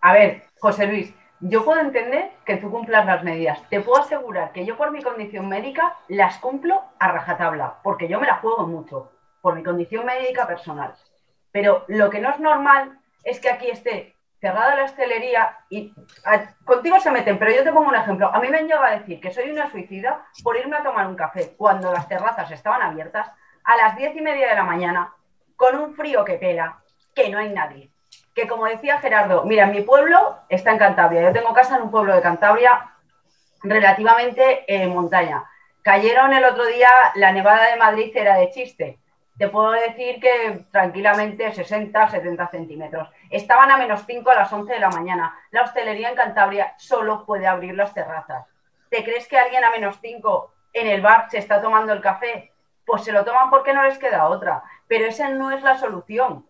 A 0.00 0.12
ver, 0.12 0.44
José 0.60 0.86
Luis, 0.86 1.12
yo 1.42 1.64
puedo 1.64 1.80
entender 1.80 2.30
que 2.44 2.56
tú 2.56 2.70
cumplas 2.70 3.04
las 3.04 3.24
medidas. 3.24 3.60
Te 3.68 3.80
puedo 3.80 4.00
asegurar 4.00 4.52
que 4.52 4.64
yo 4.64 4.76
por 4.76 4.92
mi 4.92 5.02
condición 5.02 5.48
médica 5.48 5.96
las 6.06 6.38
cumplo 6.38 6.82
a 7.00 7.10
rajatabla, 7.10 7.80
porque 7.82 8.06
yo 8.06 8.20
me 8.20 8.28
la 8.28 8.36
juego 8.36 8.66
mucho, 8.66 9.10
por 9.40 9.56
mi 9.56 9.64
condición 9.64 10.06
médica 10.06 10.46
personal. 10.46 10.94
Pero 11.50 11.84
lo 11.88 12.10
que 12.10 12.20
no 12.20 12.30
es 12.30 12.38
normal 12.38 12.96
es 13.24 13.40
que 13.40 13.50
aquí 13.50 13.68
esté 13.68 14.14
cerrada 14.40 14.76
la 14.76 14.84
hostelería 14.84 15.58
y 15.68 15.92
contigo 16.64 17.00
se 17.00 17.10
meten, 17.10 17.38
pero 17.38 17.52
yo 17.52 17.64
te 17.64 17.72
pongo 17.72 17.88
un 17.88 17.96
ejemplo. 17.96 18.32
A 18.32 18.40
mí 18.40 18.48
me 18.48 18.58
han 18.58 18.66
llegado 18.66 18.84
a 18.84 18.98
decir 18.98 19.20
que 19.20 19.32
soy 19.32 19.50
una 19.50 19.68
suicida 19.70 20.24
por 20.44 20.56
irme 20.56 20.76
a 20.76 20.84
tomar 20.84 21.08
un 21.08 21.16
café 21.16 21.54
cuando 21.56 21.92
las 21.92 22.08
terrazas 22.08 22.50
estaban 22.52 22.82
abiertas 22.82 23.28
a 23.64 23.76
las 23.76 23.96
diez 23.96 24.14
y 24.14 24.20
media 24.20 24.48
de 24.48 24.54
la 24.54 24.64
mañana 24.64 25.12
con 25.56 25.76
un 25.76 25.94
frío 25.94 26.24
que 26.24 26.34
pela, 26.34 26.82
que 27.14 27.28
no 27.30 27.38
hay 27.38 27.52
nadie 27.52 27.91
que 28.34 28.48
como 28.48 28.66
decía 28.66 28.98
Gerardo, 28.98 29.44
mira, 29.44 29.66
mi 29.66 29.82
pueblo 29.82 30.38
está 30.48 30.72
en 30.72 30.78
Cantabria. 30.78 31.22
Yo 31.22 31.32
tengo 31.32 31.52
casa 31.52 31.76
en 31.76 31.82
un 31.82 31.90
pueblo 31.90 32.14
de 32.14 32.22
Cantabria 32.22 32.92
relativamente 33.62 34.64
en 34.66 34.90
montaña. 34.90 35.44
Cayeron 35.82 36.32
el 36.32 36.44
otro 36.44 36.64
día, 36.66 36.88
la 37.14 37.32
nevada 37.32 37.66
de 37.66 37.76
Madrid 37.76 38.12
era 38.14 38.36
de 38.36 38.50
chiste. 38.50 38.98
Te 39.38 39.48
puedo 39.48 39.72
decir 39.72 40.20
que 40.20 40.66
tranquilamente 40.70 41.52
60, 41.52 42.08
70 42.08 42.48
centímetros. 42.48 43.08
Estaban 43.30 43.70
a 43.70 43.76
menos 43.76 44.04
5 44.06 44.30
a 44.30 44.34
las 44.34 44.52
11 44.52 44.72
de 44.72 44.78
la 44.78 44.90
mañana. 44.90 45.36
La 45.50 45.62
hostelería 45.62 46.10
en 46.10 46.14
Cantabria 46.14 46.74
solo 46.78 47.24
puede 47.26 47.46
abrir 47.46 47.74
las 47.74 47.94
terrazas. 47.94 48.46
¿Te 48.90 49.02
crees 49.02 49.26
que 49.26 49.38
alguien 49.38 49.64
a 49.64 49.70
menos 49.70 49.98
5 50.00 50.52
en 50.74 50.86
el 50.86 51.00
bar 51.00 51.28
se 51.30 51.38
está 51.38 51.60
tomando 51.60 51.92
el 51.92 52.00
café? 52.00 52.52
Pues 52.84 53.04
se 53.04 53.12
lo 53.12 53.24
toman 53.24 53.50
porque 53.50 53.72
no 53.72 53.82
les 53.82 53.98
queda 53.98 54.28
otra. 54.28 54.62
Pero 54.86 55.06
esa 55.06 55.30
no 55.30 55.50
es 55.50 55.62
la 55.62 55.78
solución. 55.78 56.46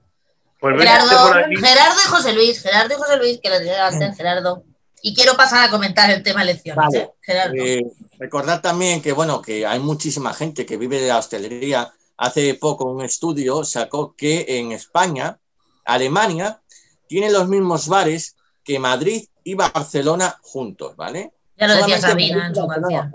Pues 0.62 0.78
Gerardo, 0.78 1.32
Gerardo 1.56 1.96
y 2.06 2.08
José 2.08 2.32
Luis, 2.34 2.62
Gerardo 2.62 2.94
y 2.94 2.96
José 2.96 3.16
Luis, 3.16 3.40
que 3.42 3.50
lo 3.50 3.56
antes, 3.56 4.16
Gerardo. 4.16 4.62
Y 5.02 5.12
quiero 5.12 5.36
pasar 5.36 5.66
a 5.66 5.70
comentar 5.72 6.08
el 6.08 6.22
tema 6.22 6.42
elecciones. 6.42 6.94
¿eh? 6.94 7.10
Gerardo. 7.20 7.56
Eh, 7.56 7.84
recordad 8.20 8.60
también 8.60 9.02
que, 9.02 9.10
bueno, 9.10 9.42
que 9.42 9.66
hay 9.66 9.80
muchísima 9.80 10.32
gente 10.32 10.64
que 10.64 10.76
vive 10.76 11.00
de 11.00 11.08
la 11.08 11.18
hostelería. 11.18 11.92
Hace 12.16 12.54
poco 12.54 12.84
un 12.84 13.02
estudio 13.02 13.64
sacó 13.64 14.14
que 14.14 14.44
en 14.60 14.70
España, 14.70 15.36
Alemania, 15.84 16.60
tiene 17.08 17.32
los 17.32 17.48
mismos 17.48 17.88
bares 17.88 18.36
que 18.62 18.78
Madrid 18.78 19.26
y 19.42 19.54
Barcelona 19.54 20.38
juntos, 20.42 20.94
¿vale? 20.94 21.32
Ya 21.56 21.66
lo 21.66 21.74
decía 21.74 21.98
Sabina 21.98 22.46
en 22.46 22.54
su 22.54 22.68
canción. 22.68 23.12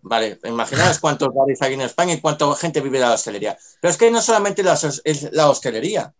Vale, 0.00 0.38
imaginaos 0.44 0.98
cuántos 0.98 1.28
bares 1.34 1.60
hay 1.60 1.74
en 1.74 1.82
España 1.82 2.14
y 2.14 2.22
cuánta 2.22 2.50
gente 2.54 2.80
vive 2.80 2.98
de 2.98 3.04
la 3.04 3.12
hostelería. 3.12 3.58
Pero 3.82 3.90
es 3.92 3.98
que 3.98 4.10
no 4.10 4.22
solamente 4.22 4.64
es 5.04 5.30
la 5.30 5.50
hostelería, 5.50 6.14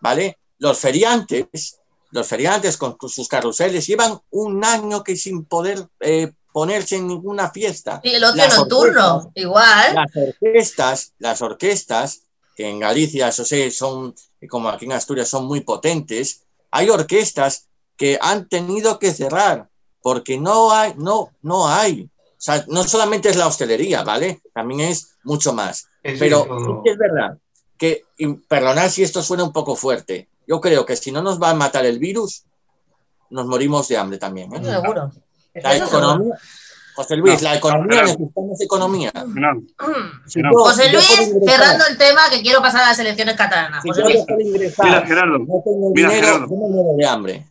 ¿vale? 0.00 0.38
Los 0.58 0.78
feriantes, 0.78 1.78
los 2.10 2.26
feriantes 2.26 2.76
con 2.76 2.96
sus 3.08 3.28
carruseles 3.28 3.86
llevan 3.86 4.18
un 4.30 4.64
año 4.64 5.04
que 5.04 5.16
sin 5.16 5.44
poder 5.44 5.86
eh, 6.00 6.32
ponerse 6.52 6.96
en 6.96 7.06
ninguna 7.06 7.50
fiesta. 7.50 8.00
Y 8.02 8.14
el 8.14 8.24
ocio 8.24 8.48
nocturno, 8.48 9.30
igual. 9.34 9.94
Las 9.94 10.16
orquestas, 10.16 11.12
las 11.18 11.42
orquestas, 11.42 12.22
que 12.56 12.68
en 12.68 12.80
Galicia, 12.80 13.28
eso 13.28 13.44
sí, 13.44 13.70
son, 13.70 14.14
como 14.48 14.68
aquí 14.68 14.86
en 14.86 14.92
Asturias, 14.92 15.28
son 15.28 15.46
muy 15.46 15.60
potentes, 15.60 16.42
hay 16.70 16.90
orquestas 16.90 17.66
que 17.96 18.18
han 18.20 18.48
tenido 18.48 18.98
que 18.98 19.12
cerrar 19.12 19.68
porque 20.02 20.38
no 20.38 20.72
hay, 20.72 20.94
no, 20.96 21.30
no 21.42 21.68
hay. 21.68 22.10
O 22.12 22.40
sea, 22.40 22.64
no 22.68 22.84
solamente 22.84 23.28
es 23.28 23.36
la 23.36 23.48
hostelería, 23.48 24.02
¿vale? 24.02 24.40
También 24.54 24.80
es 24.80 25.16
mucho 25.24 25.52
más. 25.52 25.86
Pero 26.02 26.82
es 26.84 26.96
verdad 26.96 27.38
que, 27.78 28.04
perdonad 28.48 28.88
si 28.88 29.02
esto 29.02 29.22
suena 29.22 29.44
un 29.44 29.52
poco 29.52 29.76
fuerte, 29.76 30.28
yo 30.46 30.60
creo 30.60 30.84
que 30.84 30.96
si 30.96 31.12
no 31.12 31.22
nos 31.22 31.40
va 31.40 31.50
a 31.50 31.54
matar 31.54 31.86
el 31.86 31.98
virus, 31.98 32.44
nos 33.30 33.46
morimos 33.46 33.88
de 33.88 33.96
hambre 33.96 34.18
también. 34.18 34.52
¿eh? 34.54 34.64
Seguro. 34.64 35.10
La 35.54 35.76
economía, 35.76 36.34
José 36.98 37.16
Luis, 37.16 37.42
la 37.42 37.54
economía, 37.54 38.02
necesitamos 38.02 38.60
economía. 38.60 39.12
No, 39.14 39.62
José 40.52 40.90
Luis, 40.90 41.32
cerrando 41.46 41.84
el 41.88 41.96
tema, 41.96 42.22
que 42.28 42.42
quiero 42.42 42.60
pasar 42.60 42.82
a 42.82 42.86
las 42.88 42.98
elecciones 42.98 43.36
catalanas. 43.36 43.84
José 43.84 44.02
Luis. 44.02 44.24
mira, 44.82 45.06
Gerardo. 45.06 45.38
No 45.38 45.62
tengo 45.64 45.92
mira, 45.94 46.08
dinero, 46.08 46.26
Gerardo. 46.26 46.46
No 46.48 46.96
de 46.96 47.06
hambre. 47.06 47.46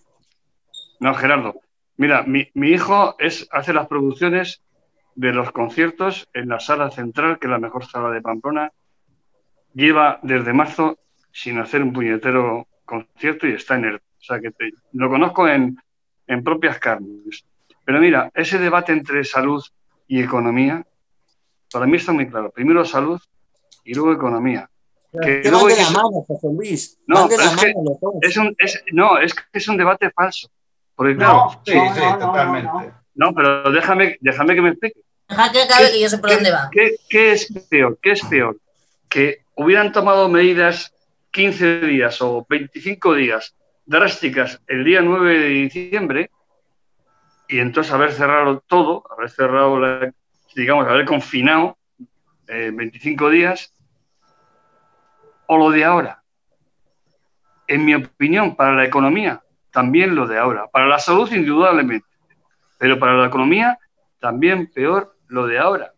No, 1.00 1.14
Gerardo. 1.14 1.62
Mira, 1.96 2.24
mi, 2.24 2.50
mi, 2.56 2.72
hijo 2.72 3.16
es, 3.20 3.48
hace 3.52 3.72
las 3.72 3.88
producciones 3.88 4.62
de 5.16 5.32
los 5.32 5.54
conciertos 5.54 6.28
en 6.34 6.50
la 6.50 6.60
sala 6.60 6.92
central, 6.92 7.40
que 7.40 7.48
es 7.48 7.52
la 7.52 7.60
mejor 7.60 7.86
sala 7.86 8.10
de 8.10 8.22
Pamplona. 8.22 8.74
Lleva 9.78 10.20
desde 10.24 10.54
marzo 10.54 10.98
sin 11.32 11.60
hacer 11.60 11.84
un 11.84 11.94
puñetero 11.94 12.68
concierto 12.84 13.46
y 13.46 13.52
está 13.52 13.76
en 13.76 13.86
el. 13.86 13.96
O 13.98 14.24
sea, 14.28 14.40
que 14.40 14.50
lo 14.94 15.08
conozco 15.08 15.48
en, 15.48 15.78
en 16.26 16.44
propias 16.44 16.80
carnes. 16.80 17.46
Pero 17.86 18.00
mira, 18.00 18.32
ese 18.34 18.58
debate 18.58 18.92
entre 18.92 19.24
salud 19.24 19.64
y 20.08 20.20
economía, 20.20 20.84
para 21.72 21.86
mí 21.86 21.98
está 21.98 22.12
muy 22.12 22.28
claro. 22.28 22.50
Primero 22.50 22.84
salud 22.86 23.22
y 23.84 23.94
luego 23.94 24.14
economía. 24.14 24.68
Que 25.12 25.42
de 25.42 25.52
la 25.52 25.92
mano, 25.92 26.26
José 26.28 26.48
Luis. 26.52 27.00
No, 27.06 27.30
es, 27.30 27.38
que 27.38 27.74
es, 28.24 28.38
un, 28.38 28.56
es, 28.58 28.84
no, 28.94 29.20
es 29.20 29.36
que 29.36 29.44
es 29.54 29.68
un 29.68 29.78
debate 29.78 30.10
falso. 30.10 30.50
Porque 30.96 31.16
claro, 31.16 31.62
sí, 31.64 31.74
sí, 31.94 32.02
totalmente. 32.20 32.94
No, 33.14 33.32
pero 33.32 33.72
déjame, 33.72 34.18
déjame 34.22 34.56
que 34.56 34.62
me 34.64 34.70
explique. 34.70 35.00
Deja 35.30 35.52
que 35.52 35.62
acabe 35.62 35.92
que 35.92 36.02
yo 36.02 36.10
sé 36.10 36.18
por 36.18 36.32
dónde 36.32 36.52
va. 36.52 36.68
¿qué, 36.72 36.96
¿Qué 37.08 37.34
es 37.34 37.54
peor? 37.70 38.00
¿Qué 38.02 38.12
es 38.14 38.26
peor? 38.26 38.58
Que 39.08 39.46
hubieran 39.58 39.92
tomado 39.92 40.30
medidas 40.30 40.94
15 41.32 41.82
días 41.82 42.22
o 42.22 42.46
25 42.48 43.16
días 43.16 43.56
drásticas 43.86 44.62
el 44.68 44.84
día 44.84 45.02
9 45.02 45.40
de 45.40 45.48
diciembre 45.50 46.32
y 47.48 47.60
entonces 47.60 47.92
haber 47.92 48.12
cerrado 48.12 48.64
todo, 48.68 49.04
haber 49.12 49.30
cerrado, 49.30 49.80
digamos, 50.56 50.88
haber 50.88 51.06
confinado 51.06 51.78
25 52.46 53.28
eh, 53.28 53.32
días, 53.32 53.74
o 55.48 55.58
lo 55.58 55.72
de 55.72 55.86
ahora. 55.86 56.22
En 57.68 57.86
mi 57.86 57.96
opinión, 57.96 58.56
para 58.56 58.74
la 58.74 58.86
economía, 58.86 59.42
también 59.72 60.14
lo 60.14 60.28
de 60.28 60.38
ahora. 60.38 60.68
Para 60.68 60.88
la 60.88 61.00
salud, 61.00 61.32
indudablemente. 61.32 62.08
Pero 62.78 63.00
para 63.00 63.14
la 63.14 63.28
economía, 63.28 63.80
también 64.20 64.70
peor 64.74 65.16
lo 65.28 65.48
de 65.48 65.58
ahora 65.58 65.94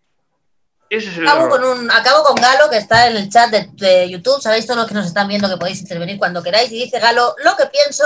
acabo, 1.21 1.49
con 1.49 1.63
un, 1.63 1.91
acabo 1.91 2.23
con 2.23 2.36
Galo, 2.36 2.69
que 2.69 2.78
está 2.78 3.08
en 3.08 3.17
el 3.17 3.30
chat 3.30 3.52
de, 3.52 4.10
YouTube. 4.10 4.41
Sabéis 4.41 4.65
todos 4.65 4.80
los 4.80 4.88
que 4.88 4.95
nos 4.95 5.06
están 5.06 5.28
viendo 5.28 5.47
que 5.47 5.58
podéis 5.58 5.82
intervenir 5.82 6.17
cuando 6.17 6.41
queráis. 6.41 6.71
Y 6.71 6.84
dice 6.84 6.99
Galo, 6.99 7.36
lo 7.43 7.56
que 7.56 7.67
pienso 7.67 8.04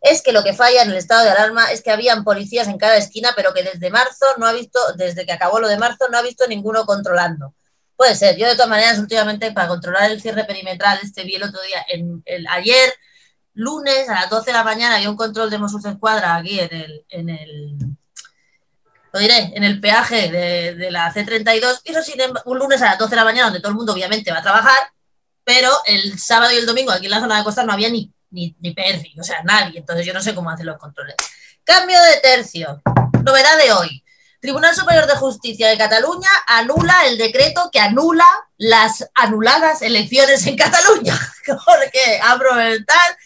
es 0.00 0.22
que 0.22 0.32
lo 0.32 0.42
que 0.42 0.54
falla 0.54 0.82
en 0.82 0.90
el 0.90 0.96
estado 0.96 1.24
de 1.24 1.30
alarma 1.30 1.70
es 1.70 1.82
que 1.82 1.90
habían 1.90 2.24
policías 2.24 2.68
en 2.68 2.78
cada 2.78 2.96
esquina, 2.96 3.32
pero 3.36 3.52
que 3.52 3.62
desde 3.62 3.90
marzo 3.90 4.26
no 4.38 4.46
ha 4.46 4.52
visto, 4.52 4.78
desde 4.96 5.26
que 5.26 5.32
acabó 5.32 5.60
lo 5.60 5.68
de 5.68 5.78
marzo, 5.78 6.06
no 6.10 6.18
ha 6.18 6.22
visto 6.22 6.46
ninguno 6.46 6.86
controlando. 6.86 7.54
Puede 7.96 8.14
ser. 8.16 8.36
Yo 8.36 8.48
de 8.48 8.54
todas 8.54 8.70
maneras, 8.70 8.98
últimamente, 8.98 9.52
para 9.52 9.68
controlar 9.68 10.10
el 10.10 10.20
cierre 10.20 10.44
perimetral, 10.44 10.98
este 11.02 11.24
vi 11.24 11.36
el 11.36 11.44
otro 11.44 11.60
día, 11.62 11.84
en 11.88 12.22
el, 12.24 12.46
ayer, 12.48 12.92
lunes, 13.54 14.08
a 14.08 14.14
las 14.14 14.30
12 14.30 14.46
de 14.46 14.56
la 14.56 14.64
mañana, 14.64 14.96
había 14.96 15.10
un 15.10 15.16
control 15.16 15.50
de 15.50 15.58
Mossos 15.58 15.84
Escuadra 15.84 16.36
aquí 16.36 16.58
en 16.58 16.74
el, 16.74 17.04
en 17.10 17.28
el 17.28 17.91
lo 19.12 19.20
diré, 19.20 19.52
en 19.54 19.62
el 19.62 19.80
peaje 19.80 20.30
de, 20.30 20.90
la 20.90 21.12
C32, 21.12 21.82
y 21.84 21.90
eso 21.90 22.02
sí, 22.02 22.14
un 22.46 22.58
lunes 22.58 22.80
a 22.82 22.86
las 22.86 22.98
12 22.98 23.10
de 23.10 23.16
la 23.16 23.24
mañana, 23.24 23.44
donde 23.44 23.60
todo 23.60 23.70
el 23.70 23.76
mundo 23.76 23.92
obviamente 23.92 24.32
va 24.32 24.38
a 24.38 24.42
trabajar, 24.42 24.80
pero 25.44 25.70
el 25.86 26.18
sábado 26.18 26.52
y 26.52 26.56
el 26.56 26.66
domingo 26.66 26.92
aquí 26.92 27.06
en 27.06 27.10
la 27.10 27.20
zona 27.20 27.38
de 27.38 27.44
costa 27.44 27.64
no 27.64 27.72
había 27.72 27.90
ni, 27.90 28.10
ni, 28.30 28.56
ni 28.60 28.74
o 29.20 29.22
sea, 29.22 29.42
nadie, 29.42 29.80
entonces 29.80 30.06
yo 30.06 30.14
no 30.14 30.22
sé 30.22 30.34
cómo 30.34 30.50
hacen 30.50 30.66
los 30.66 30.78
controles. 30.78 31.16
Cambio 31.64 32.00
de 32.02 32.20
tercio, 32.20 32.82
novedad 33.22 33.58
de 33.62 33.72
hoy. 33.72 34.02
Tribunal 34.40 34.74
Superior 34.74 35.06
de 35.06 35.14
Justicia 35.14 35.68
de 35.68 35.78
Cataluña 35.78 36.28
anula 36.48 37.06
el 37.06 37.16
decreto 37.16 37.70
que 37.72 37.78
anula 37.78 38.26
las 38.56 39.08
anuladas 39.14 39.82
elecciones 39.82 40.44
en 40.48 40.56
Cataluña. 40.56 41.16
Porque 41.46 42.20
abro 42.20 42.58
el 42.58 42.84
tal, 42.84 43.16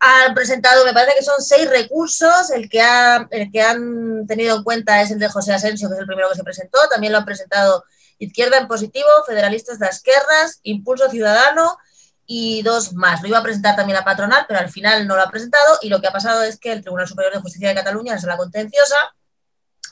han 0.00 0.34
presentado, 0.34 0.84
me 0.84 0.92
parece 0.92 1.16
que 1.18 1.24
son 1.24 1.40
seis 1.40 1.68
recursos, 1.68 2.50
el 2.50 2.68
que, 2.68 2.80
ha, 2.80 3.26
el 3.30 3.50
que 3.50 3.62
han 3.62 4.26
tenido 4.26 4.56
en 4.56 4.62
cuenta 4.62 5.00
es 5.02 5.10
el 5.10 5.18
de 5.18 5.28
José 5.28 5.52
Asensio, 5.52 5.88
que 5.88 5.94
es 5.94 6.00
el 6.00 6.06
primero 6.06 6.28
que 6.28 6.36
se 6.36 6.44
presentó, 6.44 6.78
también 6.88 7.12
lo 7.12 7.18
han 7.18 7.24
presentado 7.24 7.84
Izquierda 8.18 8.58
en 8.58 8.68
Positivo, 8.68 9.08
Federalistas 9.26 9.78
de 9.78 9.86
Esquerras, 9.86 10.60
Impulso 10.62 11.08
Ciudadano 11.10 11.78
y 12.26 12.62
dos 12.62 12.92
más. 12.92 13.22
Lo 13.22 13.28
iba 13.28 13.38
a 13.38 13.42
presentar 13.42 13.76
también 13.76 13.96
la 13.96 14.04
patronal, 14.04 14.44
pero 14.46 14.60
al 14.60 14.70
final 14.70 15.06
no 15.06 15.16
lo 15.16 15.22
ha 15.22 15.30
presentado 15.30 15.78
y 15.82 15.88
lo 15.88 16.00
que 16.00 16.08
ha 16.08 16.12
pasado 16.12 16.42
es 16.42 16.58
que 16.58 16.72
el 16.72 16.82
Tribunal 16.82 17.08
Superior 17.08 17.32
de 17.32 17.40
Justicia 17.40 17.68
de 17.68 17.74
Cataluña, 17.74 18.16
la 18.24 18.36
contenciosa, 18.36 18.96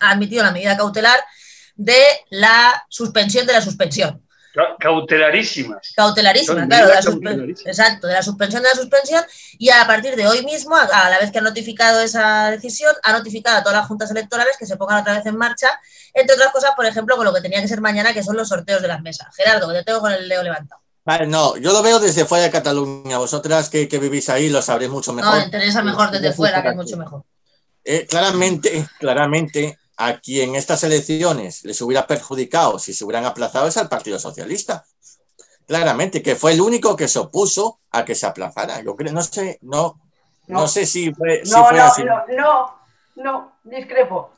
ha 0.01 0.11
admitido 0.11 0.42
la 0.42 0.51
medida 0.51 0.77
cautelar 0.77 1.19
de 1.77 2.03
la 2.31 2.85
suspensión 2.88 3.47
de 3.47 3.53
la 3.53 3.61
suspensión. 3.61 4.25
Cautelarísimas. 4.79 5.92
Cautelarísimas, 5.95 6.66
claro, 6.66 7.45
exacto, 7.45 8.07
de 8.07 8.14
la 8.14 8.23
suspensión 8.23 8.62
de 8.62 8.71
la 8.71 8.75
suspensión 8.75 9.23
y 9.59 9.69
a 9.69 9.87
partir 9.87 10.16
de 10.16 10.27
hoy 10.27 10.45
mismo, 10.45 10.75
a 10.77 11.11
la 11.11 11.19
vez 11.19 11.31
que 11.31 11.38
ha 11.38 11.42
notificado 11.42 12.01
esa 12.01 12.51
decisión, 12.51 12.95
ha 13.03 13.12
notificado 13.12 13.59
a 13.59 13.62
todas 13.62 13.79
las 13.79 13.87
juntas 13.87 14.11
electorales 14.11 14.57
que 14.59 14.64
se 14.64 14.77
pongan 14.77 15.01
otra 15.01 15.14
vez 15.14 15.27
en 15.27 15.37
marcha, 15.37 15.69
entre 16.14 16.35
otras 16.35 16.53
cosas, 16.53 16.71
por 16.75 16.87
ejemplo, 16.87 17.16
con 17.16 17.27
lo 17.27 17.35
que 17.35 17.42
tenía 17.42 17.61
que 17.61 17.69
ser 17.69 17.81
mañana, 17.81 18.14
que 18.14 18.23
son 18.23 18.37
los 18.37 18.49
sorteos 18.49 18.81
de 18.81 18.88
las 18.88 19.03
mesas. 19.03 19.29
Gerardo, 19.37 19.69
que 19.69 19.75
te 19.75 19.85
tengo 19.85 20.01
con 20.01 20.12
el 20.12 20.27
leo 20.27 20.42
levantado. 20.42 20.81
Vale, 21.05 21.27
no, 21.27 21.57
yo 21.57 21.73
lo 21.73 21.83
veo 21.83 22.01
desde 22.01 22.25
fuera 22.25 22.45
de 22.45 22.51
Cataluña. 22.51 23.19
Vosotras 23.19 23.69
que, 23.69 23.87
vivís 23.87 24.29
ahí 24.29 24.49
lo 24.49 24.61
sabréis 24.62 24.90
mucho 24.90 25.12
mejor. 25.12 25.33
No, 25.33 25.38
me 25.38 25.45
interesa 25.45 25.83
mejor 25.83 26.11
desde 26.11 26.33
fuera, 26.33 26.62
que 26.62 26.71
es 26.71 26.75
mucho 26.75 26.97
mejor. 26.97 27.23
Eh, 27.85 28.07
claramente, 28.09 28.88
claramente, 28.99 29.79
a 29.96 30.18
quien 30.20 30.54
estas 30.54 30.85
elecciones 30.85 31.64
les 31.64 31.80
hubiera 31.80 32.06
perjudicado 32.06 32.78
si 32.78 32.92
se 32.92 33.04
hubieran 33.04 33.24
aplazado 33.24 33.66
es 33.66 33.76
al 33.76 33.88
Partido 33.88 34.18
Socialista. 34.18 34.85
Claramente, 35.66 36.22
que 36.22 36.37
fue 36.37 36.52
el 36.52 36.61
único 36.61 36.94
que 36.94 37.09
se 37.09 37.18
opuso 37.18 37.80
a 37.90 38.04
que 38.04 38.14
se 38.14 38.26
aplazara. 38.26 38.82
Yo 38.82 38.94
creo, 38.94 39.12
no 39.12 39.22
sé, 39.22 39.59
no, 39.62 39.98
no, 40.46 40.68
sé 40.68 40.87
si 40.87 41.12
fue, 41.12 41.42
no, 41.46 41.72
no, 41.72 41.92
No, 42.28 42.78
no, 43.16 43.52
discrepo. 43.64 44.30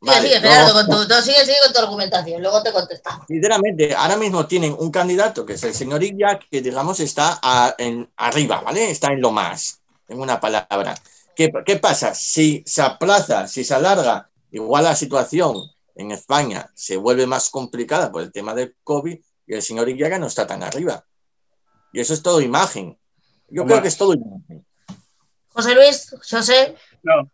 sigue, 0.00 0.20
sigue, 0.20 0.40
Gerardo, 0.40 0.74
con 0.74 1.08
tu, 1.08 1.14
sigue, 1.22 1.44
sigue 1.44 1.56
con 1.64 1.72
tu 1.72 1.78
argumentación, 1.80 2.40
luego 2.40 2.62
te 2.62 2.72
contestamos. 2.72 3.26
Sinceramente, 3.26 3.94
ahora 3.94 4.16
mismo 4.16 4.46
tienen 4.46 4.76
un 4.78 4.92
candidato 4.92 5.44
que 5.44 5.54
es 5.54 5.62
el 5.64 5.74
señor 5.74 6.04
Illa, 6.04 6.38
que 6.38 6.60
digamos 6.60 7.00
está 7.00 7.40
en, 7.78 8.08
arriba, 8.16 8.60
¿vale? 8.60 8.90
Está 8.90 9.08
en 9.08 9.20
lo 9.20 9.32
más, 9.32 9.80
en 10.06 10.20
una 10.20 10.38
palabra. 10.38 10.94
¿Qué, 11.34 11.50
¿Qué 11.66 11.76
pasa? 11.78 12.14
Si 12.14 12.62
se 12.64 12.82
aplaza, 12.82 13.48
si 13.48 13.64
se 13.64 13.74
alarga 13.74 14.28
Igual 14.54 14.84
la 14.84 14.94
situación 14.94 15.56
en 15.96 16.12
España 16.12 16.70
se 16.74 16.96
vuelve 16.96 17.26
más 17.26 17.50
complicada 17.50 18.12
por 18.12 18.22
el 18.22 18.30
tema 18.30 18.54
del 18.54 18.76
COVID 18.84 19.18
y 19.48 19.52
el 19.52 19.62
señor 19.62 19.88
Iguiaga 19.88 20.16
no 20.20 20.28
está 20.28 20.46
tan 20.46 20.62
arriba. 20.62 21.04
Y 21.92 21.98
eso 21.98 22.14
es 22.14 22.22
todo 22.22 22.40
imagen. 22.40 22.96
Yo 23.48 23.64
creo 23.64 23.82
que 23.82 23.88
es 23.88 23.98
todo 23.98 24.14
imagen. 24.14 24.64
José 25.48 25.74
Luis, 25.74 26.14
José. 26.30 26.76
No, 27.02 27.28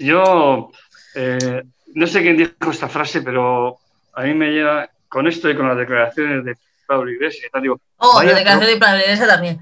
yo, 0.00 0.70
eh, 1.14 1.64
no 1.94 2.06
sé 2.06 2.22
quién 2.22 2.38
dijo 2.38 2.70
esta 2.70 2.88
frase, 2.88 3.20
pero 3.20 3.76
a 4.14 4.22
mí 4.22 4.32
me 4.32 4.50
lleva 4.50 4.88
con 5.06 5.26
esto 5.26 5.50
y 5.50 5.56
con 5.56 5.68
las 5.68 5.76
declaraciones 5.76 6.46
de 6.46 6.56
Pablo 6.86 7.10
Iglesias. 7.10 7.50
Digo, 7.60 7.78
oh, 7.98 8.22
la 8.22 8.32
declaración 8.32 8.70
de 8.70 8.80
Pablo 8.80 9.02
Iglesias 9.02 9.28
también. 9.28 9.60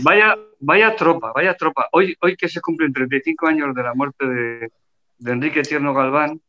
Vaya, 0.00 0.36
vaya 0.60 0.94
tropa, 0.96 1.32
vaya 1.34 1.54
tropa. 1.54 1.88
Hoy, 1.92 2.14
hoy 2.20 2.36
que 2.36 2.50
se 2.50 2.60
cumplen 2.60 2.92
35 2.92 3.46
años 3.46 3.74
de 3.74 3.82
la 3.82 3.94
muerte 3.94 4.26
de, 4.26 4.70
de 5.18 5.32
Enrique 5.32 5.62
Tierno 5.62 5.94
Galván, 5.94 6.40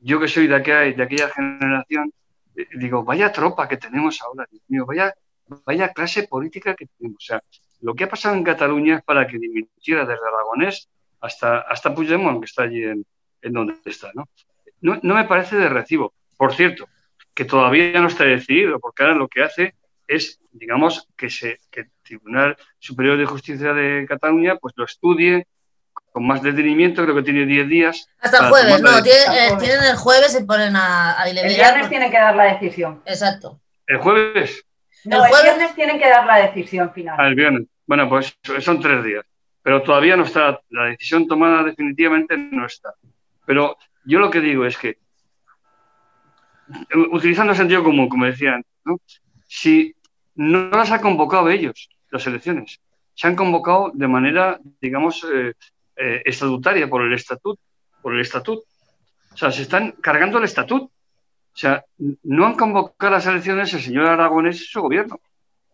yo 0.00 0.18
que 0.20 0.28
soy 0.28 0.46
de 0.46 0.56
aquella, 0.56 0.80
de 0.80 1.02
aquella 1.02 1.28
generación, 1.28 2.12
eh, 2.56 2.66
digo, 2.74 3.04
vaya 3.04 3.32
tropa 3.32 3.68
que 3.68 3.76
tenemos 3.76 4.20
ahora, 4.22 4.46
Dios 4.50 4.62
mío, 4.68 4.84
vaya, 4.86 5.14
vaya 5.64 5.92
clase 5.92 6.26
política 6.26 6.74
que 6.74 6.86
tenemos. 6.86 7.22
O 7.22 7.26
sea, 7.26 7.42
lo 7.80 7.94
que 7.94 8.04
ha 8.04 8.08
pasado 8.08 8.34
en 8.34 8.44
Cataluña 8.44 8.96
es 8.96 9.02
para 9.02 9.26
que 9.26 9.38
dimitiera 9.38 10.04
desde 10.04 10.26
Aragonés 10.26 10.88
hasta, 11.20 11.60
hasta 11.60 11.94
Puigdemont, 11.94 12.40
que 12.40 12.46
está 12.46 12.64
allí 12.64 12.82
en, 12.84 13.04
donde 13.42 13.74
está, 13.84 14.10
¿no? 14.14 14.28
¿no? 14.80 14.98
¿no? 15.02 15.14
me 15.14 15.24
parece 15.24 15.56
de 15.56 15.68
recibo. 15.68 16.12
Por 16.36 16.52
cierto, 16.54 16.88
que 17.34 17.44
todavía 17.44 18.00
no 18.00 18.08
está 18.08 18.24
decidido, 18.24 18.78
porque 18.80 19.02
ahora 19.02 19.14
lo 19.14 19.28
que 19.28 19.42
hace 19.42 19.74
es, 20.06 20.40
digamos, 20.52 21.08
que, 21.16 21.30
se, 21.30 21.58
que 21.70 21.80
el 21.80 21.90
Tribunal 22.02 22.56
Superior 22.78 23.16
de 23.16 23.26
Justicia 23.26 23.72
de 23.72 24.04
Cataluña 24.08 24.56
pues 24.56 24.74
lo 24.76 24.84
estudie, 24.84 25.46
con 26.12 26.26
más 26.26 26.42
detenimiento, 26.42 27.02
creo 27.02 27.16
que 27.16 27.22
tiene 27.22 27.46
10 27.46 27.68
días. 27.68 28.08
Hasta 28.20 28.44
el 28.44 28.50
jueves, 28.50 28.82
no, 28.82 28.98
eh, 28.98 29.02
tienen, 29.58 29.84
el 29.84 29.96
jueves 29.96 30.38
y 30.38 30.44
ponen 30.44 30.76
a, 30.76 31.20
a 31.20 31.28
El 31.28 31.48
viernes 31.48 31.88
tienen 31.88 32.10
que 32.10 32.18
dar 32.18 32.36
la 32.36 32.44
decisión. 32.44 33.02
Exacto. 33.06 33.60
¿El 33.86 33.98
jueves? 33.98 34.64
No, 35.04 35.24
el, 35.24 35.32
viernes 35.42 35.74
tienen 35.74 35.98
que 35.98 36.08
dar 36.08 36.26
la 36.26 36.36
decisión 36.36 36.92
final. 36.92 37.16
Ah, 37.18 37.26
el 37.26 37.34
viernes. 37.34 37.66
Bueno, 37.86 38.08
pues 38.08 38.36
son 38.60 38.80
tres 38.80 39.02
días. 39.02 39.24
Pero 39.62 39.82
todavía 39.82 40.16
no 40.16 40.24
está, 40.24 40.60
la 40.70 40.84
decisión 40.86 41.26
tomada 41.26 41.62
definitivamente 41.62 42.36
no 42.36 42.66
está. 42.66 42.94
Pero 43.46 43.76
yo 44.04 44.18
lo 44.18 44.30
que 44.30 44.40
digo 44.40 44.66
es 44.66 44.76
que, 44.76 44.98
utilizando 47.12 47.52
el 47.52 47.58
sentido 47.58 47.82
común, 47.82 48.08
como 48.08 48.26
decía 48.26 48.54
antes, 48.54 48.72
¿no? 48.84 49.00
si 49.46 49.94
no 50.34 50.68
las 50.70 50.90
ha 50.90 51.00
convocado 51.00 51.48
ellos, 51.48 51.88
las 52.10 52.26
elecciones, 52.26 52.80
se 53.14 53.26
han 53.26 53.36
convocado 53.36 53.90
de 53.94 54.08
manera, 54.08 54.58
digamos, 54.80 55.24
eh, 55.32 55.52
eh, 56.02 56.22
estatutaria 56.24 56.88
por 56.88 57.02
el 57.02 57.12
estatuto, 57.12 57.60
por 58.02 58.14
el 58.14 58.20
estatuto. 58.20 58.64
O 59.32 59.36
sea, 59.36 59.52
se 59.52 59.62
están 59.62 59.92
cargando 59.92 60.38
el 60.38 60.44
estatuto. 60.44 60.86
O 60.86 61.56
sea, 61.56 61.84
no 62.24 62.46
han 62.46 62.54
convocado 62.54 63.12
las 63.12 63.26
elecciones 63.26 63.72
el 63.74 63.82
señor 63.82 64.06
Aragonés 64.06 64.60
y 64.62 64.64
su 64.64 64.80
gobierno. 64.80 65.20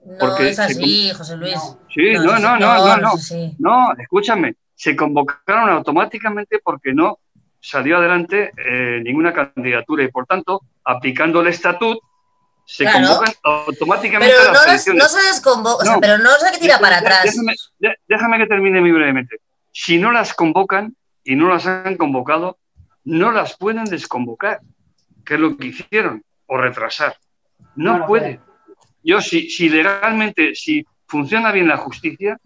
No 0.05 0.37
es 0.37 0.59
así, 0.59 1.11
José 1.13 1.37
Luis. 1.37 1.59
Sí, 1.95 2.13
no, 2.13 2.39
no, 2.39 2.59
no, 2.59 2.87
no, 2.87 2.97
no. 2.99 3.13
No, 3.59 3.95
escúchame, 3.99 4.57
se 4.75 4.95
convocaron 4.95 5.71
automáticamente 5.71 6.59
porque 6.63 6.93
no 6.93 7.19
salió 7.61 7.97
adelante 7.97 8.53
eh, 8.57 9.01
ninguna 9.03 9.33
candidatura 9.33 10.05
y 10.05 10.09
por 10.09 10.27
tanto, 10.27 10.63
aplicando 10.85 11.41
el 11.41 11.49
estatuto, 11.49 12.01
se 12.65 12.85
convocan 12.85 13.33
automáticamente 13.43 14.35
pero 14.37 14.53
las 14.53 14.87
no 14.89 14.95
no 14.95 15.09
se 15.09 15.23
desconvoca, 15.27 15.99
pero 16.01 16.19
no 16.19 16.31
se 16.39 16.59
tira 16.59 16.79
para 16.79 16.99
atrás. 16.99 17.25
Déjame, 17.25 17.55
déjame 18.07 18.39
que 18.39 18.47
termine 18.47 18.81
muy 18.81 18.93
brevemente. 18.93 19.41
Si 19.81 19.97
no 19.97 20.11
las 20.11 20.35
convocan 20.35 20.97
y 21.23 21.37
no 21.37 21.49
las 21.49 21.65
han 21.67 21.97
convocado, 21.97 22.59
no 23.05 23.31
las 23.31 23.57
pueden 23.57 23.85
desconvocar, 23.85 24.59
que 25.25 25.35
es 25.35 25.41
lo 25.41 25.57
que 25.57 25.69
hicieron, 25.69 26.25
o 26.47 26.57
retrasar. 26.57 27.17
No, 27.77 28.05
pueden. 28.05 28.41
Yo, 29.05 29.21
si, 29.21 29.49
si 29.49 29.69
legalmente, 29.69 30.57
si 30.57 30.85
funciona 31.07 31.53
bien 31.53 31.69
la 31.69 31.77
justicia, 31.77 32.41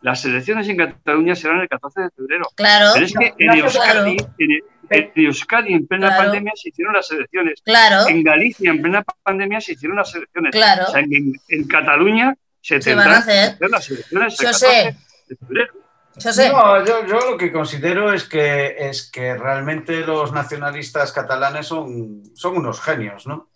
las 0.00 0.24
elecciones 0.24 0.66
en 0.66 0.78
Cataluña 0.78 1.34
serán 1.34 1.60
el 1.60 1.68
14 1.68 2.00
de 2.00 2.10
febrero. 2.16 2.48
Claro. 2.56 2.92
Pero 2.94 3.04
es 3.04 3.12
que 3.12 3.34
en, 3.36 3.50
Euskadi, 3.50 4.16
en, 4.38 5.12
Euskadi, 5.14 5.74
en 5.74 5.86
plena 5.86 6.16
pandemia, 6.16 6.52
se 6.54 6.70
hicieron 6.70 6.94
las 6.94 7.10
elecciones. 7.10 7.60
Claro. 7.62 8.08
En 8.08 8.22
Galicia, 8.22 8.70
en 8.70 8.80
plena 8.80 9.04
pandemia, 9.22 9.60
se 9.60 9.72
hicieron 9.72 9.98
las 9.98 10.14
elecciones. 10.14 10.52
Claro. 10.52 10.84
O 10.88 10.90
sea, 10.90 11.00
en, 11.00 11.34
en 11.48 11.68
Cataluña 11.68 12.34
se, 12.62 12.80
se 12.80 12.94
van 12.94 13.10
a 13.10 13.18
hacer 13.18 13.58
las 13.60 13.90
elecciones 13.90 14.40
el 14.40 14.46
14 14.46 14.96
de 15.28 15.36
febrero. 15.36 15.81
Yo, 16.16 16.32
sé. 16.32 16.50
No, 16.50 16.84
yo, 16.84 17.06
yo, 17.06 17.30
lo 17.30 17.38
que 17.38 17.52
considero 17.52 18.12
es 18.12 18.24
que, 18.24 18.76
es 18.78 19.10
que 19.10 19.34
realmente 19.34 20.00
los 20.00 20.32
nacionalistas 20.32 21.12
catalanes 21.12 21.66
son, 21.66 22.22
son 22.34 22.58
unos 22.58 22.80
genios, 22.80 23.26
¿no? 23.26 23.48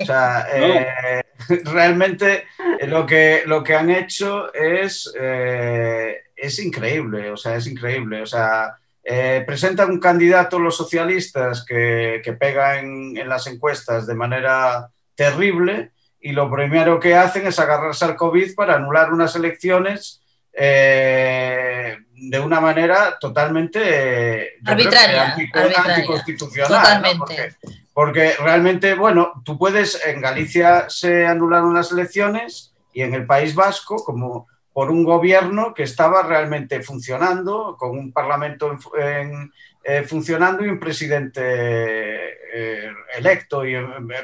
O 0.00 0.04
sea, 0.04 0.46
eh, 0.52 1.22
realmente 1.64 2.46
lo 2.82 3.06
que, 3.06 3.42
lo 3.46 3.62
que 3.62 3.74
han 3.74 3.90
hecho 3.90 4.52
es, 4.54 5.12
eh, 5.18 6.16
es 6.34 6.58
increíble, 6.58 7.30
o 7.30 7.36
sea, 7.36 7.56
es 7.56 7.66
increíble. 7.66 8.22
O 8.22 8.26
sea, 8.26 8.76
eh, 9.02 9.44
presentan 9.46 9.90
un 9.90 10.00
candidato 10.00 10.58
los 10.58 10.76
socialistas 10.76 11.64
que, 11.64 12.20
que 12.24 12.32
pega 12.32 12.78
en, 12.78 13.16
en, 13.16 13.28
las 13.28 13.46
encuestas 13.46 14.06
de 14.06 14.14
manera 14.14 14.88
terrible 15.14 15.92
y 16.20 16.32
lo 16.32 16.50
primero 16.50 16.98
que 16.98 17.14
hacen 17.14 17.46
es 17.46 17.58
agarrarse 17.58 18.04
al 18.04 18.16
COVID 18.16 18.54
para 18.56 18.74
anular 18.74 19.12
unas 19.12 19.36
elecciones 19.36 20.22
de 20.58 22.40
una 22.40 22.60
manera 22.60 23.18
totalmente 23.20 24.56
arbitraria, 24.64 25.34
anti, 25.34 25.50
anticonstitucional. 25.54 26.68
Totalmente. 26.68 27.18
¿no? 27.18 27.18
Porque, 27.18 27.54
porque 27.92 28.34
realmente, 28.40 28.94
bueno, 28.94 29.42
tú 29.44 29.58
puedes, 29.58 30.04
en 30.06 30.20
Galicia 30.20 30.88
se 30.88 31.26
anularon 31.26 31.74
las 31.74 31.92
elecciones 31.92 32.74
y 32.92 33.02
en 33.02 33.12
el 33.14 33.26
País 33.26 33.54
Vasco, 33.54 33.96
como 33.96 34.48
por 34.72 34.90
un 34.90 35.04
gobierno 35.04 35.72
que 35.72 35.84
estaba 35.84 36.22
realmente 36.22 36.82
funcionando, 36.82 37.76
con 37.78 37.90
un 37.96 38.12
parlamento 38.12 38.70
en, 38.70 39.02
en, 39.02 39.52
eh, 39.82 40.02
funcionando 40.02 40.64
y 40.64 40.68
un 40.68 40.78
presidente 40.78 41.40
eh, 41.42 42.90
electo. 43.16 43.64
Y, 43.64 43.74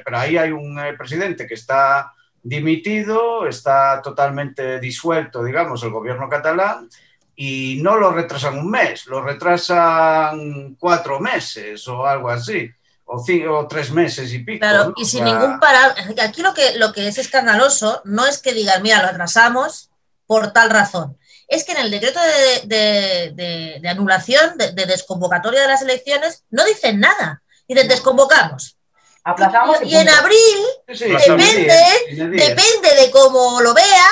pero 0.04 0.18
ahí 0.18 0.36
hay 0.36 0.50
un 0.50 0.78
eh, 0.78 0.92
presidente 0.92 1.46
que 1.46 1.54
está 1.54 2.12
dimitido, 2.42 3.46
está 3.46 4.02
totalmente 4.02 4.80
disuelto, 4.80 5.44
digamos, 5.44 5.82
el 5.82 5.90
gobierno 5.90 6.28
catalán 6.28 6.88
y 7.36 7.78
no 7.82 7.96
lo 7.96 8.12
retrasan 8.12 8.58
un 8.58 8.70
mes, 8.70 9.06
lo 9.06 9.22
retrasan 9.22 10.74
cuatro 10.78 11.20
meses 11.20 11.86
o 11.88 12.06
algo 12.06 12.28
así 12.28 12.70
o, 13.04 13.22
cinco, 13.22 13.58
o 13.58 13.66
tres 13.66 13.90
meses 13.90 14.32
y 14.32 14.40
pico. 14.40 14.60
Claro, 14.60 14.86
¿no? 14.86 14.94
y 14.96 15.04
sin 15.04 15.24
o 15.24 15.26
sea... 15.26 15.38
ningún 15.38 15.60
parar. 15.60 15.94
Aquí 16.22 16.42
lo 16.42 16.54
que, 16.54 16.78
lo 16.78 16.92
que 16.92 17.08
es 17.08 17.18
escandaloso 17.18 18.02
no 18.04 18.26
es 18.26 18.38
que 18.38 18.52
digan, 18.52 18.82
mira, 18.82 19.02
lo 19.02 19.08
atrasamos 19.08 19.90
por 20.26 20.52
tal 20.52 20.70
razón. 20.70 21.18
Es 21.48 21.64
que 21.64 21.72
en 21.72 21.78
el 21.78 21.90
decreto 21.90 22.18
de, 22.20 22.66
de, 22.66 23.32
de, 23.34 23.78
de 23.80 23.88
anulación, 23.88 24.56
de, 24.56 24.72
desconvocatoria 24.86 25.62
de 25.62 25.68
las 25.68 25.82
elecciones, 25.82 26.44
no 26.50 26.64
dicen 26.64 27.00
nada. 27.00 27.42
Dicen, 27.68 27.88
desconvocamos. 27.88 28.78
Aplazamos 29.24 29.78
y, 29.82 29.88
y 29.88 29.96
en 29.96 30.08
abril, 30.08 30.58
sí, 30.92 31.04
depende, 31.04 31.78
depende 32.16 32.94
de 32.98 33.10
cómo 33.12 33.60
lo 33.60 33.72
vea, 33.72 34.08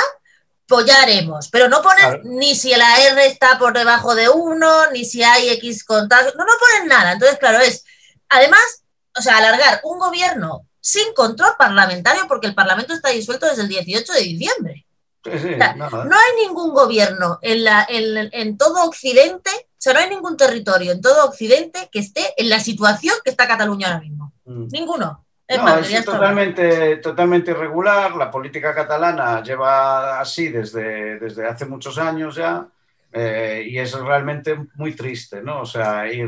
pues 0.71 0.87
ya 0.87 1.03
haremos. 1.03 1.49
Pero 1.49 1.69
no 1.69 1.83
ponen 1.83 2.21
ni 2.25 2.55
si 2.55 2.71
la 2.71 3.01
R 3.09 3.27
está 3.27 3.59
por 3.59 3.77
debajo 3.77 4.15
de 4.15 4.29
uno, 4.29 4.91
ni 4.93 5.05
si 5.05 5.23
hay 5.23 5.51
X 5.51 5.85
contagio. 5.85 6.33
No, 6.37 6.45
no 6.45 6.53
ponen 6.61 6.89
nada. 6.89 7.13
Entonces, 7.13 7.39
claro, 7.39 7.59
es. 7.59 7.85
Además, 8.29 8.85
o 9.19 9.21
sea, 9.21 9.39
alargar 9.39 9.81
un 9.83 9.99
gobierno 9.99 10.67
sin 10.81 11.13
control 11.13 11.53
parlamentario, 11.59 12.27
porque 12.29 12.47
el 12.47 12.55
Parlamento 12.55 12.95
está 12.95 13.11
disuelto 13.11 13.47
desde 13.47 13.63
el 13.63 13.69
18 13.69 14.13
de 14.13 14.21
diciembre. 14.21 14.87
Sí, 15.25 15.33
sí, 15.39 15.55
o 15.55 15.57
sea, 15.59 15.75
no, 15.75 15.91
no, 15.91 16.17
hay 16.17 16.47
ningún 16.47 16.73
gobierno 16.73 17.39
en, 17.43 17.65
la, 17.65 17.87
en, 17.87 18.31
en, 18.33 18.57
todo 18.57 18.85
Occidente, 18.85 19.51
o 19.51 19.77
sea, 19.77 19.93
no 19.93 19.99
hay 19.99 20.09
ningún 20.09 20.39
territorio 20.39 20.93
en 20.93 21.03
todo 21.03 21.27
Occidente 21.27 21.91
que 21.93 21.99
esté 21.99 22.33
en 22.39 22.49
la 22.49 22.59
situación 22.59 23.15
que 23.23 23.31
está 23.31 23.47
Cataluña 23.47 23.89
ahora 23.89 24.01
mismo. 24.01 24.20
Mm. 24.45 24.67
Ninguno. 24.71 25.25
Es, 25.47 25.59
no, 25.61 25.79
es 25.79 26.05
totalmente, 26.05 26.97
totalmente 26.99 27.51
irregular. 27.51 28.15
La 28.15 28.31
política 28.31 28.73
catalana 28.75 29.43
lleva 29.43 30.21
así 30.21 30.49
desde, 30.49 31.19
desde 31.19 31.47
hace 31.47 31.67
muchos 31.67 31.99
años 31.99 32.37
ya 32.37 32.69
eh, 33.13 33.65
y 33.67 33.79
es 33.79 33.93
realmente 33.99 34.57
muy 34.75 34.95
triste, 34.95 35.43
¿no? 35.43 35.63
O 35.63 35.67
sea, 35.67 36.07
y, 36.13 36.23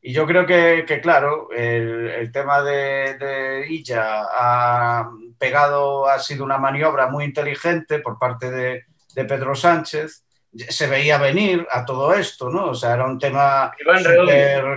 y, 0.00 0.12
yo 0.12 0.26
creo 0.26 0.46
que, 0.46 0.84
que 0.86 1.00
claro, 1.00 1.48
el, 1.50 2.08
el, 2.08 2.30
tema 2.30 2.62
de, 2.62 3.18
de 3.18 3.66
Illa 3.68 4.22
ha 4.32 5.10
pegado, 5.38 6.06
ha 6.08 6.20
sido 6.20 6.44
una 6.44 6.58
maniobra 6.58 7.08
muy 7.08 7.24
inteligente 7.24 7.98
por 7.98 8.18
parte 8.18 8.50
de, 8.50 8.84
de 9.14 9.24
Pedro 9.24 9.56
Sánchez. 9.56 10.24
Se 10.68 10.86
veía 10.86 11.18
venir 11.18 11.66
a 11.70 11.84
todo 11.84 12.14
esto, 12.14 12.48
¿no? 12.48 12.66
O 12.66 12.74
sea, 12.74 12.94
era 12.94 13.04
un 13.04 13.18
tema 13.18 13.72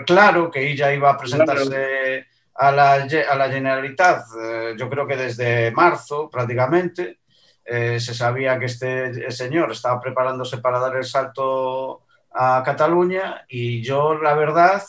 claro 0.05 0.49
que 0.49 0.71
ella 0.71 0.91
iba 0.91 1.11
a 1.11 1.17
presentarse 1.17 2.25
a 2.55 2.71
la, 2.71 2.93
a 2.93 3.35
la 3.35 3.49
Generalitat, 3.49 4.25
eh, 4.39 4.75
yo 4.77 4.89
creo 4.89 5.07
que 5.07 5.17
desde 5.17 5.71
marzo 5.71 6.29
prácticamente. 6.29 7.19
Eh, 7.63 7.99
se 7.99 8.15
sabía 8.15 8.57
que 8.57 8.65
este 8.65 9.29
señor 9.31 9.71
estaba 9.71 10.01
preparándose 10.01 10.57
para 10.57 10.79
dar 10.79 10.95
el 10.97 11.05
salto 11.05 12.01
a 12.33 12.63
Cataluña 12.65 13.45
y 13.47 13.81
yo, 13.81 14.15
la 14.15 14.33
verdad, 14.33 14.81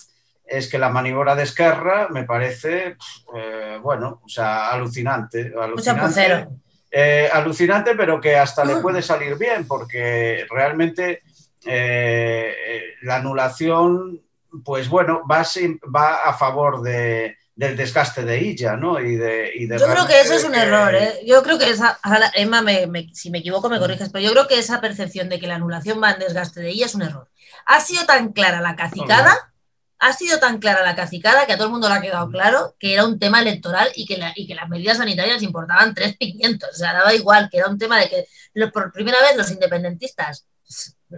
es 0.47 0.69
que 0.69 0.79
la 0.79 0.89
maniobra 0.89 1.35
de 1.35 1.45
Esquerra 1.45 2.09
me 2.11 2.25
parece, 2.25 2.97
eh, 3.35 3.79
bueno, 3.81 4.21
o 4.25 4.29
sea, 4.29 4.71
alucinante. 4.71 5.53
alucinante, 5.59 6.49
eh, 6.91 7.29
alucinante, 7.33 7.95
pero 7.95 8.21
que 8.21 8.37
hasta 8.37 8.65
le 8.65 8.77
puede 8.77 9.03
salir 9.03 9.37
bien, 9.37 9.67
porque 9.67 10.47
realmente 10.51 11.23
eh, 11.65 12.55
la 13.03 13.17
anulación, 13.17 14.21
pues 14.65 14.89
bueno, 14.89 15.23
va, 15.31 15.43
sin, 15.45 15.81
va 15.95 16.17
a 16.23 16.35
favor 16.35 16.83
de, 16.83 17.37
del 17.63 17.77
desgaste 17.77 18.25
de 18.25 18.41
ella, 18.41 18.77
¿no? 18.77 18.99
Y 18.99 19.15
de, 19.15 19.53
y 19.55 19.67
de 19.67 19.79
yo 19.79 19.87
creo 19.87 20.07
que 20.07 20.21
eso 20.21 20.35
es 20.35 20.43
un 20.43 20.53
que... 20.53 20.59
error, 20.59 20.93
¿eh? 20.95 21.21
Yo 21.25 21.45
creo 21.45 21.59
que 21.59 21.71
esa, 21.71 21.99
Emma, 22.35 22.61
me, 22.61 22.89
me, 22.89 23.09
si 23.15 23.31
me 23.31 23.39
equivoco 23.39 23.69
me 23.69 23.79
corriges, 23.79 24.11
pero 24.11 24.25
yo 24.25 24.33
creo 24.33 24.49
que 24.49 24.59
esa 24.59 24.81
percepción 24.81 25.29
de 25.29 25.39
que 25.39 25.47
la 25.47 25.55
anulación 25.55 26.03
va 26.03 26.11
en 26.11 26.19
desgaste 26.19 26.61
de 26.61 26.71
ella 26.71 26.87
es 26.87 26.95
un 26.97 27.03
error. 27.03 27.31
Ha 27.67 27.81
sido 27.81 28.05
tan 28.05 28.33
clara 28.33 28.61
la 28.61 28.75
cacicada, 28.75 29.35
no, 29.35 29.53
ha 30.01 30.13
sido 30.13 30.41
tan 30.41 30.59
clara 30.59 30.83
la 30.83 30.97
cacicada 30.97 31.47
que 31.47 31.53
a 31.53 31.57
todo 31.57 31.67
el 31.67 31.73
mundo 31.73 31.89
le 31.89 31.95
ha 31.95 32.01
quedado 32.01 32.29
claro 32.31 32.75
que 32.81 32.95
era 32.95 33.05
un 33.05 33.21
tema 33.21 33.41
electoral 33.41 33.89
y 33.95 34.07
que, 34.07 34.17
la, 34.17 34.33
y 34.35 34.49
que 34.49 34.57
las 34.57 34.69
medidas 34.69 34.99
sanitarias 34.99 35.41
importaban 35.43 35.95
tres 35.95 36.17
pimientos. 36.17 36.71
O 36.73 36.77
sea, 36.77 36.93
daba 36.93 37.15
igual, 37.15 37.49
que 37.49 37.59
era 37.59 37.69
un 37.69 37.79
tema 37.79 38.01
de 38.01 38.09
que 38.09 38.27
por 38.73 38.93
primera 38.93 39.21
vez 39.21 39.37
los 39.37 39.53
independentistas 39.53 40.47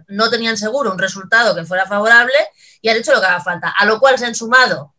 no 0.08 0.28
tenían 0.28 0.58
seguro 0.58 0.92
un 0.92 0.98
resultado 0.98 1.54
que 1.54 1.64
fuera 1.64 1.86
favorable 1.86 2.34
y 2.82 2.90
han 2.90 2.98
hecho 2.98 3.14
lo 3.14 3.20
que 3.20 3.26
haga 3.26 3.40
falta. 3.40 3.70
A 3.70 3.86
lo 3.86 3.98
cual 3.98 4.18
se 4.18 4.26
han 4.26 4.34
sumado 4.34 4.93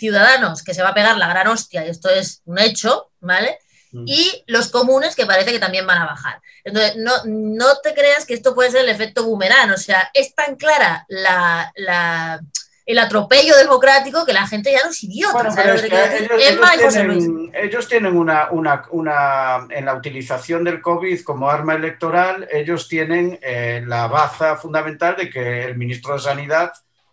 Ciudadanos, 0.00 0.64
que 0.64 0.74
se 0.74 0.82
va 0.82 0.88
a 0.88 0.94
pegar 0.94 1.16
la 1.16 1.28
gran 1.28 1.46
hostia, 1.46 1.86
y 1.86 1.90
esto 1.90 2.08
es 2.08 2.42
un 2.46 2.58
hecho, 2.58 3.10
¿vale? 3.20 3.58
Mm. 3.92 4.04
Y 4.06 4.44
los 4.46 4.68
comunes, 4.68 5.14
que 5.14 5.26
parece 5.26 5.52
que 5.52 5.58
también 5.58 5.86
van 5.86 6.02
a 6.02 6.06
bajar. 6.06 6.40
Entonces, 6.64 6.96
no, 6.96 7.12
no 7.26 7.76
te 7.82 7.94
creas 7.94 8.24
que 8.24 8.34
esto 8.34 8.54
puede 8.54 8.70
ser 8.70 8.80
el 8.84 8.88
efecto 8.88 9.24
boomerang, 9.24 9.70
o 9.72 9.76
sea, 9.76 10.10
es 10.14 10.34
tan 10.34 10.56
clara 10.56 11.04
la, 11.08 11.70
la 11.76 12.40
el 12.90 12.98
atropello 12.98 13.56
democrático 13.56 14.26
que 14.26 14.32
la 14.32 14.48
gente 14.48 14.72
ya 14.72 14.82
no 14.82 14.90
es 14.90 15.04
idiota. 15.04 15.32
Bueno, 15.32 15.50
pero 15.54 15.74
es 15.74 15.82
que 15.82 15.86
ellos, 15.86 16.30
ellos, 16.74 16.94
tienen, 16.94 17.50
ellos, 17.54 17.88
tienen, 17.88 18.16
una, 18.16 18.50
una, 18.50 18.82
una, 18.90 19.66
en 19.70 19.84
la 19.84 19.94
utilización 19.94 20.64
del 20.64 20.80
COVID 20.80 21.22
como 21.22 21.48
arma 21.48 21.74
electoral, 21.74 22.48
ellos 22.50 22.88
tienen 22.88 23.38
eh, 23.42 23.84
la 23.86 24.08
baza 24.08 24.56
fundamental 24.56 25.14
de 25.16 25.30
que 25.30 25.64
el 25.66 25.76
ministro 25.76 26.14
de 26.14 26.20
Sanidad 26.20 26.72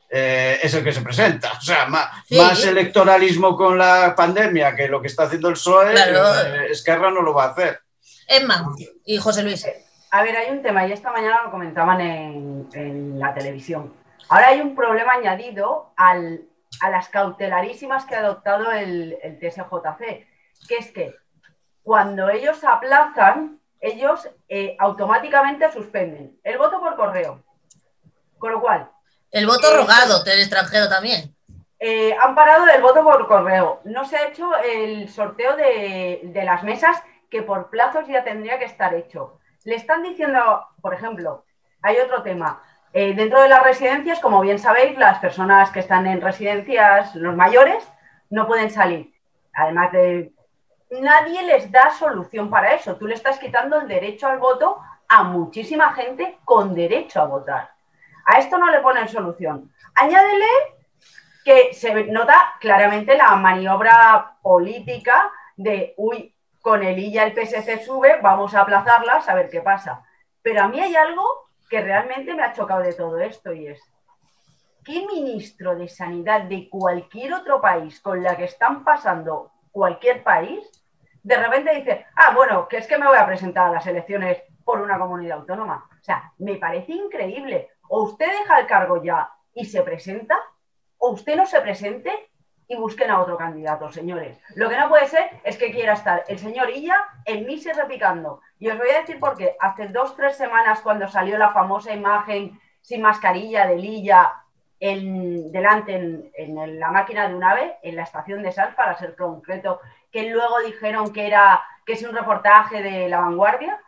eh, 0.09 0.59
es 0.61 0.73
el 0.73 0.83
que 0.83 0.91
se 0.91 1.01
presenta. 1.01 1.53
O 1.53 1.61
sea, 1.61 1.85
más, 1.87 2.09
sí. 2.25 2.37
más, 2.37 2.63
electoralismo 2.65 3.55
con 3.55 3.77
la 3.77 4.13
pandemia 4.15 4.75
que 4.75 4.87
lo 4.87 5.01
que 5.01 5.07
está 5.07 5.23
haciendo 5.23 5.49
el 5.49 5.55
PSOE, 5.55 5.91
claro. 5.91 6.35
eh, 6.45 6.71
Esquerra 6.71 7.11
no 7.11 7.21
lo 7.21 7.33
va 7.33 7.45
a 7.45 7.49
hacer. 7.49 7.81
Emma 8.27 8.73
y 9.05 9.17
José 9.17 9.43
Luis. 9.43 9.65
A 10.11 10.21
ver, 10.23 10.35
hay 10.37 10.51
un 10.51 10.61
tema, 10.61 10.87
y 10.87 10.91
esta 10.91 11.11
mañana 11.11 11.43
lo 11.43 11.51
comentaban 11.51 11.99
en, 12.01 12.69
en 12.73 13.19
la 13.19 13.33
televisión. 13.33 13.93
Ahora 14.29 14.49
hay 14.49 14.61
un 14.61 14.75
problema 14.75 15.13
añadido 15.13 15.93
al 15.97 16.41
a 16.81 16.89
las 16.89 17.09
cautelarísimas 17.09 18.05
que 18.05 18.15
ha 18.15 18.19
adoptado 18.19 18.71
el, 18.71 19.17
el 19.21 19.39
TSJC, 19.39 20.27
que 20.67 20.75
es 20.77 20.91
que 20.91 21.15
cuando 21.83 22.29
ellos 22.29 22.63
aplazan, 22.63 23.59
ellos 23.79 24.29
eh, 24.49 24.75
automáticamente 24.79 25.71
suspenden 25.71 26.39
el 26.43 26.57
voto 26.57 26.79
por 26.79 26.95
correo. 26.95 27.43
Con 28.37 28.51
lo 28.51 28.61
cual. 28.61 28.91
El 29.37 29.47
voto 29.47 29.71
eh, 29.71 29.77
rogado 29.77 30.23
del 30.23 30.39
extranjero 30.39 30.89
también. 30.89 31.33
Eh, 31.79 32.15
han 32.19 32.33
parado 32.33 32.67
el 32.67 32.81
voto 32.81 33.03
por 33.03 33.27
correo. 33.27 33.81
No 33.83 34.05
se 34.05 34.17
ha 34.17 34.27
hecho 34.27 34.49
el 34.57 35.09
sorteo 35.09 35.55
de, 35.55 36.21
de, 36.23 36.43
las 36.43 36.63
mesas 36.63 37.01
que 37.29 37.43
por 37.43 37.69
plazos 37.69 38.07
ya 38.07 38.23
tendría 38.23 38.57
que 38.57 38.65
estar 38.65 38.93
hecho. 38.93 39.39
Le 39.63 39.75
están 39.75 40.01
diciendo, 40.01 40.65
por 40.81 40.93
ejemplo, 40.93 41.45
hay 41.81 41.97
otro 41.97 42.23
tema. 42.23 42.63
dentro 42.93 43.41
de 43.41 43.49
las 43.49 43.63
residencias, 43.63 44.19
como 44.19 44.41
bien 44.41 44.57
sabéis, 44.57 44.97
las 44.97 45.19
personas 45.19 45.69
que 45.69 45.81
están 45.81 46.07
en 46.07 46.21
residencias, 46.21 47.13
los 47.15 47.35
mayores, 47.35 47.87
no 48.29 48.47
pueden 48.47 48.71
salir. 48.71 49.13
Además 49.53 49.91
de 49.91 50.31
nadie 50.89 51.43
les 51.43 51.71
da 51.71 51.91
solución 51.91 52.49
para 52.49 52.73
eso. 52.73 52.95
Tú 52.95 53.07
le 53.07 53.15
estás 53.15 53.37
quitando 53.39 53.79
el 53.79 53.87
derecho 53.87 54.27
al 54.27 54.39
voto 54.39 54.79
a 55.07 55.23
muchísima 55.23 55.93
gente 55.93 56.37
con 56.43 56.73
derecho 56.73 57.21
a 57.21 57.25
votar. 57.25 57.76
A 58.27 58.39
esto 58.39 58.57
no 58.57 58.69
le 58.69 58.81
ponen 58.81 59.07
solución. 59.07 59.71
Añádele 59.95 60.45
que 61.43 61.73
se 61.73 62.03
nota 62.05 62.55
claramente 62.59 63.17
la 63.17 63.35
maniobra 63.37 64.35
política 64.41 65.31
de, 65.55 65.93
uy, 65.95 66.35
con 66.61 66.83
el 66.83 66.99
I 66.99 67.13
ya 67.13 67.23
el 67.23 67.33
PSC 67.33 67.85
sube, 67.85 68.19
vamos 68.21 68.53
a 68.53 68.61
aplazarlas 68.61 69.29
a 69.29 69.33
ver 69.33 69.49
qué 69.49 69.61
pasa. 69.61 70.03
Pero 70.41 70.63
a 70.63 70.67
mí 70.67 70.79
hay 70.79 70.95
algo 70.95 71.23
que 71.69 71.81
realmente 71.81 72.33
me 72.33 72.43
ha 72.43 72.51
chocado 72.51 72.81
de 72.81 72.93
todo 72.93 73.17
esto 73.19 73.53
y 73.53 73.67
es, 73.67 73.81
¿qué 74.83 75.05
ministro 75.07 75.77
de 75.77 75.87
Sanidad 75.87 76.41
de 76.41 76.67
cualquier 76.69 77.33
otro 77.33 77.61
país 77.61 78.01
con 78.01 78.21
la 78.21 78.35
que 78.35 78.43
están 78.43 78.83
pasando 78.83 79.51
cualquier 79.71 80.23
país, 80.23 80.69
de 81.23 81.37
repente 81.37 81.75
dice, 81.75 82.07
ah, 82.15 82.33
bueno, 82.35 82.67
que 82.67 82.77
es 82.77 82.87
que 82.87 82.97
me 82.97 83.07
voy 83.07 83.17
a 83.17 83.25
presentar 83.25 83.67
a 83.67 83.73
las 83.73 83.85
elecciones 83.85 84.41
por 84.65 84.81
una 84.81 84.97
comunidad 84.97 85.37
autónoma. 85.37 85.87
O 85.91 86.03
sea, 86.03 86.33
me 86.39 86.55
parece 86.55 86.93
increíble. 86.93 87.69
O 87.87 88.03
usted 88.03 88.27
deja 88.27 88.59
el 88.59 88.67
cargo 88.67 89.03
ya 89.03 89.29
y 89.53 89.65
se 89.65 89.81
presenta, 89.81 90.37
o 90.97 91.09
usted 91.09 91.35
no 91.35 91.45
se 91.45 91.61
presente 91.61 92.29
y 92.67 92.75
busquen 92.75 93.09
a 93.09 93.21
otro 93.21 93.37
candidato, 93.37 93.89
señores. 93.91 94.37
Lo 94.55 94.69
que 94.69 94.77
no 94.77 94.89
puede 94.89 95.07
ser 95.07 95.29
es 95.43 95.57
que 95.57 95.71
quiera 95.71 95.93
estar 95.93 96.23
el 96.27 96.37
señor 96.37 96.69
Illa 96.69 96.97
en 97.25 97.45
mí 97.45 97.59
se 97.59 97.73
repicando. 97.73 98.41
Y 98.59 98.69
os 98.69 98.77
voy 98.77 98.89
a 98.89 99.01
decir 99.01 99.19
por 99.19 99.37
qué. 99.37 99.55
Hace 99.59 99.87
dos, 99.87 100.15
tres 100.15 100.35
semanas, 100.35 100.81
cuando 100.81 101.07
salió 101.07 101.37
la 101.37 101.53
famosa 101.53 101.93
imagen 101.93 102.59
sin 102.81 103.01
mascarilla 103.01 103.67
de 103.67 103.77
Lilla 103.77 104.33
en, 104.79 105.51
delante 105.51 105.95
en, 106.35 106.79
la 106.79 106.91
máquina 106.91 107.27
de 107.27 107.35
un 107.35 107.43
ave, 107.43 107.77
en 107.83 107.95
la 107.95 108.03
estación 108.03 108.43
de 108.43 108.51
Sal, 108.51 108.75
para 108.75 108.97
ser 108.97 109.15
concreto, 109.15 109.79
que 110.11 110.29
luego 110.29 110.59
dijeron 110.59 111.13
que 111.13 111.27
era 111.27 111.63
que 111.85 111.93
es 111.93 112.03
un 112.03 112.15
reportaje 112.15 112.83
de 112.83 113.07
La 113.07 113.21
Vanguardia. 113.21 113.79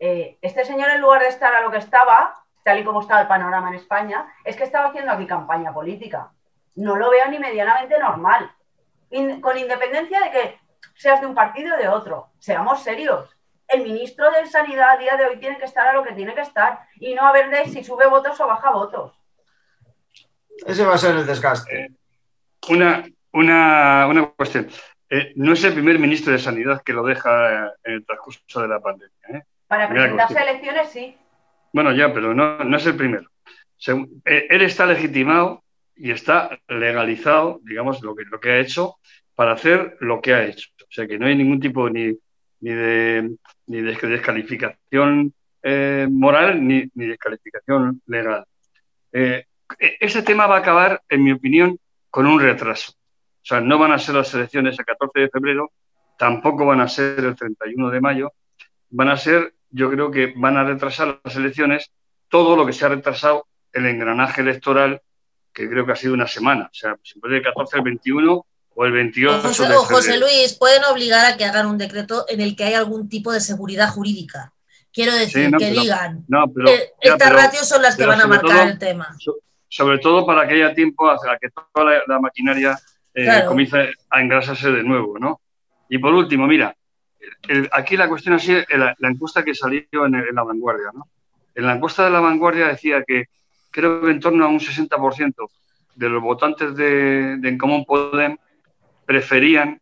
Eh, 0.00 0.36
este 0.42 0.64
señor, 0.64 0.90
en 0.90 1.00
lugar 1.00 1.22
de 1.22 1.28
estar 1.28 1.54
a 1.54 1.60
lo 1.60 1.70
que 1.70 1.78
estaba, 1.78 2.34
tal 2.66 2.80
y 2.80 2.84
como 2.84 3.00
estaba 3.00 3.20
el 3.20 3.28
panorama 3.28 3.68
en 3.68 3.76
España, 3.76 4.26
es 4.44 4.56
que 4.56 4.64
estaba 4.64 4.88
haciendo 4.88 5.12
aquí 5.12 5.24
campaña 5.24 5.72
política. 5.72 6.32
No 6.74 6.96
lo 6.96 7.10
veo 7.10 7.28
ni 7.30 7.38
medianamente 7.38 7.96
normal. 7.96 8.50
con 9.40 9.56
independencia 9.56 10.20
de 10.20 10.30
que 10.32 10.58
seas 10.96 11.20
de 11.20 11.28
un 11.28 11.34
partido 11.36 11.76
o 11.76 11.78
de 11.78 11.86
otro. 11.86 12.30
Seamos 12.40 12.82
serios. 12.82 13.30
El 13.68 13.84
ministro 13.84 14.32
de 14.32 14.46
Sanidad 14.46 14.90
a 14.90 14.96
día 14.96 15.16
de 15.16 15.26
hoy 15.26 15.36
tiene 15.38 15.58
que 15.58 15.64
estar 15.64 15.86
a 15.86 15.92
lo 15.92 16.02
que 16.02 16.12
tiene 16.12 16.34
que 16.34 16.40
estar 16.40 16.80
y 16.96 17.14
no 17.14 17.24
a 17.24 17.30
ver 17.30 17.50
de 17.50 17.66
si 17.66 17.84
sube 17.84 18.08
votos 18.08 18.40
o 18.40 18.48
baja 18.48 18.72
votos. 18.72 19.16
Ese 20.66 20.84
va 20.84 20.94
a 20.94 20.98
ser 20.98 21.14
el 21.14 21.24
desgaste. 21.24 21.84
Eh, 21.84 21.90
una, 22.68 23.04
una, 23.32 24.08
una 24.08 24.26
cuestión. 24.30 24.68
Eh, 25.08 25.34
no 25.36 25.52
es 25.52 25.62
el 25.62 25.72
primer 25.72 26.00
ministro 26.00 26.32
de 26.32 26.40
Sanidad 26.40 26.82
que 26.82 26.92
lo 26.92 27.04
deja 27.04 27.74
en 27.84 27.92
el 27.92 28.04
transcurso 28.04 28.60
de 28.60 28.66
la 28.66 28.80
pandemia. 28.80 29.28
¿eh? 29.28 29.42
Para 29.68 29.88
presentarse 29.88 30.36
a 30.36 30.42
elecciones, 30.42 30.90
sí. 30.90 31.16
Bueno, 31.72 31.92
ya, 31.92 32.12
pero 32.12 32.34
no, 32.34 32.64
no 32.64 32.76
es 32.76 32.86
el 32.86 32.96
primero. 32.96 33.28
él 34.24 34.62
está 34.62 34.86
legitimado 34.86 35.62
y 35.94 36.10
está 36.10 36.58
legalizado, 36.68 37.60
digamos, 37.62 38.02
lo 38.02 38.14
que, 38.14 38.24
lo 38.24 38.40
que 38.40 38.50
ha 38.50 38.58
hecho 38.58 38.96
para 39.34 39.52
hacer 39.52 39.96
lo 40.00 40.20
que 40.20 40.34
ha 40.34 40.44
hecho. 40.44 40.70
O 40.82 40.90
sea, 40.90 41.06
que 41.06 41.18
no 41.18 41.26
hay 41.26 41.36
ningún 41.36 41.60
tipo 41.60 41.90
ni, 41.90 42.16
ni, 42.60 42.70
de, 42.70 43.36
ni 43.66 43.80
de 43.82 44.08
descalificación 44.08 45.34
moral 46.10 46.66
ni, 46.66 46.84
ni 46.94 47.06
descalificación 47.06 48.00
legal. 48.06 48.46
E-, 49.78 49.96
ese 50.00 50.22
tema 50.22 50.46
va 50.46 50.56
a 50.56 50.60
acabar, 50.60 51.02
en 51.08 51.24
mi 51.24 51.32
opinión, 51.32 51.78
con 52.10 52.26
un 52.26 52.40
retraso. 52.40 52.92
O 52.92 53.48
sea, 53.48 53.60
no 53.60 53.78
van 53.78 53.92
a 53.92 53.98
ser 53.98 54.14
las 54.14 54.32
elecciones 54.34 54.78
el 54.78 54.84
14 54.84 55.20
de 55.20 55.28
febrero, 55.28 55.70
tampoco 56.18 56.66
van 56.66 56.80
a 56.80 56.88
ser 56.88 57.24
el 57.24 57.36
31 57.36 57.90
de 57.90 58.00
mayo, 58.00 58.32
van 58.90 59.08
a 59.08 59.16
ser, 59.16 59.54
yo 59.70 59.90
creo 59.90 60.10
que 60.10 60.32
van 60.36 60.56
a 60.56 60.64
retrasar 60.64 61.20
las 61.22 61.36
elecciones 61.36 61.90
todo 62.28 62.56
lo 62.56 62.66
que 62.66 62.72
se 62.72 62.84
ha 62.84 62.88
retrasado 62.88 63.46
el 63.72 63.86
engranaje 63.86 64.40
electoral, 64.40 65.00
que 65.52 65.68
creo 65.68 65.86
que 65.86 65.92
ha 65.92 65.96
sido 65.96 66.14
una 66.14 66.26
semana. 66.26 66.66
O 66.70 66.74
sea, 66.74 66.96
si 67.02 67.18
puede 67.20 67.38
el 67.38 67.42
14 67.42 67.76
el 67.76 67.82
21 67.82 68.46
o 68.74 68.84
el 68.84 68.92
28 68.92 69.40
José, 69.42 69.68
de 69.68 69.74
José 69.74 70.18
Luis, 70.18 70.54
pueden 70.58 70.84
obligar 70.84 71.26
a 71.26 71.36
que 71.36 71.44
hagan 71.44 71.66
un 71.66 71.78
decreto 71.78 72.24
en 72.28 72.40
el 72.40 72.56
que 72.56 72.64
haya 72.64 72.78
algún 72.78 73.08
tipo 73.08 73.32
de 73.32 73.40
seguridad 73.40 73.88
jurídica. 73.88 74.52
Quiero 74.92 75.14
decir, 75.14 75.50
que 75.58 75.70
digan, 75.70 76.24
no, 76.26 76.46
estas 77.00 77.32
ratios 77.32 77.68
son 77.68 77.82
las 77.82 77.96
que 77.96 78.06
van 78.06 78.20
a 78.20 78.26
marcar 78.26 78.68
el 78.68 78.78
tema 78.78 79.14
sobre 79.68 79.98
todo 79.98 80.24
para 80.24 80.46
que 80.46 80.54
haya 80.54 80.74
tiempo 80.74 81.10
a 81.10 81.18
que 81.38 81.48
toda 81.50 82.02
la, 82.06 82.18
maquinaria 82.18 82.78
eh, 83.14 83.44
comience 83.46 83.92
a 84.10 84.20
engrasarse 84.20 84.70
de 84.70 84.82
nuevo, 84.82 85.18
¿no? 85.18 85.40
Y 85.88 85.98
por 85.98 86.14
último, 86.14 86.46
mira, 86.46 86.74
aquí 87.72 87.96
la 87.96 88.08
cuestión 88.08 88.34
así, 88.34 88.52
la, 88.70 88.94
la 88.98 89.08
encuesta 89.08 89.44
que 89.44 89.54
salió 89.54 89.84
en, 89.92 90.34
la 90.34 90.42
vanguardia, 90.42 90.90
¿no? 90.92 91.06
En 91.54 91.66
la 91.66 91.74
encuesta 91.74 92.04
de 92.04 92.10
la 92.10 92.20
vanguardia 92.20 92.68
decía 92.68 93.02
que 93.06 93.26
creo 93.70 94.02
que 94.02 94.10
en 94.10 94.20
torno 94.20 94.44
a 94.44 94.48
un 94.48 94.60
60% 94.60 95.48
de 95.94 96.08
los 96.08 96.22
votantes 96.22 96.74
de, 96.76 97.38
de 97.38 97.48
En 97.48 97.58
Común 97.58 97.84
Podem 97.84 98.36
preferían 99.06 99.80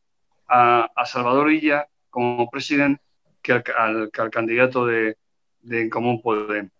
a, 0.49 0.88
Salvador 1.05 1.51
Illa 1.51 1.86
como 2.11 2.49
presidente 2.49 3.03
que 3.42 3.53
al, 3.53 4.11
candidato 4.30 4.86
de, 4.86 5.16
de 5.62 5.82
En 5.82 5.90
Común 5.90 6.22
Podem. 6.22 6.70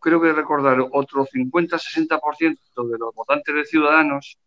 Creo 0.00 0.20
que 0.20 0.32
recordar, 0.32 0.78
otro 0.92 1.26
50-60% 1.26 2.90
de 2.90 2.98
los 2.98 3.14
votantes 3.14 3.54
de 3.54 3.64
Ciudadanos 3.64 4.38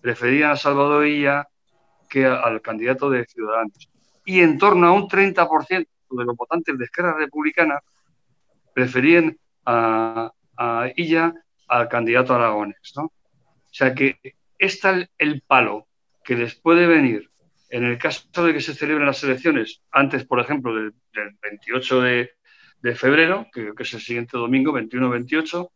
preferían 0.00 0.52
a 0.52 0.56
Salvador 0.56 1.06
Illa 1.06 1.46
que 2.08 2.24
al 2.24 2.60
candidato 2.62 3.10
de 3.10 3.26
Ciudadanos. 3.26 3.91
Y 4.24 4.40
en 4.40 4.58
torno 4.58 4.86
a 4.86 4.92
un 4.92 5.08
30% 5.08 5.86
de 6.10 6.24
los 6.24 6.36
votantes 6.36 6.76
de 6.78 6.84
Esquerra 6.84 7.16
Republicana 7.16 7.80
preferían 8.74 9.36
a, 9.64 10.30
a 10.56 10.88
Illa 10.96 11.34
al 11.68 11.88
candidato 11.88 12.34
Aragones. 12.34 12.92
¿no? 12.96 13.04
O 13.04 13.74
sea 13.74 13.94
que 13.94 14.18
está 14.58 15.08
el, 15.18 15.42
palo 15.42 15.88
que 16.22 16.36
les 16.36 16.54
puede 16.54 16.86
venir 16.86 17.30
en 17.70 17.84
el 17.84 17.98
caso 17.98 18.44
de 18.44 18.52
que 18.52 18.60
se 18.60 18.74
celebren 18.74 19.06
las 19.06 19.24
elecciones 19.24 19.82
antes, 19.90 20.26
por 20.26 20.40
ejemplo, 20.40 20.74
del 20.74 20.92
28 21.40 22.00
de, 22.02 22.30
febrero, 22.94 23.46
que, 23.52 23.72
que 23.74 23.82
es 23.82 23.94
el 23.94 24.00
siguiente 24.00 24.36
domingo, 24.36 24.72
21-28, 24.72 25.70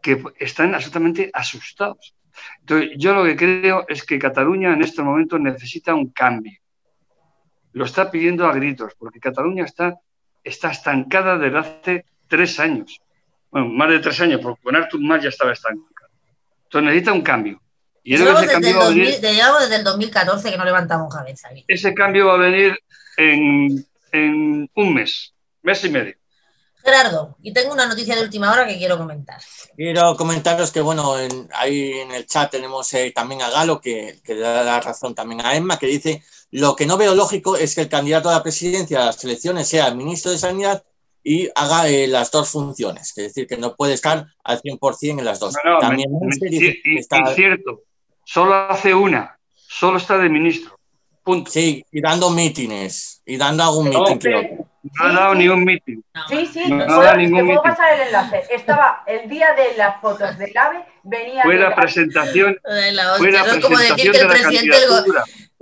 que 0.00 0.22
están 0.38 0.74
absolutamente 0.74 1.30
asustados. 1.34 2.16
Entonces, 2.60 2.92
yo 2.96 3.14
lo 3.14 3.24
que 3.24 3.36
creo 3.36 3.84
es 3.86 4.04
que 4.06 4.18
Cataluña 4.18 4.72
en 4.72 4.82
este 4.82 5.02
momento 5.02 5.38
necesita 5.38 5.94
un 5.94 6.10
cambio. 6.10 6.58
Lo 7.72 7.84
está 7.84 8.10
pidiendo 8.10 8.46
a 8.46 8.54
gritos, 8.54 8.92
porque 8.98 9.20
Cataluña 9.20 9.64
está, 9.64 9.98
está 10.44 10.70
estancada 10.70 11.38
desde 11.38 11.58
hace 11.58 12.04
tres 12.28 12.58
años. 12.60 13.00
Bueno, 13.50 13.68
más 13.68 13.90
de 13.90 13.98
tres 13.98 14.20
años, 14.20 14.40
porque 14.42 14.62
con 14.62 14.76
Artur 14.76 15.00
Mas 15.00 15.22
ya 15.22 15.28
estaba 15.28 15.52
estancada. 15.52 16.10
Entonces 16.64 16.86
necesita 16.86 17.12
un 17.12 17.22
cambio. 17.22 17.60
Y 18.04 18.14
ese 18.14 18.24
desde, 18.24 18.46
cambio 18.48 18.88
el 18.88 18.94
venir, 18.94 19.20
desde 19.20 19.76
el 19.76 19.84
2014 19.84 20.50
que 20.50 20.58
no 20.58 20.64
levantamos 20.64 21.14
cabeza. 21.14 21.50
Ese 21.68 21.94
cambio 21.94 22.26
va 22.26 22.34
a 22.34 22.38
venir 22.38 22.76
en, 23.16 23.86
en 24.10 24.68
un 24.74 24.94
mes 24.94 25.32
mes 25.62 25.84
y 25.84 25.88
medio. 25.88 26.14
Gerardo, 26.84 27.36
y 27.42 27.52
tengo 27.52 27.72
una 27.72 27.86
noticia 27.86 28.16
de 28.16 28.22
última 28.22 28.52
hora 28.52 28.66
que 28.66 28.76
quiero 28.76 28.98
comentar. 28.98 29.40
Quiero 29.76 30.16
comentaros 30.16 30.72
que, 30.72 30.80
bueno, 30.80 31.14
ahí 31.54 31.92
en 31.92 32.10
el 32.10 32.26
chat 32.26 32.50
tenemos 32.50 32.92
eh, 32.94 33.12
también 33.14 33.42
a 33.42 33.50
Galo, 33.50 33.80
que, 33.80 34.20
que, 34.24 34.34
da 34.34 34.64
la 34.64 34.80
razón 34.80 35.14
también 35.14 35.44
a 35.44 35.54
Emma, 35.54 35.78
que 35.78 35.86
dice, 35.86 36.22
lo 36.50 36.74
que 36.74 36.86
no 36.86 36.96
veo 36.96 37.14
lógico 37.14 37.56
es 37.56 37.74
que 37.74 37.82
el 37.82 37.88
candidato 37.88 38.28
a 38.28 38.32
la 38.32 38.42
presidencia 38.42 38.98
de 38.98 39.06
las 39.06 39.22
elecciones 39.24 39.68
sea 39.68 39.86
el 39.86 39.96
ministro 39.96 40.32
de 40.32 40.38
Sanidad 40.38 40.82
y 41.22 41.48
haga 41.54 41.88
eh, 41.88 42.08
las 42.08 42.30
dos 42.30 42.50
funciones, 42.50 43.08
es 43.16 43.28
decir, 43.28 43.46
que 43.46 43.56
no 43.56 43.76
puede 43.76 43.94
estar 43.94 44.26
al 44.42 44.60
100% 44.60 45.18
en 45.18 45.24
las 45.24 45.38
dos. 45.38 45.54
No, 45.64 45.74
no, 45.74 45.78
también 45.78 46.10
cierto, 47.34 47.82
solo 48.24 48.54
hace 48.54 48.92
una, 48.92 49.38
solo 49.54 49.98
está 49.98 50.18
de 50.18 50.28
ministro. 50.28 50.76
Punto. 51.22 51.50
Sí, 51.50 51.84
y 51.92 52.00
dando 52.00 52.30
mítines, 52.30 53.22
y 53.24 53.36
dando 53.36 53.62
algún 53.62 53.88
mítin 53.88 54.61
No 54.82 55.04
ha 55.04 55.12
dado 55.12 55.34
ni 55.34 55.48
un 55.48 55.64
mitin. 55.64 56.04
Sí, 56.28 56.46
sí, 56.46 56.64
No 56.68 56.86
dado 56.86 57.12
te 57.12 57.16
ningún 57.18 57.46
puedo 57.46 57.60
mitin. 57.62 57.70
pasar 57.70 57.94
el 57.94 58.06
enlace. 58.08 58.42
Estaba 58.50 59.04
el 59.06 59.28
día 59.28 59.48
de 59.54 59.76
las 59.76 60.00
fotos 60.00 60.36
del 60.38 60.56
AVE, 60.56 60.84
venía 61.04 61.42
Fue 61.44 61.56
la 61.56 61.74
presentación, 61.74 62.58
la 62.64 63.14
fue 63.16 63.30
la 63.30 63.40
como 63.60 63.78
decir 63.78 64.10
presentación 64.10 64.12
que 64.12 64.18
de 64.18 64.18
el 64.18 64.26
la 64.28 64.34
presidente. 64.34 64.76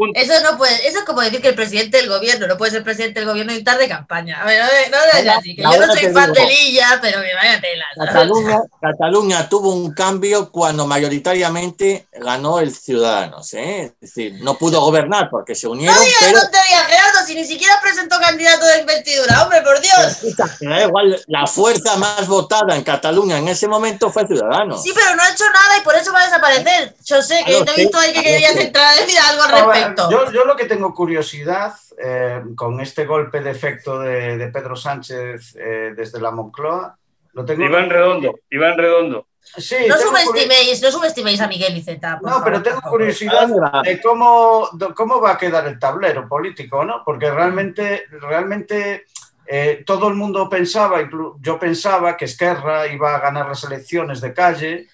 Punto. 0.01 0.19
Eso 0.19 0.33
no 0.43 0.57
puede, 0.57 0.89
eso 0.89 1.01
es 1.01 1.05
como 1.05 1.21
decir 1.21 1.43
que 1.43 1.49
el 1.49 1.55
presidente 1.55 1.99
del 1.99 2.09
gobierno 2.09 2.47
no 2.47 2.57
puede 2.57 2.73
ser 2.73 2.83
presidente 2.83 3.21
del 3.21 3.29
gobierno 3.29 3.53
y 3.53 3.59
estar 3.59 3.77
de 3.77 3.87
campaña. 3.87 4.41
A 4.41 4.47
ver, 4.47 4.59
no, 4.91 4.97
no, 4.97 5.25
no 5.25 5.33
así, 5.33 5.55
que 5.55 5.61
yo 5.61 5.77
no 5.77 5.95
soy 5.95 6.11
fan 6.11 6.33
de 6.33 6.47
Lilla, 6.47 6.99
pero 7.03 7.21
que 7.21 7.35
vaya 7.35 7.61
tela. 7.61 7.85
Cataluña, 7.95 8.63
Cataluña 8.81 9.49
tuvo 9.51 9.75
un 9.75 9.93
cambio 9.93 10.51
cuando 10.51 10.87
mayoritariamente 10.87 12.09
ganó 12.13 12.61
el 12.61 12.75
Ciudadanos. 12.75 13.53
¿eh? 13.53 13.93
Es 14.01 14.01
decir, 14.01 14.39
no 14.41 14.57
pudo 14.57 14.81
gobernar 14.81 15.29
porque 15.29 15.55
se 15.55 15.69
unieron, 15.69 15.95
No 15.95 16.01
digas 16.03 16.19
pero 16.19 16.41
tonterías, 16.41 16.87
Gerardo, 16.87 17.19
si 17.27 17.35
ni 17.35 17.45
siquiera 17.45 17.75
presentó 17.83 18.19
candidato 18.19 18.65
de 18.65 18.81
investidura, 18.81 19.43
hombre, 19.43 19.61
por 19.61 19.83
Dios. 19.83 20.37
da 20.63 20.83
igual, 20.83 21.23
la 21.27 21.47
fuerza 21.47 21.97
más 21.97 22.27
votada 22.27 22.75
en 22.75 22.85
Cataluña 22.85 23.37
en 23.37 23.49
ese 23.49 23.69
momento 23.69 24.11
fue 24.11 24.27
Ciudadanos. 24.27 24.83
Sí, 24.83 24.93
pero 24.95 25.15
no 25.15 25.23
ha 25.23 25.29
hecho 25.29 25.45
nada 25.45 25.77
y 25.79 25.83
por 25.83 25.95
eso 25.95 26.11
va 26.11 26.23
a 26.23 26.25
desaparecer. 26.25 26.95
Yo 27.05 27.21
sé 27.21 27.43
que 27.45 27.51
Claro, 27.51 27.65
te 27.67 27.73
he 27.73 27.85
visto 27.85 27.99
ahí 27.99 28.13
que 28.15 28.23
querías 28.23 28.57
entrar 28.57 28.87
a 28.87 29.01
decir 29.01 29.19
algo 29.19 29.43
al 29.43 29.55
A 29.55 29.90
respecto. 29.97 30.11
Yo, 30.11 30.33
yo 30.33 30.45
lo 30.45 30.57
que 30.57 30.65
tengo 30.67 30.95
curiosidad 30.95 31.75
eh, 31.99 32.43
con 32.57 32.81
este 32.81 33.07
golpe 33.07 33.41
de 33.41 33.51
efecto 33.51 34.01
de, 34.01 34.37
de 34.39 34.49
Pedro 34.49 34.77
Sánchez 34.77 35.57
eh, 35.59 35.93
desde 35.97 36.21
la 36.21 36.31
Moncloa, 36.31 36.97
lo 37.33 37.45
tengo. 37.45 37.65
Iván 37.65 37.91
Redondo, 37.91 38.41
Iván 38.51 38.77
Redondo. 38.77 39.27
Sí, 39.41 39.77
No 39.89 39.97
subestiméis, 39.97 40.83
no 40.83 40.91
subestiméis 40.91 41.41
a 41.41 41.49
Miguel 41.49 41.77
Iceta. 41.77 42.21
No, 42.23 42.43
pero 42.45 42.63
tengo 42.63 42.81
curiosidad 42.83 43.45
Anda. 43.45 43.83
de 43.83 44.01
cómo, 44.01 44.69
de 44.73 44.95
cómo 44.95 45.21
va 45.21 45.33
a 45.33 45.39
quedar 45.39 45.67
el 45.67 45.79
tablero 45.79 46.29
político, 46.29 46.85
¿no? 46.85 47.03
Porque 47.05 47.31
realmente, 47.31 48.05
realmente 48.11 49.07
eh, 49.47 49.83
todo 49.85 50.09
el 50.09 50.15
mundo 50.15 50.49
pensaba, 50.49 51.01
yo 51.41 51.59
pensaba 51.59 52.17
que 52.17 52.27
Esquerra 52.27 52.87
iba 52.87 53.17
a 53.17 53.21
ganar 53.21 53.49
las 53.49 53.65
elecciones 53.65 54.21
de 54.21 54.35
calle, 54.35 54.89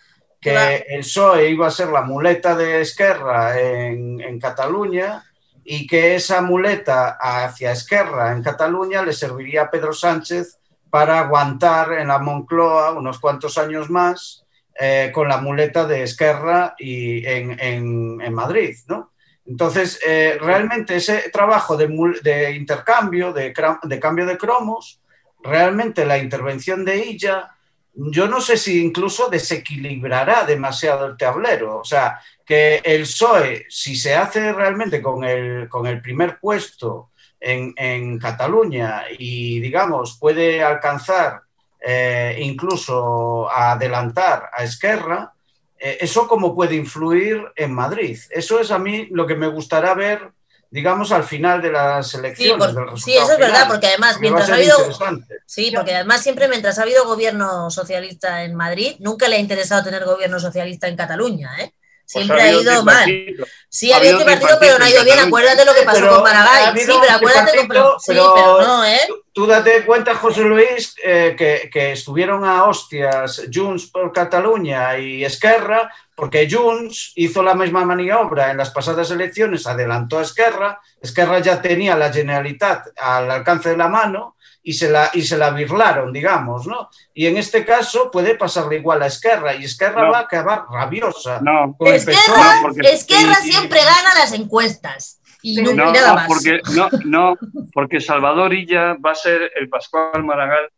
que 0.47 0.53
Claro. 0.53 0.85
el 0.89 1.01
PSOE 1.01 1.51
iba 1.51 1.67
a 1.67 1.71
ser 1.73 1.89
la 1.89 2.03
muleta 2.03 2.55
de 2.57 2.81
Esquerra 2.81 3.59
en, 3.61 4.21
en 4.21 4.39
Cataluña 4.39 5.25
y 5.65 5.89
que 5.89 6.15
esa 6.15 6.41
muleta 6.41 7.19
hacia 7.21 7.73
Esquerra 7.73 8.31
en 8.31 8.45
Cataluña 8.45 9.03
le 9.03 9.13
serviría 9.13 9.63
a 9.63 9.71
Pedro 9.71 9.93
Sánchez 9.93 10.59
para 10.89 11.19
aguantar 11.19 11.95
en 11.95 12.07
la 12.09 12.19
Moncloa 12.21 12.93
unos 12.93 13.19
cuantos 13.19 13.59
años 13.59 13.91
más 13.91 14.45
eh, 14.79 15.11
con 15.13 15.27
la 15.29 15.39
muleta 15.39 15.85
de 15.85 16.05
Esquerra 16.05 16.77
y 16.79 17.27
en, 17.27 17.59
en- 17.59 18.21
en 18.21 18.33
Madrid, 18.35 18.77
¿no? 18.87 19.11
Entonces, 19.47 19.99
eh, 20.07 20.39
realmente 20.41 20.95
ese 20.97 21.29
trabajo 21.33 21.77
de, 21.77 21.87
intercambio, 22.55 23.33
de, 23.33 23.53
de 23.83 23.99
cambio 24.01 24.27
de 24.27 24.39
cromos, 24.39 25.01
realmente 25.43 26.05
la 26.05 26.19
intervención 26.19 26.85
de 26.85 26.95
ella, 27.03 27.56
yo 27.97 28.29
no 28.29 28.41
sé 28.41 28.57
si 28.57 28.83
incluso 28.83 29.29
desequilibrará 29.29 30.45
demasiado 30.45 31.07
el 31.07 31.17
tablero. 31.17 31.79
O 31.79 31.85
sea, 31.85 32.21
que 32.45 32.81
el 32.85 33.03
PSOE, 33.03 33.67
si 33.69 33.97
se 33.97 34.15
hace 34.15 34.53
realmente 34.53 35.03
con 35.03 35.25
el, 35.25 35.69
con 35.69 35.87
el 35.87 36.01
primer 36.01 36.39
puesto 36.39 37.11
en, 37.41 37.73
en 37.77 38.19
Cataluña 38.19 39.05
y, 39.19 39.61
digamos, 39.61 40.19
puede 40.19 40.63
alcanzar 40.63 41.43
eh, 41.81 42.37
incluso 42.41 43.51
a 43.51 43.73
adelantar 43.73 44.51
a 44.53 44.65
Esquerra, 44.65 45.33
eh, 45.79 45.99
¿eso 46.01 46.27
cómo 46.27 46.55
puede 46.55 46.75
influir 46.75 47.43
en 47.55 47.75
Madrid? 47.75 48.19
Eso 48.31 48.61
es 48.61 48.71
a 48.71 48.79
mí 48.79 49.09
lo 49.11 49.27
que 49.27 49.37
me 49.37 49.49
gustará 49.49 49.95
ver, 49.95 50.33
digamos, 50.77 51.11
al 51.11 51.25
final 51.25 51.63
de 51.63 51.73
las 51.73 52.11
Sí, 52.11 52.19
elecciones. 52.19 52.67
por- 52.75 53.01
sí, 53.01 53.17
eso 53.17 53.33
es 53.33 53.39
verdad, 53.39 53.67
porque 53.67 53.87
además, 53.87 54.19
mientras 54.21 54.51
ha 54.51 54.55
habido. 54.57 54.77
Sí, 55.47 55.73
porque 55.75 55.95
además 55.95 56.21
siempre 56.23 56.49
mientras 56.49 56.79
ha 56.79 56.83
habido 56.83 57.07
gobierno 57.07 57.71
socialista 57.71 58.45
en 58.45 58.55
Madrid, 58.55 58.97
nunca 58.99 59.27
le 59.27 59.37
ha 59.37 59.39
interesado 59.39 59.83
tener 59.83 60.05
gobierno 60.05 60.39
socialista 60.39 60.87
en 60.87 60.97
Cataluña, 60.97 61.51
¿eh? 61.61 61.73
Pues 62.13 62.25
Siempre 62.25 62.41
ha 62.41 62.53
ido 62.53 62.85
mal. 62.85 63.05
Sí, 63.69 63.91
ha 63.91 63.97
ha 63.97 63.99
habido 63.99 64.19
habido 64.19 64.27
tripartito, 64.31 64.61
pero 64.61 64.79
no 64.79 64.85
ha 64.85 64.91
ido 64.91 65.05
bien. 65.05 65.19
Acuérdate 65.19 65.65
lo 65.65 65.75
que 65.75 65.83
pasó 65.83 66.01
Pero 66.01 66.23
con 66.23 66.33
habido 66.33 66.87
Sí, 66.87 66.99
pero 67.01 67.13
acuérdate 67.17 67.51
con... 67.57 67.59
tripartito, 67.69 67.99
Sí, 67.99 68.05
pero- 68.13 68.35
pero 68.37 68.61
no, 68.63 68.85
¿eh? 68.85 69.01
Tú, 69.09 69.23
tú 69.33 69.47
date 69.47 69.85
cuenta, 69.85 70.15
José 70.15 70.43
Luis, 70.43 70.95
eh, 71.03 71.35
que, 71.37 71.69
que 71.73 71.93
estuvieron 71.93 72.45
a 72.45 72.65
hostias 72.65 73.43
Junts 73.53 73.87
por 73.87 74.13
Cataluña 74.13 74.97
y 74.99 75.25
Esquerra, 75.25 75.93
porque 76.15 76.49
Junts 76.49 77.13
hizo 77.17 77.43
la 77.43 77.55
misma 77.55 77.85
maniobra 77.85 78.53
en 78.53 78.59
las 78.59 78.71
pasadas 78.71 79.11
elecciones, 79.11 79.67
adelantó 79.67 80.21
a 80.21 80.23
Esquerra, 80.23 80.81
Esquerra 81.03 81.41
ya 81.41 81.61
tenía 81.61 81.97
la 81.97 82.13
Generalitat 82.13 82.87
al 82.97 83.29
alcance 83.33 83.71
de 83.71 83.77
la 83.77 83.89
mano 83.89 84.36
y 84.69 84.73
se 84.73 84.91
la, 84.91 85.11
y 85.15 85.23
se 85.23 85.37
la 85.39 85.51
birlaron, 85.51 86.13
digamos, 86.13 86.67
¿no? 86.67 86.91
Y 87.15 87.27
en 87.27 87.37
este 87.37 87.65
caso 87.65 88.11
puede 88.11 88.35
pasarle 88.35 88.79
igual 88.79 89.01
a 89.01 89.07
Esquerra 89.07 89.55
y 89.55 89.65
Esquerra 89.65 90.03
No. 90.03 90.11
va 90.11 90.19
a 90.19 90.23
acabar 90.23 90.65
rabiosa. 90.69 91.39
No, 91.41 91.77
con 91.79 91.87
el 91.87 91.95
Esquerra. 91.95 92.57
No, 92.57 92.63
porque- 92.63 92.89
Esquerra 92.91 93.37
siempre 93.37 93.79
gana 93.85 94.13
las 94.19 94.33
encuestas. 94.33 95.21
Y, 95.41 95.63
no, 95.63 95.73
no, 95.73 95.93
nada 95.93 96.15
más. 96.15 96.27
porque, 96.27 96.61
no, 96.75 96.89
no, 97.05 97.37
porque 97.73 98.01
Salvador 98.01 98.53
Illa 98.55 98.95
va 98.95 99.13
a 99.13 99.15
ser 99.15 99.53
el 99.55 99.69
Pascual 99.69 100.25
Maragall 100.25 100.69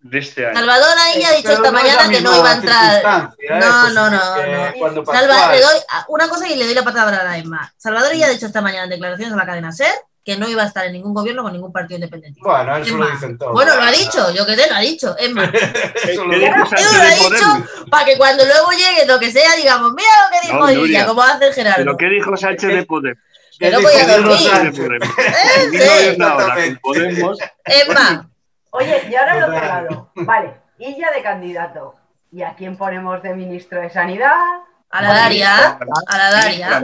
de 0.00 0.18
este 0.18 0.44
año. 0.48 0.58
Salvador 0.58 0.96
ahí 1.04 1.22
ha 1.22 1.32
dicho 1.36 1.52
esta 1.52 1.70
mañana 1.70 2.08
que 2.10 2.20
no 2.22 2.36
iba 2.36 2.50
a 2.50 2.54
entrar. 2.54 3.32
¿eh, 3.38 3.48
No, 3.60 3.72
José 3.72 3.94
no, 3.94 4.10
no, 4.10 4.18
que 4.34 4.90
no. 4.96 5.04
Salva- 5.04 5.52
le 5.52 5.60
doy 5.60 5.76
una 6.08 6.28
cosa 6.28 6.48
y 6.48 6.56
le 6.56 6.64
doy 6.64 6.74
la 6.74 6.82
palabra 6.82 7.30
a 7.30 7.38
Emma. 7.38 7.72
Salvador 7.76 8.12
ya 8.16 8.26
ha 8.26 8.30
dicho 8.30 8.46
esta 8.46 8.60
mañana 8.60 8.84
en 8.84 8.90
declaraciones 8.90 9.32
a 9.32 9.36
la 9.36 9.46
cadena 9.46 9.70
SER 9.70 9.94
que 10.26 10.36
no 10.36 10.48
iba 10.48 10.64
a 10.64 10.66
estar 10.66 10.84
en 10.84 10.92
ningún 10.92 11.14
gobierno 11.14 11.44
con 11.44 11.52
ningún 11.52 11.72
partido 11.72 11.98
independiente. 11.98 12.40
Bueno, 12.42 12.76
eso 12.76 12.96
lo 12.96 13.08
dicen 13.08 13.38
todos. 13.38 13.52
Bueno, 13.52 13.76
lo 13.76 13.82
ha 13.82 13.92
dicho, 13.92 14.32
yo 14.34 14.44
que 14.44 14.56
sé, 14.56 14.68
lo 14.68 14.74
ha 14.74 14.80
dicho, 14.80 15.14
Emma. 15.20 15.44
Eso 16.04 16.24
lo 16.24 16.30
¿Qué 16.30 16.36
dicen. 16.38 16.52
dijo 16.54 16.66
Sánchez 16.66 16.90
Yo 16.92 16.98
lo 16.98 17.04
he 17.04 17.14
dicho 17.14 17.46
para 17.88 18.04
que 18.04 18.16
cuando 18.18 18.44
luego 18.44 18.72
llegue 18.72 19.06
lo 19.06 19.20
que 19.20 19.30
sea, 19.30 19.54
digamos, 19.54 19.92
mira 19.92 20.08
lo 20.24 20.30
que 20.32 20.46
dijo 20.48 20.58
No, 20.58 20.68
ella, 20.68 20.78
Nuria. 20.80 21.06
como 21.06 21.22
hace 21.22 21.46
el 21.46 21.54
Gerardo. 21.54 21.76
¿Pero 21.84 21.96
qué 21.96 22.06
dijo 22.08 22.36
Sánchez 22.36 22.74
de 22.74 22.82
Podemos? 22.84 23.18
Que 23.58 23.70
no 23.70 23.78
¿Qué 23.78 23.84
podía 23.84 24.18
dormir. 24.18 24.36
Eh. 25.72 26.76
Podemos. 26.82 27.38
Emma, 27.64 28.28
Oye, 28.70 29.02
y 29.08 29.14
ahora 29.14 29.34
lo 29.40 29.46
Total. 29.46 29.60
cerrado. 29.60 30.10
Vale, 30.16 30.54
y 30.78 30.98
ya 31.00 31.10
de 31.12 31.22
candidato. 31.22 31.94
¿Y 32.32 32.42
a 32.42 32.54
quién 32.56 32.76
ponemos 32.76 33.22
de 33.22 33.32
ministro 33.34 33.80
de 33.80 33.88
Sanidad? 33.90 34.34
a 34.90 35.02
la 35.02 35.08
Daria, 35.14 35.78
a 36.08 36.18
la 36.18 36.30
Daria, 36.32 36.82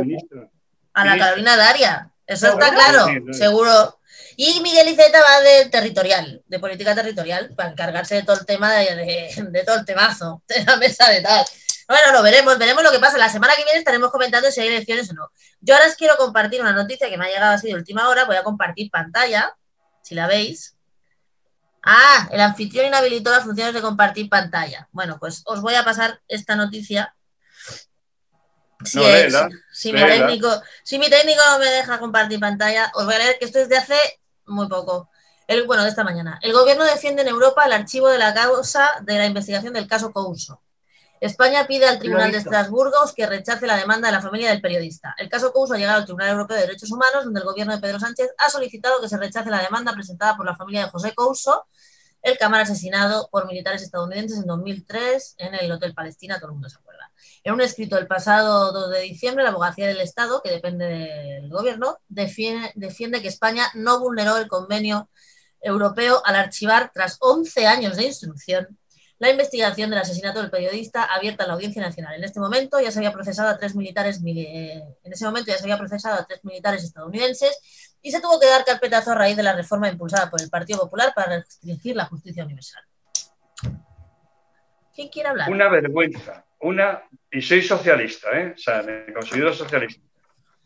a 0.95 1.05
la. 1.05 1.19
Carolina 1.19 1.57
Daria. 1.57 2.09
Eso 2.33 2.49
está 2.49 2.73
claro, 2.75 3.07
Sí, 3.07 3.13
sí. 3.33 3.35
seguro. 3.39 3.99
Y 4.37 4.61
Miguel 4.61 4.89
Iceta 4.89 5.21
va 5.21 5.41
de 5.41 5.67
territorial, 5.67 6.43
de 6.47 6.59
política 6.59 6.95
territorial, 6.95 7.53
para 7.55 7.71
encargarse 7.71 8.15
de 8.17 8.23
todo 8.23 8.39
el 8.41 8.47
tema 8.47 8.73
de, 8.73 8.95
de- 8.97 9.45
de 9.51 9.65
todo 9.65 9.77
el 9.77 9.85
temazo, 9.85 10.43
de 10.49 10.65
la 10.65 10.77
mesa 10.77 11.09
de 11.11 11.21
tal. 11.21 11.45
Bueno, 11.89 12.13
lo 12.13 12.23
veremos, 12.23 12.57
veremos 12.59 12.83
lo 12.83 12.91
que 12.91 12.99
pasa. 12.99 13.19
La 13.19 13.29
semana 13.29 13.55
que 13.57 13.65
viene 13.65 13.79
estaremos 13.79 14.11
comentando 14.11 14.51
si 14.51 14.61
hay 14.61 14.69
elecciones 14.69 15.11
o 15.11 15.15
no. 15.15 15.31
Yo 15.61 15.75
ahora 15.75 15.87
os 15.89 15.95
quiero 15.97 16.17
compartir 16.17 16.61
una 16.63 16.73
noticia 16.73 17.11
que 17.11 17.19
me 17.19 17.27
ha 17.27 17.29
llegado 17.29 17.53
así 17.55 17.69
de 17.69 17.75
última 17.75 18.09
hora. 18.09 18.25
Voy 18.25 18.37
a 18.37 18.43
compartir 18.43 18.91
pantalla, 18.91 19.55
si 20.03 20.15
la 20.15 20.27
veis. 20.27 20.77
Ah, 21.85 22.29
el 22.31 22.41
anfitrión 22.41 22.87
inhabilitó 22.87 23.31
las 23.31 23.43
funciones 23.45 23.75
de 23.75 23.83
compartir 23.83 24.29
pantalla. 24.31 24.89
Bueno, 24.93 25.19
pues 25.19 25.43
os 25.45 25.61
voy 25.61 25.75
a 25.75 25.85
pasar 25.85 26.21
esta 26.29 26.55
noticia. 26.57 27.15
Si, 28.85 28.99
No, 28.99 29.07
es- 29.09 29.33
léela, 29.33 29.49
si 29.73 29.93
mi 29.93 29.99
léela. 30.01 30.27
técnico, 30.27 30.63
si 30.83 30.99
mi 30.99 31.09
técnico 31.11 31.41
no 31.51 31.59
me 31.59 31.67
deja 31.67 31.99
compartir 31.99 32.41
pantalla, 32.41 32.91
os 32.95 33.05
voy 33.05 33.15
a 33.15 33.19
leer 33.19 33.39
que 33.39 33.45
esto 33.47 33.59
es 33.59 33.69
de 33.69 33.77
hace 33.77 33.97
muy 34.47 34.69
poco. 34.69 35.11
El, 35.49 35.67
bueno, 35.67 35.83
de 35.83 35.89
esta 35.91 36.05
mañana. 36.05 36.39
El 36.43 36.53
gobierno 36.53 36.85
defiende 36.85 37.23
en 37.23 37.29
Europa 37.29 37.65
el 37.65 37.73
archivo 37.73 38.09
de 38.09 38.19
la 38.19 38.33
causa 38.33 38.91
de 39.03 39.19
la 39.19 39.27
investigación 39.27 39.75
del 39.75 39.87
caso 39.89 40.13
Couso. 40.13 40.63
España 41.21 41.67
pide 41.69 41.87
al 41.87 41.99
Tribunal 42.01 42.33
de. 42.33 42.39
Estrasburgo 42.39 42.97
que 43.15 43.27
rechace 43.27 43.67
la 43.67 43.77
demanda 43.77 44.09
de 44.09 44.13
la 44.13 44.21
familia 44.23 44.51
del 44.51 44.61
periodista. 44.61 45.15
El 45.19 45.29
caso 45.29 45.53
Couso 45.53 45.75
ha 45.75 45.79
llegado 45.79 45.99
al 45.99 46.05
Tribunal 46.05 46.31
Europeo 46.31 46.57
de 46.57 46.63
Derechos 46.63 46.91
Humanos, 46.91 47.25
donde 47.25 47.41
el 47.41 47.47
gobierno 47.47 47.75
de 47.75 47.81
Pedro 47.81 48.01
Sánchez 48.01 48.31
ha 48.39 48.51
solicitado 48.51 49.01
que 49.01 49.09
se 49.09 49.17
rechace 49.19 49.49
la 49.51 49.63
demanda 49.63 49.93
presentada 49.93 50.37
por 50.37 50.47
la 50.47 50.57
familia 50.57 50.85
de 50.85 50.91
José 50.91 51.13
Couso, 51.15 51.67
el 52.23 52.39
cámara 52.39 52.63
asesinado 52.65 53.29
por 53.31 53.47
militares 53.47 53.83
estadounidenses 53.83 54.39
en 54.39 54.47
2003 54.47 55.35
en 55.39 55.55
el 55.55 55.71
Hotel 55.73 55.93
Palestina, 55.95 56.37
todo 56.37 56.47
el 56.49 56.53
mundo 56.55 56.69
se 56.69 56.77
acuerda. 56.79 56.92
En 57.45 57.55
un 57.55 57.61
escrito 57.61 57.97
del 57.97 58.07
pasado 58.07 58.71
2 58.73 58.91
de 58.91 59.01
diciembre, 59.01 59.43
la 59.43 59.51
Abogacía 59.51 59.89
del 59.89 60.01
Estado, 60.01 60.41
que 60.45 60.51
depende 60.51 60.87
del 60.87 61.51
gobierno, 61.51 61.99
defiende, 62.09 63.21
que 63.21 63.29
España 63.29 63.67
no 63.75 63.99
vulneró 63.99 64.37
el 64.37 64.47
convenio 64.47 65.09
europeo 65.61 66.23
al 66.25 66.37
archivar, 66.37 66.93
tras 66.95 67.17
11 67.21 67.67
años 67.67 67.97
de 67.97 68.05
instrucción, 68.05 68.79
la 69.19 69.31
investigación 69.31 69.91
del 69.91 70.01
asesinato 70.01 70.41
del 70.41 70.51
periodista 70.51 71.05
abierta 71.05 71.43
en 71.45 71.49
la 71.49 71.55
Audiencia 71.55 71.83
Nacional. 71.83 72.15
En 72.15 72.25
este 72.25 72.39
momento 72.41 72.81
ya 72.81 72.91
se 72.93 72.99
había 72.99 73.13
procesado 73.13 73.49
a 73.49 73.59
tres 73.59 73.75
militares, 73.75 74.21
mili- 74.23 74.47
eh, 74.47 74.97
en 75.03 75.13
ese 75.13 75.25
momento 75.25 75.51
ya 75.51 75.59
se 75.59 75.65
había 75.65 75.79
procesado 75.79 76.21
a 76.21 76.25
tres 76.25 76.45
militares 76.45 76.83
estadounidenses 76.85 77.97
y 78.03 78.11
se 78.13 78.21
tuvo 78.21 78.39
que 78.41 78.49
dar 78.49 78.65
carpetazo 78.65 79.13
a 79.13 79.15
raíz 79.17 79.37
de 79.37 79.45
la 79.45 79.53
reforma 79.55 79.89
impulsada 79.89 80.29
por 80.31 80.41
el 80.43 80.49
Partido 80.51 80.81
Popular 80.81 81.13
para 81.15 81.39
restringir 81.39 81.95
la 81.97 82.07
justicia 82.07 82.45
universal. 82.45 82.83
¿Quién 84.95 85.09
quiere 85.09 85.29
hablar? 85.29 85.51
Una 85.51 85.69
vergüenza. 85.69 86.45
Una, 86.63 87.03
y 87.31 87.43
soy 87.43 87.61
socialista, 87.61 88.31
¿eh? 88.39 88.53
O 88.55 88.59
sea, 88.59 88.83
me 88.83 89.13
considero 89.13 89.53
socialista. 89.53 90.01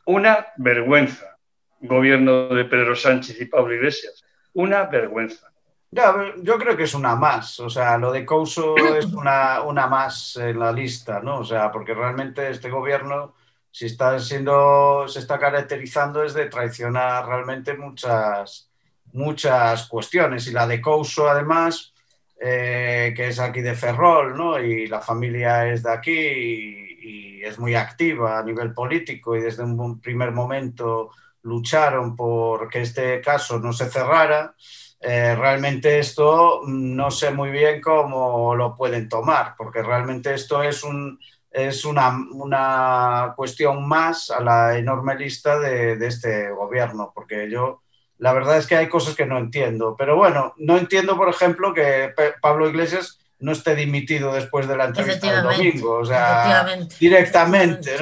Una 0.05 0.47
vergüenza. 0.59 1.38
Gobierno 1.80 2.49
de 2.49 2.66
Pedro 2.66 2.94
Sánchez 2.94 3.40
y 3.40 3.47
Pablo 3.47 3.74
Iglesias. 3.74 4.24
una 4.55 4.84
vergüenza. 4.84 5.51
yo 5.90 6.59
creo 6.59 6.76
que 6.76 6.84
es 6.84 6.94
una 6.94 7.16
más, 7.16 7.61
o 7.61 7.70
sea, 7.70 7.97
lo 7.99 8.12
de 8.12 8.24
Couso 8.24 8.74
es 8.97 9.07
una, 9.07 9.62
una 9.62 9.86
más 9.86 10.36
en 10.36 10.59
la 10.59 10.70
lista, 10.70 11.20
¿no? 11.20 11.38
O 11.38 11.44
sea, 11.44 11.72
porque 11.72 11.94
realmente 11.94 12.51
este 12.51 12.68
gobierno, 12.68 13.34
si 13.70 13.86
está 13.86 14.18
siendo, 14.18 15.07
se 15.09 15.20
está 15.20 15.38
caracterizando 15.38 16.22
es 16.22 16.34
de 16.34 16.47
traicionar 16.47 17.26
realmente 17.26 17.74
muchas, 17.74 18.70
muchas 19.12 19.86
cuestiones. 19.88 20.47
Y 20.47 20.53
la 20.53 20.66
de 20.66 20.80
Couso, 20.80 21.28
además, 21.28 21.94
eh, 22.39 23.14
que 23.16 23.28
es 23.28 23.39
aquí 23.41 23.62
de 23.62 23.74
Ferrol, 23.74 24.37
¿no? 24.37 24.59
Y 24.59 24.87
la 24.89 25.01
familia 25.01 25.66
es 25.68 25.82
de 25.82 25.93
aquí 25.93 26.12
y, 26.12 27.43
es 27.43 27.61
muy 27.61 27.76
activa 27.76 28.41
a 28.41 28.43
nivel 28.43 28.74
político 28.74 29.37
y 29.37 29.41
desde 29.41 29.62
un 29.62 30.01
primer 30.01 30.32
momento 30.32 31.11
lucharon 31.43 32.16
por 32.16 32.68
que 32.68 32.82
este 32.82 33.20
caso 33.20 33.61
no 33.61 33.72
se 33.72 33.89
cerrara. 33.89 34.53
Eh, 35.01 35.37
realmente 35.37 36.01
esto 36.01 36.62
no 36.66 37.09
sé 37.12 37.30
muy 37.30 37.51
bien 37.51 37.80
cómo 37.80 38.57
lo 38.57 38.74
pueden 38.74 39.09
tomar, 39.09 39.55
porque 39.57 39.80
realmente 39.80 40.34
esto 40.34 40.61
es, 40.61 40.82
un, 40.82 41.20
es 41.49 41.84
una, 41.84 42.18
una 42.32 43.32
cuestión 43.37 43.87
más 43.87 44.30
a 44.30 44.41
la 44.41 44.76
enorme 44.76 45.14
lista 45.14 45.61
de, 45.61 45.97
de 45.97 46.07
este 46.09 46.51
gobierno, 46.51 47.12
porque 47.14 47.49
yo 47.49 47.82
la 48.18 48.32
verdad 48.32 48.58
es 48.58 48.66
que 48.66 48.76
hay 48.76 48.88
cosas 48.88 49.14
que 49.14 49.26
no 49.26 49.38
entiendo. 49.38 49.94
Pero 49.98 50.16
bueno, 50.16 50.54
no 50.58 50.76
entiendo, 50.78 51.16
por 51.16 51.28
ejemplo, 51.28 51.74
que 51.74 52.12
Pablo 52.40 52.68
Iglesias 52.68 53.18
no 53.38 53.52
esté 53.52 53.74
dimitido 53.74 54.32
después 54.32 54.66
de 54.66 54.76
la 54.76 54.86
entrevista 54.86 55.30
del 55.30 55.42
domingo, 55.42 55.98
o 55.98 56.06
sea, 56.06 56.66
directamente. 56.98 57.96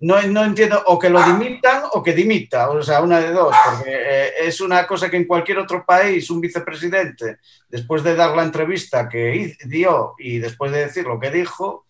no, 0.00 0.20
no, 0.22 0.44
entiendo, 0.44 0.82
o 0.86 0.98
que 0.98 1.08
lo 1.08 1.22
dimitan 1.22 1.84
o 1.92 2.02
que 2.02 2.12
dimita, 2.12 2.68
o 2.68 2.82
sea, 2.82 3.00
una 3.00 3.18
de 3.18 3.32
dos, 3.32 3.54
porque 3.64 3.90
eh, 3.90 4.32
es 4.42 4.60
una 4.60 4.86
cosa 4.86 5.10
que 5.10 5.16
en 5.16 5.26
cualquier 5.26 5.58
otro 5.58 5.84
país 5.86 6.28
un 6.30 6.40
vicepresidente, 6.40 7.38
después 7.68 8.02
de 8.02 8.14
dar 8.14 8.36
la 8.36 8.42
entrevista 8.42 9.08
que 9.08 9.56
dio 9.64 10.14
y 10.18 10.38
después 10.38 10.70
de 10.70 10.84
decir 10.84 11.06
lo 11.06 11.18
que 11.18 11.30
dijo, 11.30 11.86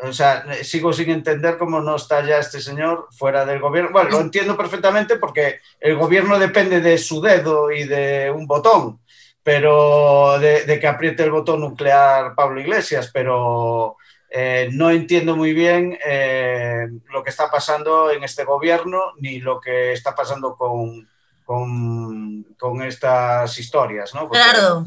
o 0.00 0.12
sea, 0.12 0.44
sigo 0.62 0.92
sin 0.92 1.10
entender 1.10 1.56
cómo 1.56 1.80
no 1.80 1.96
está 1.96 2.24
ya 2.24 2.38
este 2.38 2.60
señor 2.60 3.08
fuera 3.10 3.44
del 3.44 3.60
gobierno. 3.60 3.90
Bueno, 3.92 4.10
lo 4.10 4.20
entiendo 4.20 4.56
perfectamente 4.56 5.16
porque 5.16 5.60
el 5.80 5.96
gobierno 5.96 6.38
depende 6.38 6.80
de 6.80 6.98
su 6.98 7.20
dedo 7.20 7.70
y 7.70 7.84
de 7.84 8.30
un 8.30 8.46
botón, 8.46 9.00
pero 9.42 10.38
de, 10.38 10.78
que 10.80 10.86
apriete 10.86 11.22
el 11.24 11.30
botón 11.30 11.60
nuclear 11.60 12.34
Pablo 12.34 12.60
Iglesias, 12.60 13.10
pero 13.12 13.96
eh, 14.28 14.68
no 14.72 14.90
entiendo 14.90 15.34
muy 15.34 15.54
bien 15.54 15.98
eh, 16.04 16.86
lo 17.10 17.22
que 17.22 17.30
está 17.30 17.50
pasando 17.50 18.10
en 18.10 18.22
este 18.22 18.44
gobierno 18.44 19.12
ni 19.18 19.40
lo 19.40 19.60
que 19.60 19.92
está 19.92 20.14
pasando 20.14 20.56
con, 20.56 21.08
con, 21.44 22.82
estas 22.82 23.58
historias, 23.58 24.14
¿no? 24.14 24.28
claro 24.28 24.84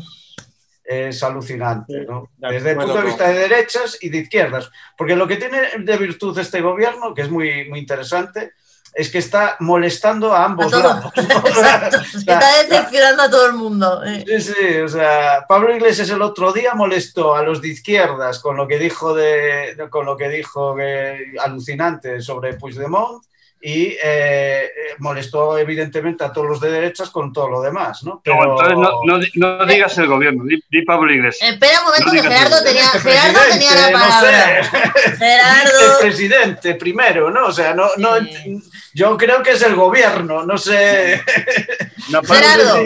es 0.89 1.21
alucinante, 1.21 2.03
¿no? 2.03 2.31
Desde 2.35 2.71
el 2.71 2.77
punto 2.77 2.95
de 2.95 3.05
vista 3.05 3.27
de 3.27 3.37
derechas 3.37 3.99
y 4.01 4.09
de 4.09 4.17
izquierdas. 4.17 4.71
Porque 4.97 5.15
lo 5.15 5.27
que 5.27 5.35
tiene 5.35 5.59
de 5.77 5.97
virtud 5.97 6.35
este 6.39 6.61
gobierno, 6.61 7.13
que 7.13 7.21
es 7.21 7.29
muy, 7.29 7.69
muy 7.69 7.77
interesante, 7.77 8.53
es 8.91 9.11
que 9.11 9.19
está 9.19 9.55
molestando 9.59 10.33
a 10.33 10.45
ambos 10.45 10.71
lados. 10.71 11.11
Exacto, 11.15 11.97
está 12.17 12.63
decepcionando 12.63 13.21
a 13.21 13.29
todo 13.29 13.45
el 13.45 13.53
mundo. 13.53 14.03
Eh. 14.03 14.25
Sí, 14.25 14.41
sí, 14.41 14.77
o 14.77 14.87
sea, 14.87 15.45
Pablo 15.47 15.75
Iglesias 15.75 16.09
el 16.09 16.23
otro 16.23 16.51
día 16.51 16.73
molestó 16.73 17.35
a 17.35 17.43
los 17.43 17.61
de 17.61 17.67
izquierdas 17.67 18.39
con 18.39 18.57
lo 18.57 18.67
que 18.67 18.79
dijo 18.79 19.13
de, 19.13 19.77
con 19.91 20.07
lo 20.07 20.17
que 20.17 20.27
dijo 20.29 20.75
que, 20.75 21.35
alucinante 21.39 22.19
sobre 22.19 22.55
Puigdemont 22.55 23.23
y 23.61 23.97
eh, 24.01 24.69
molestó 24.99 25.57
evidentemente 25.57 26.23
a 26.23 26.31
todos 26.31 26.47
los 26.47 26.61
de 26.61 26.71
derechas 26.71 27.09
con 27.09 27.33
todo 27.33 27.49
lo 27.49 27.61
demás, 27.61 28.03
¿no? 28.03 28.21
Pero... 28.23 28.57
entonces 28.69 29.31
no, 29.35 29.65
digas 29.65 29.97
el 29.97 30.07
gobierno, 30.07 30.45
di, 30.45 30.81
Pablo 30.83 31.11
Iglesias. 31.11 31.51
Espera 31.51 31.79
un 31.81 31.87
momento 31.87 32.11
que 32.11 32.21
Gerardo 32.21 32.63
tenía, 32.63 32.83
Gerardo 32.83 33.39
tenía 33.49 33.75
la 33.75 33.91
palabra. 33.91 34.63
Gerardo. 35.17 35.93
El 35.93 36.07
presidente 36.07 36.75
primero, 36.75 37.29
¿no? 37.31 37.47
O 37.47 37.51
sea, 37.51 37.73
no, 37.73 37.89
no, 37.97 38.11
yo 38.93 39.17
creo 39.17 39.43
que 39.43 39.51
es 39.51 39.61
el 39.61 39.75
gobierno, 39.75 40.45
no 40.45 40.57
sé. 40.57 41.21
Gerardo, 42.07 42.77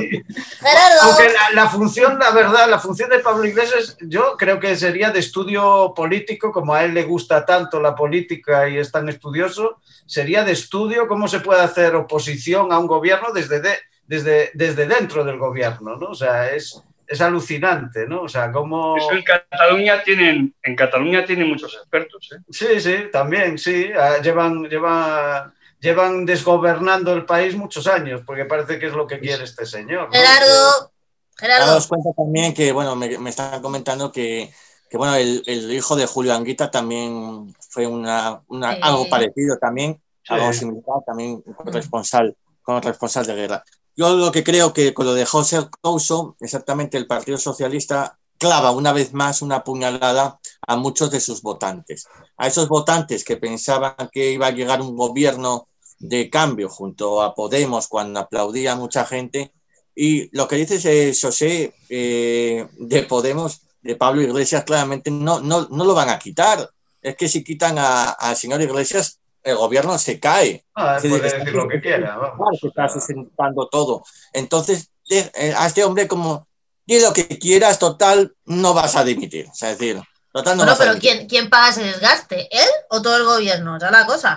Gerardo. 0.60 1.02
Aunque 1.04 1.34
la, 1.54 1.68
función, 1.70 2.18
la 2.18 2.32
verdad, 2.32 2.68
la 2.68 2.80
función 2.80 3.12
de 3.12 3.20
Pablo 3.20 3.46
Iglesias, 3.46 3.96
yo 4.02 4.36
creo 4.38 4.60
que 4.60 4.76
sería 4.76 5.12
de 5.12 5.20
estudio 5.20 5.94
político, 5.96 6.52
como 6.52 6.74
a 6.74 6.84
él 6.84 6.96
le 6.96 7.04
gusta 7.04 7.46
tanto 7.46 7.80
la 7.80 7.94
política 7.96 8.68
y 8.68 8.80
es 8.80 8.92
tan 8.92 9.08
estudioso, 9.08 9.80
sería 10.06 10.44
de 10.44 10.52
estudio 10.64 11.08
cómo 11.08 11.28
se 11.28 11.40
puede 11.40 11.62
hacer 11.62 11.96
oposición 11.96 12.72
a 12.72 12.80
un 12.80 12.88
gobierno 12.88 13.32
desde, 13.34 13.62
desde, 14.08 14.52
desde 14.54 14.88
dentro 14.88 15.24
del 15.24 15.38
gobierno, 15.38 15.96
¿no? 15.98 16.08
O 16.08 16.16
sea, 16.16 16.52
es, 16.52 16.82
es 17.08 17.22
alucinante, 17.22 18.08
¿no? 18.08 18.24
O 18.24 18.30
sea, 18.30 18.52
cómo... 18.52 18.98
Eso 18.98 19.12
en 19.12 19.24
Cataluña 19.24 20.04
tienen, 20.04 20.56
en 20.64 20.76
Cataluña 20.76 21.26
tienen 21.26 21.50
muchos 21.50 21.76
expertos, 21.76 22.30
¿eh? 22.34 22.42
Sí, 22.50 22.80
sí, 22.80 22.96
también, 23.12 23.58
sí. 23.58 23.90
Ah, 23.98 24.18
llevan, 24.22 24.64
llevan, 24.64 25.54
llevan 25.80 26.26
desgobernando 26.26 27.14
el 27.14 27.26
país 27.26 27.56
muchos 27.56 27.88
años, 27.88 28.22
porque 28.26 28.46
parece 28.46 28.80
que 28.80 28.88
es 28.88 28.94
lo 28.94 29.06
que 29.06 29.20
quiere 29.20 29.44
este 29.44 29.66
señor. 29.66 30.10
Gerardo, 30.12 30.92
Gerardo. 31.38 31.88
cuenta 31.88 32.10
también 32.16 32.54
que, 32.54 32.72
bueno, 32.72 32.96
me, 32.96 33.18
me 33.18 33.30
están 33.30 33.62
comentando 33.62 34.12
que 34.12 34.52
que 34.94 34.98
bueno, 34.98 35.16
el, 35.16 35.74
hijo 35.74 35.96
de 35.96 36.06
Julio 36.06 36.36
Anguita 36.36 36.70
también 36.70 37.52
fue 37.68 37.88
una, 37.88 38.44
algo 38.80 39.10
parecido 39.10 39.58
también, 39.58 40.00
algo 40.30 40.54
similar, 40.54 41.02
también 41.06 41.42
con 41.42 41.74
responsable, 41.74 42.36
con 42.62 42.82
responsable 42.82 43.34
de 43.34 43.42
guerra. 43.42 43.64
Yo 43.96 44.16
lo 44.16 44.32
que 44.32 44.44
creo 44.44 44.74
que 44.74 44.94
con 44.94 45.06
lo 45.06 45.14
de 45.14 45.26
José 45.26 45.68
Couso, 45.82 46.36
exactamente 46.40 46.98
el 46.98 47.08
Partido 47.08 47.38
Socialista 47.38 48.18
clava 48.38 48.72
una 48.72 48.92
vez 48.92 49.14
más 49.14 49.42
una 49.42 49.64
puñalada 49.64 50.40
a 50.68 50.76
muchos 50.76 51.12
de 51.12 51.20
sus 51.20 51.42
votantes. 51.42 52.08
A 52.38 52.48
esos 52.48 52.68
votantes 52.68 53.24
que 53.24 53.38
pensaban 53.38 53.96
que 54.12 54.32
iba 54.32 54.48
a 54.48 54.52
llegar 54.52 54.82
un 54.82 54.98
gobierno 54.98 55.68
de 56.00 56.30
cambio 56.30 56.70
junto 56.70 57.22
a 57.22 57.34
Podemos 57.36 57.88
cuando 57.88 58.20
aplaudía 58.20 58.76
mucha 58.76 59.06
gente. 59.06 59.54
Y 59.96 60.36
lo 60.36 60.48
que 60.48 60.56
dice 60.58 61.14
José 61.20 61.74
eh, 61.88 62.68
de 62.78 63.04
Podemos 63.04 63.62
de 63.82 63.96
Pablo 63.96 64.22
Iglesias 64.22 64.64
claramente 64.64 65.12
no, 65.12 65.40
no, 65.40 65.68
no 65.70 65.86
lo 65.86 65.94
van 65.94 66.10
a 66.10 66.20
quitar. 66.20 66.70
Es 67.02 67.16
que 67.16 67.28
si 67.28 67.44
quitan 67.44 67.78
al 67.78 68.36
señor 68.36 68.62
Iglesias, 68.62 69.20
el 69.44 69.56
gobierno 69.56 69.98
se 69.98 70.20
cae. 70.20 70.64
Ah, 70.76 70.98
puede 71.02 71.20
decir 71.20 71.54
lo 71.54 71.68
que 71.68 71.82
quiera. 71.82 72.18
Se 72.60 72.68
está 72.68 72.90
sustentando 72.90 73.68
todo. 73.68 74.04
Entonces, 74.32 74.90
eh, 75.10 75.54
a 75.56 75.68
este 75.68 75.84
hombre 75.84 76.08
como, 76.08 76.48
di 76.86 77.00
lo 77.00 77.14
que 77.14 77.28
quieras, 77.28 77.80
total, 77.80 78.36
no 78.46 78.74
vas 78.74 78.96
a 78.96 79.04
dimitir. 79.04 79.48
O 79.48 79.54
sea, 79.54 79.72
es 79.72 79.80
decir, 79.80 80.02
total 80.32 80.58
no 80.58 80.64
bueno, 80.64 80.78
pero 80.80 81.00
¿quién, 81.00 81.28
¿quién, 81.28 81.50
paga 81.50 81.70
ese 81.70 81.84
desgaste? 81.84 82.48
¿Él 82.52 82.70
o 82.90 83.02
todo 83.02 83.18
el 83.18 83.26
gobierno? 83.26 83.78
Esa 83.78 83.88
es 83.88 83.92
la 83.92 84.06
cosa. 84.06 84.36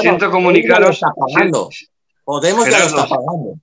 siento 0.00 0.30
comunicaros... 0.30 1.00
Podemos 2.24 2.68
ya 2.68 2.80
lo 2.80 2.84
está 2.84 3.06
pagando. 3.06 3.54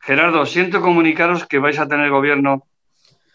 Gerardo, 0.00 0.44
siento 0.46 0.80
comunicaros 0.82 1.46
que 1.46 1.58
vais 1.58 1.78
a 1.78 1.86
tener 1.86 2.10
gobierno 2.10 2.66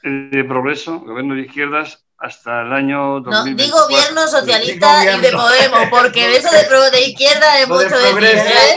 de 0.04 0.44
progreso, 0.44 1.00
gobierno 1.00 1.36
de 1.36 1.42
izquierdas, 1.42 2.04
hasta 2.20 2.64
el 2.64 2.74
año 2.74 3.22
2024. 3.22 3.52
No, 3.52 3.64
digo 3.64 3.78
gobierno 3.88 4.28
socialista 4.28 5.18
y 5.18 5.22
de 5.22 5.32
Podemos, 5.32 5.90
porque 5.90 6.28
de 6.28 6.36
eso 6.38 6.52
de, 6.52 6.64
pro, 6.66 6.90
de 6.92 7.08
izquierda 7.08 7.60
es 7.60 7.68
mucho 7.68 7.98
de 7.98 8.10
¿eh? 8.10 8.76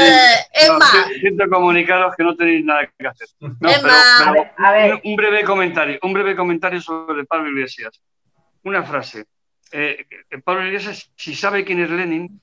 eh, 0.00 0.34
Es 0.52 0.70
más. 0.70 1.06
Siento 1.20 1.48
comunicaros 1.48 2.14
que 2.16 2.24
no 2.24 2.36
tenéis 2.36 2.64
nada 2.64 2.88
que 2.98 3.06
hacer. 3.06 3.28
es 3.40 3.82
más. 3.82 4.24
a 4.56 4.72
ver. 4.72 5.00
Un 5.04 5.16
breve 5.16 5.42
comentario, 5.44 5.98
un 6.02 6.12
breve 6.12 6.36
comentario 6.36 6.80
sobre 6.80 7.24
Pablo 7.24 7.48
Iglesias. 7.48 8.00
Una 8.64 8.82
frase. 8.82 9.24
Eh, 9.72 10.04
Pablo 10.44 10.66
Iglesias, 10.66 11.10
si 11.16 11.34
sabe 11.34 11.64
quién 11.64 11.80
es 11.80 11.90
Lenin, 11.90 12.40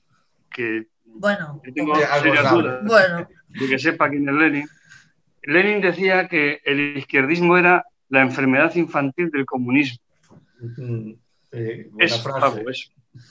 que 0.50 0.86
bueno, 1.04 1.60
tengo 1.74 1.94
serias 1.94 2.50
dudas 2.50 2.84
bueno. 2.84 3.28
de 3.48 3.68
que 3.68 3.78
sepa 3.78 4.08
quién 4.08 4.28
es 4.28 4.34
Lenin, 4.34 4.68
Lenin 5.42 5.80
decía 5.80 6.26
que 6.28 6.60
el 6.64 6.96
izquierdismo 6.98 7.56
era 7.56 7.84
la 8.08 8.22
enfermedad 8.22 8.74
infantil 8.74 9.30
del 9.30 9.46
comunismo. 9.46 10.02
Eh, 11.52 11.90
eso, 11.98 12.30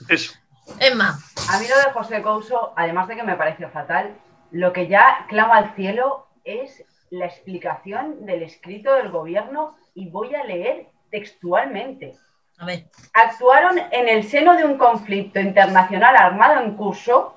eso, 0.09 0.33
Emma. 0.79 1.19
A 1.49 1.59
mí 1.59 1.65
lo 1.67 1.77
de 1.77 1.91
José 1.93 2.21
Couso, 2.21 2.73
además 2.75 3.07
de 3.07 3.15
que 3.15 3.23
me 3.23 3.35
parece 3.35 3.67
fatal, 3.67 4.15
lo 4.51 4.73
que 4.73 4.87
ya 4.87 5.25
clama 5.29 5.57
al 5.57 5.75
cielo 5.75 6.27
es 6.43 6.83
la 7.09 7.25
explicación 7.25 8.25
del 8.25 8.43
escrito 8.43 8.93
del 8.93 9.09
gobierno 9.09 9.75
y 9.93 10.09
voy 10.09 10.35
a 10.35 10.43
leer 10.43 10.87
textualmente. 11.09 12.15
A 12.57 12.65
ver. 12.65 12.85
Actuaron 13.13 13.77
en 13.91 14.09
el 14.09 14.23
seno 14.23 14.55
de 14.55 14.65
un 14.65 14.77
conflicto 14.77 15.39
internacional 15.39 16.15
armado 16.15 16.63
en 16.63 16.75
curso 16.75 17.36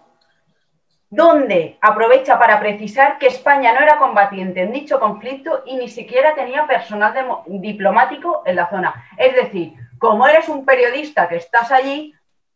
donde 1.10 1.76
aprovecha 1.80 2.38
para 2.38 2.60
precisar 2.60 3.18
que 3.18 3.26
España 3.26 3.72
no 3.72 3.80
era 3.80 3.98
combatiente 3.98 4.62
en 4.62 4.72
dicho 4.72 5.00
conflicto 5.00 5.62
y 5.66 5.76
ni 5.76 5.88
siquiera 5.88 6.34
tenía 6.36 6.66
personal 6.68 7.12
diplomático 7.46 8.42
en 8.46 8.54
la 8.56 8.70
zona. 8.70 9.08
Es 9.18 9.34
decir, 9.34 9.74
como 9.98 10.26
eres 10.28 10.48
un 10.48 10.64
periodista 10.64 11.28
que 11.28 11.36
estás 11.36 11.72
allí, 11.72 12.14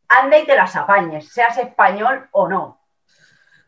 anda 0.08 0.38
y 0.38 0.44
te 0.46 0.54
las 0.54 0.76
apañes, 0.76 1.32
seas 1.32 1.58
español 1.58 2.28
o 2.30 2.48
no. 2.48 2.80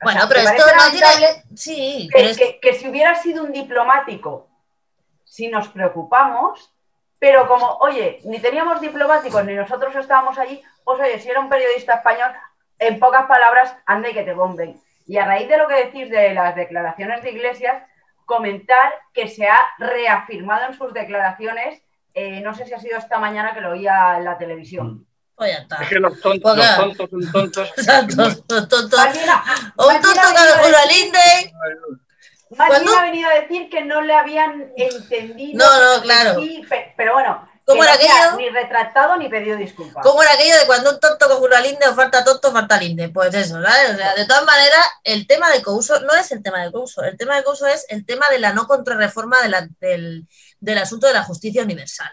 Bueno, 0.02 0.20
sea, 0.20 0.28
pero 0.28 0.40
¿te 0.44 0.56
esto 0.56 0.64
no 0.76 0.90
tiene. 0.90 1.42
Sí, 1.56 2.08
que, 2.12 2.18
pero 2.18 2.28
es- 2.30 2.36
que- 2.38 2.60
que 2.60 2.74
si 2.74 2.88
hubiera 2.88 3.14
sido 3.16 3.42
un 3.42 3.50
diplomático, 3.52 4.46
si 5.24 5.48
nos 5.48 5.68
preocupamos, 5.68 6.72
pero 7.18 7.48
como, 7.48 7.66
oye, 7.78 8.20
ni 8.24 8.38
teníamos 8.38 8.80
diplomáticos 8.80 9.44
ni 9.44 9.54
nosotros 9.54 9.96
estábamos 9.96 10.38
allí, 10.38 10.62
pues 10.84 11.00
oye, 11.00 11.18
si 11.18 11.28
era 11.30 11.40
un 11.40 11.48
periodista 11.48 11.94
español, 11.94 12.30
en 12.78 12.98
pocas 12.98 13.26
palabras, 13.26 13.74
anda 13.86 14.10
y 14.10 14.14
que 14.14 14.22
te 14.24 14.34
bomben. 14.34 14.80
Y 15.06 15.18
a 15.18 15.24
raíz 15.24 15.48
de 15.48 15.56
lo 15.58 15.68
que 15.68 15.84
decís 15.84 16.10
de 16.10 16.34
las 16.34 16.54
declaraciones 16.56 17.22
de 17.22 17.30
Iglesias, 17.32 17.82
comentar 18.24 18.92
que 19.14 19.28
se 19.28 19.46
ha 19.46 19.60
reafirmado 19.78 20.66
en 20.66 20.74
sus 20.74 20.92
declaraciones, 20.92 21.80
eh, 22.14 22.40
no 22.40 22.54
sé 22.54 22.66
si 22.66 22.74
ha 22.74 22.80
sido 22.80 22.98
esta 22.98 23.18
mañana 23.18 23.54
que 23.54 23.60
lo 23.60 23.70
oía 23.72 24.16
en 24.18 24.24
la 24.24 24.36
televisión. 24.38 25.06
pues 25.36 25.52
ya 25.52 25.58
está. 25.58 25.76
Es 25.82 25.88
que 25.90 25.96
los 26.00 26.20
tontos, 26.20 26.56
los 26.56 26.76
tontos 26.76 27.10
son 27.10 27.32
tontos. 27.32 27.72
Exacto, 27.76 28.14
los 28.16 28.46
tontos. 28.68 29.00
O 29.76 29.88
un 29.88 30.00
tonto 30.00 30.20
ha 30.20 30.32
que 30.32 30.40
venido 30.40 30.54
a 30.54 30.58
Julio 30.62 30.76
decir- 30.78 31.02
Linde. 31.04 31.52
Bien 32.48 32.98
ha 32.98 33.02
venido 33.02 33.28
a 33.30 33.34
decir 33.34 33.68
que 33.70 33.84
no 33.84 34.00
le 34.02 34.14
habían 34.14 34.72
entendido. 34.76 35.58
No, 35.64 35.96
no, 35.96 36.02
claro. 36.02 36.40
sí, 36.40 36.64
pero 36.96 37.14
bueno, 37.14 37.48
¿Cómo 37.66 37.82
era 37.82 37.94
no 37.94 37.98
aquello? 37.98 38.36
ni 38.38 38.48
retractado 38.48 39.16
ni 39.16 39.28
pedido 39.28 39.56
disculpas. 39.56 40.02
¿Cómo 40.04 40.22
era 40.22 40.32
aquello 40.32 40.56
de 40.58 40.66
cuando 40.66 40.90
un 40.90 41.00
tonto 41.00 41.28
con 41.28 41.38
Julio 41.38 41.58
Linde 41.60 41.88
o 41.88 41.94
falta 41.94 42.22
tonto, 42.24 42.52
falta 42.52 42.78
Linde? 42.78 43.08
Pues 43.08 43.34
eso, 43.34 43.60
¿sabes? 43.60 43.94
O 43.94 43.96
sea, 43.96 44.14
de 44.14 44.24
todas 44.24 44.44
maneras, 44.44 44.86
el 45.02 45.26
tema 45.26 45.50
de 45.50 45.62
Couso 45.62 45.98
no 46.00 46.14
es 46.14 46.30
el 46.30 46.42
tema 46.42 46.62
de 46.64 46.70
Couso. 46.70 47.02
El 47.02 47.16
tema 47.16 47.36
de 47.36 47.42
Couso 47.42 47.66
es 47.66 47.84
el 47.88 48.06
tema 48.06 48.28
de 48.30 48.38
la 48.38 48.52
no 48.52 48.66
contrarreforma 48.68 49.40
de 49.42 49.48
la- 49.48 49.68
del, 49.80 50.28
del 50.60 50.78
asunto 50.78 51.08
de 51.08 51.12
la 51.14 51.24
justicia 51.24 51.62
universal. 51.62 52.10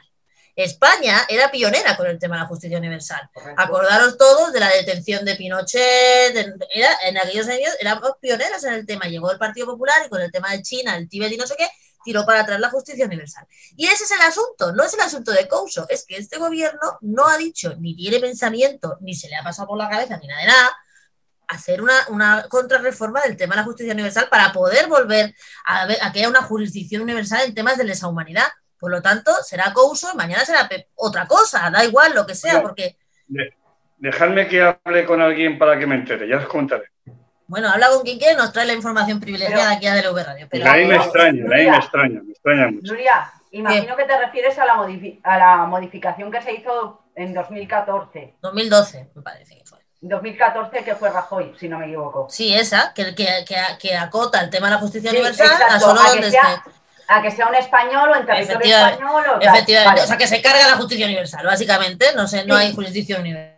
España 0.56 1.26
era 1.30 1.50
pionera 1.50 1.98
con 1.98 2.06
el 2.08 2.20
tema 2.20 2.36
de 2.36 2.42
la 2.44 2.48
justicia 2.48 2.78
universal. 2.78 3.28
Correcto. 3.34 3.62
Acordaros 3.62 4.18
todos 4.18 4.54
de 4.54 4.60
la 4.60 4.70
detención 4.70 5.26
de 5.26 5.36
Pinochet, 5.36 6.34
de- 6.34 6.54
era, 6.72 6.90
en 7.06 7.18
aquellos 7.18 7.48
años 7.48 7.76
éramos 7.80 8.12
pioneros 8.22 8.64
en 8.64 8.74
el 8.74 8.86
tema. 8.86 9.06
Llegó 9.06 9.32
el 9.32 9.40
Partido 9.40 9.68
Popular 9.68 9.96
y 10.06 10.10
con 10.10 10.22
el 10.22 10.32
tema 10.32 10.52
de 10.52 10.62
China, 10.62 10.96
el 10.96 11.10
Tíbet 11.10 11.32
y 11.32 11.38
no 11.38 11.48
sé 11.48 11.56
qué, 11.58 11.68
tiró 12.04 12.26
para 12.26 12.42
atrás 12.42 12.60
la 12.60 12.70
justicia 12.70 13.06
universal. 13.06 13.46
Y 13.76 13.86
ese 13.88 14.04
es 14.04 14.12
el 14.12 14.22
asunto, 14.22 14.72
no 14.74 14.84
es 14.84 14.94
el 14.94 15.00
asunto 15.02 15.32
de 15.32 15.48
Couso, 15.48 15.86
es 15.90 16.06
que 16.06 16.18
este 16.18 16.38
gobierno 16.38 16.98
no 17.02 17.28
ha 17.28 17.38
dicho, 17.38 17.76
ni 17.80 17.96
tiene 17.96 18.20
pensamiento, 18.20 18.98
ni 19.02 19.14
se 19.16 19.30
le 19.30 19.36
ha 19.36 19.44
pasado 19.44 19.68
por 19.70 19.78
la 19.78 19.90
cabeza, 19.90 20.18
ni 20.18 20.28
nada 20.28 20.42
de 20.42 20.48
nada, 20.48 20.78
hacer 21.48 21.82
una, 21.82 21.94
una 22.10 22.48
contrarreforma 22.50 23.22
del 23.22 23.36
tema 23.38 23.56
de 23.56 23.62
la 23.62 23.66
justicia 23.66 23.94
universal 23.94 24.28
para 24.30 24.52
poder 24.52 24.88
volver 24.88 25.36
a, 25.66 25.86
ver, 25.86 25.98
a 26.02 26.12
que 26.12 26.20
haya 26.20 26.30
una 26.30 26.42
jurisdicción 26.42 27.02
universal 27.02 27.42
en 27.46 27.54
temas 27.54 27.78
de 27.78 27.84
lesa 27.84 28.08
humanidad. 28.08 28.48
Por 28.80 28.92
lo 28.92 29.02
tanto, 29.02 29.32
será 29.44 29.72
Couso 29.74 30.10
y 30.14 30.18
mañana 30.18 30.46
será 30.46 30.70
otra 30.96 31.28
cosa, 31.28 31.70
da 31.70 31.84
igual 31.86 32.14
lo 32.16 32.26
que 32.26 32.36
sea, 32.36 32.62
porque, 32.62 32.98
De- 33.28 33.56
dejadme 33.98 34.48
que 34.48 34.62
hable 34.62 35.06
con 35.06 35.22
alguien 35.22 35.58
para 35.58 35.78
que 35.80 35.86
me 35.88 35.96
entere, 35.96 36.28
ya 36.28 36.38
os 36.38 36.48
contaré. 36.48 36.92
Bueno, 37.54 37.70
habla 37.70 37.90
con 37.90 38.02
quien 38.02 38.18
quiere, 38.18 38.36
nos 38.36 38.52
trae 38.52 38.66
la 38.66 38.74
información 38.74 39.20
privilegiada 39.20 39.64
Pero- 39.64 39.76
aquí 39.78 39.86
a 39.88 39.94
DLV 39.96 40.24
Radio. 40.26 40.48
Pero, 40.50 40.72
ahí 40.72 40.86
me 40.88 40.96
extraña, 40.96 41.44
ahí 41.56 41.70
me 41.70 41.78
extraña, 41.78 42.20
me 42.24 42.32
extraña 42.32 42.68
mucho. 42.72 42.92
Nuria, 42.92 43.32
imagino 43.52 43.96
que 43.96 44.06
te 44.06 44.18
refieres 44.18 44.58
a 44.58 44.66
la, 44.66 44.74
modifi- 44.76 45.20
a 45.24 45.38
la 45.38 45.58
modificación 45.66 46.32
que 46.32 46.42
se 46.42 46.54
hizo 46.54 47.04
en 47.16 47.34
2014. 47.36 48.34
2012, 48.42 49.10
me 49.14 49.22
parece 49.22 49.56
que 49.58 49.64
fue. 49.66 49.78
2014 50.02 50.84
que 50.84 50.96
fue 50.96 51.12
Rajoy, 51.12 51.54
si 51.60 51.70
no 51.70 51.78
me 51.78 51.86
equivoco. 51.86 52.28
Sí, 52.30 52.54
esa, 52.56 52.92
que, 52.96 53.14
que, 53.14 53.28
que, 53.48 53.56
que 53.80 53.96
acota 53.96 54.42
el 54.42 54.50
tema 54.50 54.68
de 54.68 54.74
la 54.74 54.80
justicia 54.80 55.12
Sí, 55.12 55.18
universal 55.18 55.48
a 55.70 55.80
solo 55.80 56.02
a 56.02 56.10
donde 56.10 56.32
sea- 56.32 56.56
esté. 56.56 56.72
A 57.08 57.22
que 57.22 57.30
sea 57.32 57.48
un 57.48 57.56
español 57.56 58.10
o 58.10 58.16
en 58.16 58.26
territorio 58.26 58.56
Efectivamente, 58.58 58.94
español 59.04 59.24
o. 59.28 59.42
Efectivamente, 59.42 59.90
Vale. 59.92 60.02
o 60.02 60.08
sea, 60.08 60.18
que 60.18 60.26
se 60.28 60.42
carga 60.42 60.68
la 60.68 60.78
justicia 60.78 61.06
universal, 61.06 61.46
básicamente, 61.46 62.06
no 62.16 62.28
sé, 62.28 62.46
no 62.46 62.58
Sí. 62.58 62.64
hay 62.64 62.74
jurisdicción 62.74 63.22
universal. 63.22 63.54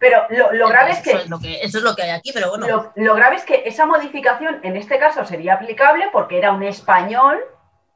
Pero 0.00 0.26
lo, 0.30 0.52
lo 0.52 0.68
grave 0.68 0.92
es 0.92 0.98
eso, 0.98 1.10
que 1.10 1.16
es 1.24 1.28
lo 1.30 1.38
que 1.40 1.60
eso 1.60 1.78
es 1.78 1.84
lo 1.84 1.96
que 1.96 2.02
hay 2.02 2.10
aquí, 2.10 2.32
pero 2.32 2.50
bueno. 2.50 2.66
Lo, 2.68 2.92
lo 2.94 3.14
grave 3.14 3.36
es 3.36 3.44
que 3.44 3.62
esa 3.66 3.84
modificación 3.86 4.60
en 4.62 4.76
este 4.76 4.98
caso 4.98 5.24
sería 5.24 5.54
aplicable 5.54 6.08
porque 6.12 6.38
era 6.38 6.52
un 6.52 6.62
español 6.62 7.38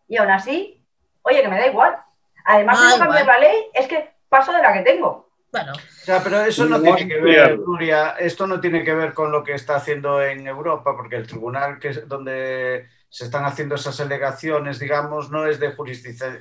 y 0.09 0.17
aún 0.17 0.31
así, 0.31 0.85
oye, 1.23 1.43
que 1.43 1.49
me 1.49 1.59
da 1.59 1.67
igual. 1.69 1.97
Además 2.45 2.79
Ah, 2.81 2.85
de 2.87 2.93
no 2.95 2.99
cambiar 3.05 3.23
igual. 3.23 3.41
la 3.41 3.49
ley, 3.49 3.57
es 3.73 3.87
que 3.87 4.11
paso 4.29 4.53
de 4.53 4.63
la 4.63 4.73
que 4.73 4.81
tengo. 4.81 5.31
Bueno, 5.53 5.73
O 5.75 6.05
sea, 6.05 6.21
pero 6.25 6.41
eso 6.41 6.65
no 6.65 6.81
Vamos 6.81 6.97
tiene 6.97 7.15
que 7.15 7.21
ver. 7.21 7.59
Nuria, 7.59 8.17
esto 8.19 8.47
no 8.47 8.59
tiene 8.61 8.83
que 8.83 8.95
ver 8.95 9.13
con 9.13 9.31
lo 9.31 9.45
que 9.45 9.53
está 9.53 9.77
haciendo 9.77 10.21
en 10.23 10.47
Europa, 10.47 10.97
porque 10.97 11.17
el 11.17 11.27
tribunal 11.27 11.79
que 11.79 11.89
es 11.89 12.09
donde 12.09 12.89
se 13.15 13.25
están 13.27 13.45
haciendo 13.45 13.75
esas 13.75 14.01
alegaciones, 14.01 14.79
digamos, 14.79 15.31
no 15.31 15.45
es 15.47 15.61
de 15.61 15.73
jurisdicción. 15.73 16.41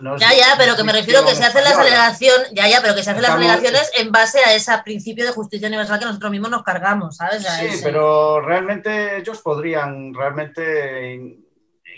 No 0.00 0.16
ya, 0.16 0.32
ya, 0.32 0.54
pero 0.56 0.76
que 0.76 0.84
me 0.84 0.92
refiero 0.92 1.26
que 1.26 1.34
se 1.34 1.42
hacen 1.44 1.64
las 1.64 1.76
alegaciones, 1.76 2.48
ya, 2.52 2.68
ya, 2.68 2.80
pero 2.80 2.94
que 2.94 3.02
se 3.02 3.10
hacen 3.10 3.22
las 3.22 3.32
alegaciones 3.32 3.90
en 3.98 4.12
base 4.12 4.38
a 4.38 4.54
ese 4.54 4.70
principio 4.84 5.24
de 5.26 5.32
justicia 5.32 5.66
universal 5.66 5.98
que 5.98 6.04
nosotros 6.04 6.30
mismos 6.30 6.50
nos 6.52 6.62
cargamos, 6.62 7.16
¿sabes? 7.16 7.42
Sí, 7.42 7.66
ese- 7.66 7.82
pero 7.82 8.40
realmente 8.40 9.16
ellos 9.18 9.40
podrían 9.40 10.14
realmente 10.14 11.12
in- 11.12 11.44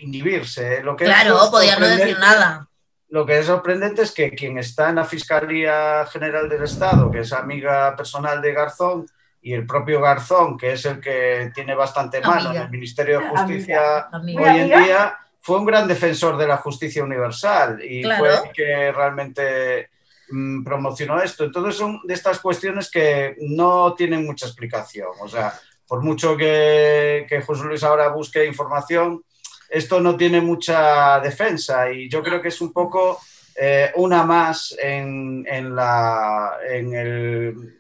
inhibirse. 0.00 0.82
Lo 0.82 0.96
que 0.96 1.04
Claro, 1.04 1.38
podían 1.50 1.78
no 1.78 1.86
decir 1.86 2.18
nada. 2.18 2.66
Lo 3.10 3.26
que 3.26 3.40
es 3.40 3.44
sorprendente 3.46 4.00
es 4.00 4.10
que 4.12 4.30
quien 4.30 4.56
está 4.56 4.88
en 4.88 4.94
la 4.96 5.04
Fiscalía 5.04 6.06
General 6.10 6.48
del 6.48 6.62
Estado, 6.64 7.10
que 7.10 7.20
es 7.20 7.32
amiga 7.34 7.94
personal 7.94 8.40
de 8.40 8.54
Garzón, 8.54 9.06
y 9.45 9.53
el 9.53 9.66
propio 9.66 10.01
Garzón, 10.01 10.57
que 10.57 10.72
es 10.72 10.86
el 10.86 11.01
que 11.01 11.51
tiene 11.55 11.74
bastante 11.74 12.18
mano 12.22 12.49
Amiga. 12.49 12.55
en 12.61 12.62
el 12.62 12.70
Ministerio 12.70 13.20
de 13.20 13.28
Justicia 13.28 14.09
Amiga. 14.11 14.40
Hoy 14.42 14.59
en 14.61 14.68
día, 14.68 15.18
fue 15.42 15.59
un 15.59 15.66
gran 15.66 15.86
defensor 15.86 16.38
de 16.38 16.47
la 16.49 16.57
justicia 16.57 17.05
universal 17.05 17.78
y 17.84 18.03
Claro. 18.03 18.24
fue 18.24 18.34
el 18.49 18.53
que 18.55 18.90
realmente 18.92 19.90
mm, 20.30 20.64
promocionó 20.64 21.20
esto. 21.20 21.45
Entonces 21.45 21.76
son 21.76 22.01
de 22.05 22.14
estas 22.14 22.38
cuestiones 22.40 22.90
que 22.90 23.36
no 23.40 23.92
tienen 23.95 24.24
mucha 24.24 24.47
explicación. 24.47 25.09
O 25.20 25.28
sea, 25.28 25.53
por 25.86 26.01
mucho 26.01 26.38
que, 26.38 27.26
que 27.28 27.42
José 27.42 27.64
Luis 27.64 27.84
ahora 27.84 28.09
busque 28.09 28.47
información, 28.47 29.22
esto 29.68 30.01
no 30.01 30.16
tiene 30.16 30.40
mucha 30.40 31.20
defensa 31.20 31.90
y 31.90 32.09
yo 32.09 32.22
creo 32.22 32.40
que 32.40 32.49
es 32.49 32.62
un 32.62 32.72
poco 32.72 33.20
eh, 33.57 33.92
una 33.97 34.22
más 34.22 34.74
en, 34.82 35.45
en 35.47 35.76
la, 35.76 36.53
en 36.66 36.95
el, 36.95 37.78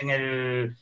en 0.00 0.10
el 0.10 0.76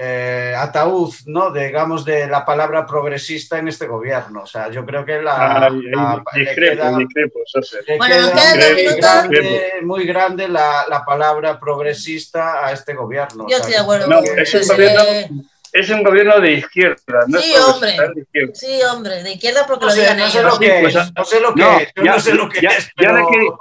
eh, 0.00 0.54
ataúd, 0.56 1.12
¿no? 1.26 1.50
digamos, 1.50 2.04
de 2.04 2.28
la 2.28 2.44
palabra 2.44 2.86
progresista 2.86 3.58
en 3.58 3.66
este 3.66 3.86
gobierno. 3.88 4.42
O 4.42 4.46
sea, 4.46 4.70
yo 4.70 4.86
creo 4.86 5.04
que 5.04 5.20
la, 5.20 5.68
discrepo, 6.34 6.76
queda- 6.76 6.96
discrepo, 6.98 7.40
Bueno, 7.98 8.14
queda 8.32 8.54
muy 8.84 8.94
grande, 9.00 9.72
muy 9.82 10.04
grande 10.06 10.48
la, 10.48 10.84
la 10.88 11.04
palabra 11.04 11.58
progresista 11.58 12.64
a 12.64 12.70
este 12.72 12.94
gobierno. 12.94 13.44
O 13.44 13.48
Yo 13.48 13.56
sea, 13.56 13.58
estoy 13.58 13.72
de 13.72 13.78
acuerdo 13.80 14.06
No, 14.06 14.20
es 14.20 14.54
un 14.54 14.68
gobierno- 14.68 15.44
Es 15.70 15.90
un 15.90 16.02
gobierno 16.02 16.40
de 16.40 16.52
izquierda, 16.52 17.24
no 17.26 17.38
Sí, 17.40 17.52
es 17.52 17.60
hombre. 17.60 17.90
es 17.90 18.14
de 18.14 18.20
izquierda. 18.22 18.52
Sí, 18.54 18.80
hombre, 18.90 19.22
de 19.22 19.32
izquierda 19.32 19.66
porque 19.66 19.84
No 19.84 19.86
lo 19.90 19.92
sé, 19.94 20.00
digan 20.00 20.16
no 20.18 20.26
sé 20.30 20.38
ellos. 20.38 20.52
lo 20.54 20.58
que 20.60 20.78
Pues, 20.80 20.94
es, 20.94 21.12
no 21.14 21.24
sé 21.24 21.40
lo 21.40 21.54
que 21.54 21.60
no, 21.62 21.78
es, 21.78 21.88
yo 21.94 22.04
ya- 22.04 22.12
no 22.12 22.20
sé 22.20 22.34
lo 22.34 22.48
que 22.48 22.60
ya- 22.62 22.68
es, 22.70 22.84
ya 22.86 22.92
pero... 22.96 23.16
le 23.18 23.26
quería- 23.30 23.52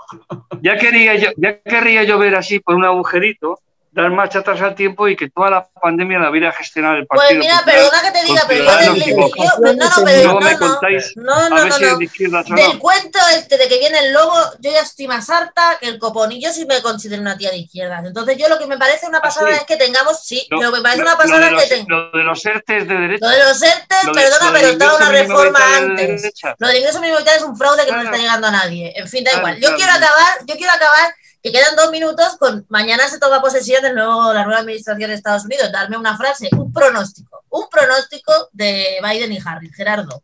Ya 0.62 0.78
quería 0.78 1.16
yo, 1.16 1.30
ya 1.36 1.60
querría 1.60 2.04
yo 2.04 2.18
ver 2.18 2.36
así 2.36 2.60
por 2.62 2.76
un 2.76 2.86
agujerito, 2.86 3.60
dar 4.04 4.12
marcha 4.12 4.40
atrás 4.40 4.62
al 4.62 4.76
tiempo 4.76 5.08
y 5.08 5.16
que 5.16 5.30
toda 5.30 5.50
la 5.50 5.68
pandemia 5.82 6.20
la 6.20 6.30
hubiera 6.30 6.52
gestionado 6.52 6.98
el 6.98 7.08
Pues 7.08 7.20
Partido 7.20 7.40
mira, 7.42 7.56
Popular. 7.58 7.76
perdona 7.76 8.02
que 8.04 8.12
te 8.20 8.26
diga, 8.26 8.42
pero 8.48 8.64
yo 8.64 8.94
del 8.94 9.06
yo- 9.06 9.16
no, 9.16 9.74
no, 9.74 9.90
pero 10.06 10.06
me 10.06 10.24
no, 10.24 10.40
no, 10.52 10.60
contáis 10.60 11.14
no, 11.16 11.34
a 11.34 11.50
no, 11.50 11.56
ver 11.56 11.68
no, 11.68 11.74
si 11.76 11.84
no. 11.84 11.98
de 11.98 12.62
Del 12.62 12.74
no. 12.74 12.80
cuento 12.80 13.20
este 13.36 13.58
de 13.58 13.68
que 13.68 13.80
viene 13.80 13.98
el 14.00 14.14
lobo, 14.14 14.36
yo 14.60 14.72
ya 14.72 14.82
estoy 14.82 15.08
más 15.08 15.30
harta 15.32 15.78
que 15.82 15.88
el 15.88 15.98
copón. 15.98 16.32
Y 16.32 16.40
yo 16.42 16.54
sí 16.54 16.66
me 16.68 16.82
considero 16.82 17.22
una 17.24 17.38
tía 17.38 17.50
de 17.50 17.58
izquierdas. 17.58 18.06
Entonces, 18.06 18.38
yo 18.38 18.48
lo 18.50 18.60
que 18.60 18.68
me 18.68 18.78
parece 18.78 19.08
una 19.08 19.20
pasada 19.20 19.48
sí? 19.50 19.56
es 19.56 19.64
que 19.64 19.78
tengamos, 19.78 20.24
sí, 20.24 20.46
Lo- 20.52 20.62
lo 20.62 20.72
que 20.72 20.78
me 20.78 20.84
parece 20.84 21.02
una 21.02 21.18
pasada 21.18 21.50
es 21.50 21.64
que 21.64 21.70
tengamos. 21.76 22.12
Lo 22.14 22.18
de 22.20 22.24
los 22.24 22.46
ERTES 22.46 22.88
de 22.88 22.94
derecha. 22.96 23.26
Lo 23.26 23.32
de 23.32 23.40
los 23.40 23.62
ERTE, 23.64 23.96
lo 24.06 24.14
de- 24.14 24.22
perdona, 24.22 24.52
pero 24.54 24.68
estaba 24.68 24.96
una 24.98 25.10
reforma 25.10 25.60
de 25.60 25.76
antes. 25.78 26.32
Lo 26.60 26.68
del 26.68 26.78
ingreso 26.78 27.02
mínimo 27.02 27.18
vital 27.20 27.36
es 27.38 27.42
un 27.44 27.58
fraude 27.58 27.84
que 27.86 27.92
no 27.92 27.98
Claro. 28.02 28.10
está 28.10 28.18
llegando 28.22 28.48
a 28.48 28.52
nadie. 28.52 28.94
En 28.96 29.08
fin, 29.08 29.24
da 29.24 29.32
Claro, 29.32 29.48
igual. 29.48 29.56
Yo 29.56 29.62
claro. 29.62 29.78
quiero 29.78 29.92
acabar, 29.94 30.34
yo 30.46 30.56
quiero 30.56 30.72
acabar, 30.74 31.16
que 31.48 31.58
quedan 31.60 31.76
dos 31.76 31.92
minutos 31.92 32.36
con 32.38 32.66
mañana 32.70 33.08
se 33.08 33.20
toma 33.20 33.42
posesión 33.42 33.82
del 33.82 33.96
nuevo, 33.96 34.34
la 34.34 34.44
nueva 34.44 34.60
administración 34.62 35.10
de 35.10 35.16
Estados 35.16 35.46
Unidos. 35.46 35.72
Darme 35.72 35.98
una 35.98 36.18
frase, 36.18 36.50
un 36.52 36.74
pronóstico, 36.74 37.44
un 37.50 37.68
pronóstico 37.70 38.50
de 38.52 38.98
Biden 39.02 39.32
y 39.32 39.40
Harris. 39.44 39.76
Gerardo. 39.76 40.24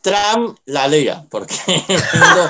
Trump 0.00 0.58
la 0.66 0.86
lea, 0.86 1.24
porque 1.28 1.54
no, 2.14 2.48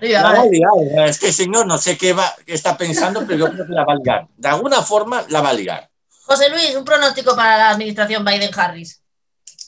la 0.00 0.22
va 0.22 0.40
a 0.40 0.46
liar. 0.46 1.08
Es 1.08 1.18
que 1.18 1.32
si 1.32 1.48
no, 1.48 1.64
no 1.64 1.78
sé 1.78 1.98
qué, 1.98 2.12
va, 2.12 2.32
qué 2.46 2.54
está 2.54 2.76
pensando, 2.76 3.26
pero 3.26 3.38
yo 3.46 3.52
creo 3.52 3.66
que 3.66 3.72
la 3.72 3.84
va 3.84 3.94
a 3.94 3.96
liar. 3.96 4.26
De 4.36 4.48
alguna 4.48 4.82
forma 4.82 5.24
la 5.28 5.40
va 5.40 5.50
a 5.50 5.54
liar. 5.54 5.90
José 6.24 6.48
Luis, 6.48 6.74
un 6.74 6.84
pronóstico 6.84 7.36
para 7.36 7.56
la 7.58 7.70
administración 7.70 8.24
Biden-Harris. 8.24 9.00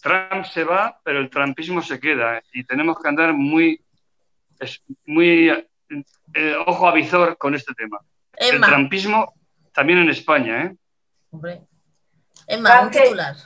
Trump 0.01 0.47
se 0.53 0.65
va, 0.65 1.01
pero 1.05 1.19
el 1.21 1.29
trumpismo 1.29 1.83
se 1.83 1.99
queda. 1.99 2.39
¿eh? 2.39 2.43
Y 2.53 2.65
tenemos 2.65 2.97
que 3.03 3.09
andar 3.09 3.33
muy, 3.33 3.85
es- 4.61 4.81
muy 5.07 5.51
eh, 6.35 6.55
ojo 6.67 6.89
a 6.89 6.93
visor 6.93 7.37
con 7.39 7.55
este 7.55 7.75
tema. 7.75 7.99
El 8.37 8.57
Emma, 8.57 8.67
trumpismo 8.69 9.35
también 9.73 10.01
en 10.01 10.11
España, 10.11 10.65
¿eh? 10.65 10.77
hombre. 11.31 11.61
Emma, 12.47 12.83
un 12.83 12.91
Trump, 12.91 13.05
titular. 13.05 13.37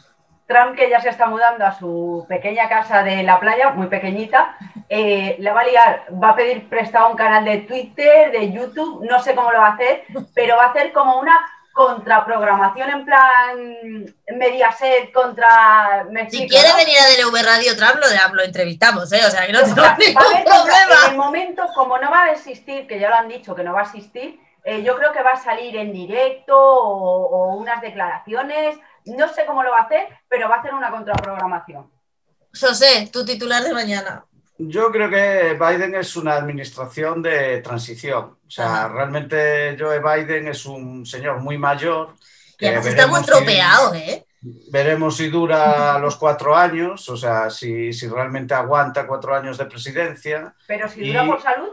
Trump, 0.46 0.76
que 0.76 0.90
ya 0.90 1.00
se 1.00 1.08
está 1.08 1.26
mudando 1.26 1.64
a 1.64 1.78
su 1.78 2.26
pequeña 2.28 2.68
casa 2.68 3.02
de 3.02 3.22
la 3.22 3.40
playa, 3.40 3.70
muy 3.70 3.86
pequeñita, 3.86 4.56
eh, 4.88 5.36
la 5.38 5.52
va 5.52 5.60
a 5.62 5.64
liar, 5.64 6.06
va 6.22 6.30
a 6.30 6.36
pedir 6.36 6.68
prestado 6.68 7.10
un 7.10 7.16
canal 7.16 7.44
de 7.44 7.58
Twitter, 7.58 8.30
de 8.30 8.52
YouTube, 8.52 9.04
no 9.08 9.22
sé 9.22 9.34
cómo 9.34 9.50
lo 9.50 9.58
va 9.58 9.68
a 9.68 9.74
hacer, 9.74 10.04
pero 10.34 10.56
va 10.56 10.64
a 10.64 10.70
hacer 10.70 10.92
como 10.92 11.18
una 11.18 11.38
contraprogramación 11.72 12.90
en 12.90 13.04
plan 13.04 14.14
Mediaset 14.36 15.12
contra 15.12 16.06
Si 16.30 16.46
quiere 16.46 16.74
venir 16.74 16.96
a 16.98 17.24
DLV 17.24 17.44
Radio 17.44 17.76
Trump, 17.76 18.00
lo, 18.34 18.42
entrevistamos, 18.42 19.12
¿eh? 19.12 19.20
O 19.26 19.30
sea, 19.30 19.46
que 19.46 19.52
no 19.52 19.62
tengo 19.62 19.82
ningún 19.98 20.44
problema. 20.44 21.06
En 21.06 21.12
el 21.12 21.16
momento, 21.16 21.64
como 21.74 21.98
no 21.98 22.10
va 22.10 22.24
a 22.24 22.32
existir, 22.32 22.86
que 22.86 22.98
ya 22.98 23.08
lo 23.08 23.16
han 23.16 23.28
dicho 23.28 23.54
que 23.54 23.64
no 23.64 23.72
va 23.72 23.80
a 23.80 23.84
existir, 23.84 24.38
eh, 24.64 24.82
yo 24.82 24.96
creo 24.96 25.12
que 25.12 25.22
va 25.22 25.30
a 25.30 25.42
salir 25.42 25.76
en 25.76 25.92
directo 25.92 26.56
o, 26.56 27.56
unas 27.56 27.80
declaraciones, 27.80 28.78
no 29.04 29.28
sé 29.28 29.44
cómo 29.46 29.62
lo 29.62 29.70
va 29.70 29.78
a 29.78 29.82
hacer, 29.82 30.06
pero 30.28 30.48
va 30.48 30.56
a 30.56 30.58
hacer 30.60 30.74
una 30.74 30.90
contraprogramación. 30.90 31.90
José, 32.58 33.08
tu 33.12 33.24
titular 33.24 33.62
de 33.62 33.72
mañana. 33.72 34.24
Yo 34.68 34.92
creo 34.92 35.10
que 35.10 35.58
Biden 35.58 35.94
es 35.96 36.14
una 36.16 36.34
administración 36.34 37.20
de 37.22 37.60
transición. 37.62 38.36
O 38.46 38.50
sea, 38.50 38.88
realmente 38.88 39.76
Joe 39.78 39.98
Biden 39.98 40.48
es 40.48 40.66
un 40.66 41.04
señor 41.04 41.40
muy 41.40 41.58
mayor. 41.58 42.14
Que 42.56 42.76
está 42.76 43.06
muy 43.08 43.22
tropeado, 43.22 43.94
¿eh? 43.94 44.24
Veremos 44.70 45.16
si 45.16 45.28
dura 45.28 45.98
los 46.00 46.16
cuatro 46.16 46.56
años, 46.56 47.08
o 47.08 47.16
sea, 47.16 47.50
si, 47.50 47.92
si 47.92 48.08
realmente 48.08 48.54
aguanta 48.54 49.06
cuatro 49.06 49.34
años 49.34 49.58
de 49.58 49.66
presidencia. 49.66 50.54
Pero 50.66 50.88
si 50.88 51.08
dura 51.08 51.26
por 51.26 51.42
salud. 51.42 51.72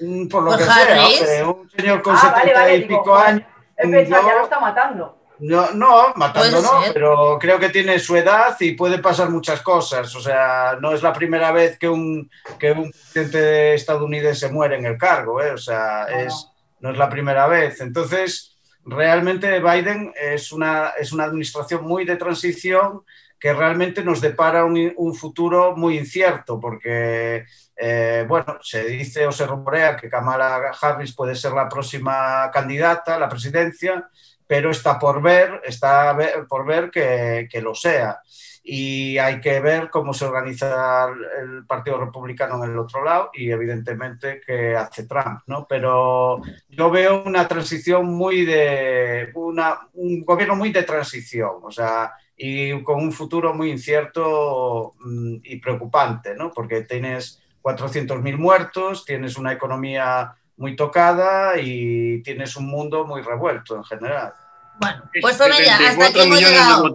Mm, 0.00 0.28
por 0.28 0.42
lo 0.42 0.56
que 0.56 0.64
sea, 0.64 1.48
un 1.48 1.70
señor 1.70 2.02
con 2.02 2.16
ah, 2.16 2.34
setenta 2.34 2.74
y 2.74 2.84
pico 2.84 3.14
años. 3.14 3.46
He 3.76 3.88
pensado, 3.88 4.26
ya 4.26 4.34
lo 4.34 4.42
está 4.44 4.60
matando. 4.60 5.21
No, 5.44 5.72
no, 5.72 6.12
matando 6.14 6.62
no, 6.62 6.82
pero 6.94 7.36
creo 7.40 7.58
que 7.58 7.70
tiene 7.70 7.98
su 7.98 8.16
edad 8.16 8.56
y 8.60 8.72
puede 8.72 8.98
pasar 8.98 9.28
muchas 9.28 9.60
cosas. 9.60 10.14
O 10.14 10.20
sea, 10.20 10.78
no 10.80 10.92
es 10.92 11.02
la 11.02 11.12
primera 11.12 11.50
vez 11.50 11.78
que 11.78 11.88
un, 11.88 12.30
que 12.60 12.70
un 12.70 12.92
presidente 12.92 13.74
estadounidense 13.74 14.52
muere 14.52 14.76
en 14.76 14.86
el 14.86 14.96
cargo, 14.96 15.42
¿eh? 15.42 15.50
O 15.50 15.58
sea, 15.58 16.04
es, 16.04 16.48
no 16.78 16.92
es 16.92 16.96
la 16.96 17.08
primera 17.10 17.48
vez. 17.48 17.80
Entonces, 17.80 18.56
realmente 18.84 19.58
Biden 19.58 20.12
es 20.16 20.52
una, 20.52 20.92
es 20.98 21.12
una 21.12 21.24
administración 21.24 21.84
muy 21.84 22.04
de 22.04 22.16
transición 22.16 23.02
que 23.40 23.52
realmente 23.52 24.04
nos 24.04 24.20
depara 24.20 24.64
un, 24.64 24.92
un 24.96 25.14
futuro 25.16 25.74
muy 25.74 25.98
incierto, 25.98 26.60
porque 26.60 27.44
eh, 27.76 28.24
bueno, 28.28 28.58
se 28.62 28.84
dice 28.84 29.26
o 29.26 29.32
se 29.32 29.44
rumorea 29.44 29.96
que 29.96 30.08
Kamala 30.08 30.70
Harris 30.80 31.12
puede 31.16 31.34
ser 31.34 31.52
la 31.52 31.68
próxima 31.68 32.48
candidata 32.52 33.16
a 33.16 33.18
la 33.18 33.28
presidencia, 33.28 34.08
pero 34.52 34.70
está 34.70 34.98
por 34.98 35.22
ver, 35.22 35.62
está 35.64 36.14
por 36.46 36.66
ver 36.66 36.90
que, 36.90 37.60
lo 37.62 37.74
sea. 37.74 38.20
Y 38.62 39.16
hay 39.16 39.40
que 39.40 39.60
ver 39.60 39.88
cómo 39.88 40.12
se 40.12 40.26
organiza 40.26 41.06
el 41.40 41.64
Partido 41.64 41.96
Republicano 41.98 42.62
en 42.62 42.70
el 42.70 42.78
otro 42.78 43.02
lado 43.02 43.30
y 43.32 43.50
evidentemente 43.50 44.42
qué 44.46 44.76
hace 44.76 45.06
Trump, 45.06 45.40
¿no? 45.46 45.66
Pero 45.66 46.42
yo 46.68 46.90
veo 46.90 47.22
una 47.24 47.48
transición 47.48 48.04
muy 48.04 48.44
de, 48.44 49.30
una, 49.36 49.88
un 49.94 50.22
gobierno 50.22 50.54
muy 50.54 50.70
de 50.70 50.82
transición, 50.82 51.52
o 51.62 51.70
sea, 51.70 52.12
y 52.36 52.78
con 52.82 53.02
un 53.02 53.10
futuro 53.10 53.54
muy 53.54 53.70
incierto 53.70 54.92
mm, 55.00 55.36
y 55.44 55.56
preocupante, 55.60 56.34
¿no? 56.34 56.52
Porque 56.52 56.82
tienes 56.82 57.42
400.000 57.62 58.36
muertos, 58.36 59.06
tienes 59.06 59.38
una 59.38 59.54
economía 59.54 60.34
muy 60.58 60.76
tocada 60.76 61.58
y 61.58 62.22
tienes 62.22 62.54
un 62.58 62.66
mundo 62.66 63.06
muy 63.06 63.22
revuelto 63.22 63.76
en 63.76 63.84
general. 63.84 64.34
Bueno, 64.78 65.10
pues 65.20 65.36
Soraya, 65.36 65.78
hasta 65.88 66.06
aquí 66.06 66.20
hemos 66.20 66.40
llegado. 66.40 66.92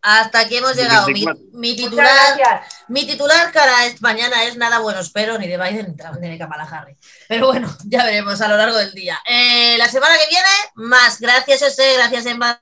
Hasta 0.00 0.40
aquí 0.40 0.56
hemos 0.56 0.76
llegado. 0.76 1.06
Mi, 1.52 1.76
titular, 1.76 2.62
mi 2.88 3.06
titular 3.06 3.52
cara 3.52 3.86
es, 3.86 4.00
mañana 4.00 4.44
es 4.44 4.56
nada 4.56 4.78
bueno, 4.78 5.00
espero, 5.00 5.38
ni 5.38 5.48
de 5.48 5.58
Biden 5.58 5.96
ni 6.20 6.28
de 6.28 6.38
Kamala 6.38 6.64
Harris. 6.64 6.96
Pero 7.28 7.48
bueno, 7.48 7.68
ya 7.84 8.04
veremos 8.04 8.40
a 8.40 8.48
lo 8.48 8.56
largo 8.56 8.76
del 8.76 8.92
día. 8.92 9.18
Eh, 9.26 9.76
la 9.76 9.88
semana 9.88 10.14
que 10.16 10.28
viene, 10.28 10.48
más. 10.74 11.20
Gracias, 11.20 11.60
José, 11.62 11.94
gracias, 11.96 12.26
Emma. 12.26 12.60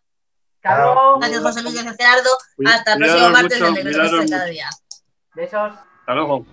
Gracias, 0.62 1.42
José 1.42 1.62
Luis, 1.62 1.74
gracias, 1.74 1.96
Gerardo. 1.96 2.30
Hasta 2.66 2.94
el 2.94 2.98
próximo 2.98 3.30
martes 3.30 3.61
del 3.61 3.74
Negro 3.74 4.20
de 4.20 4.28
cada 4.28 4.44
día. 4.46 4.68
Besos. 5.34 5.72
Hasta 6.00 6.14
luego. 6.14 6.44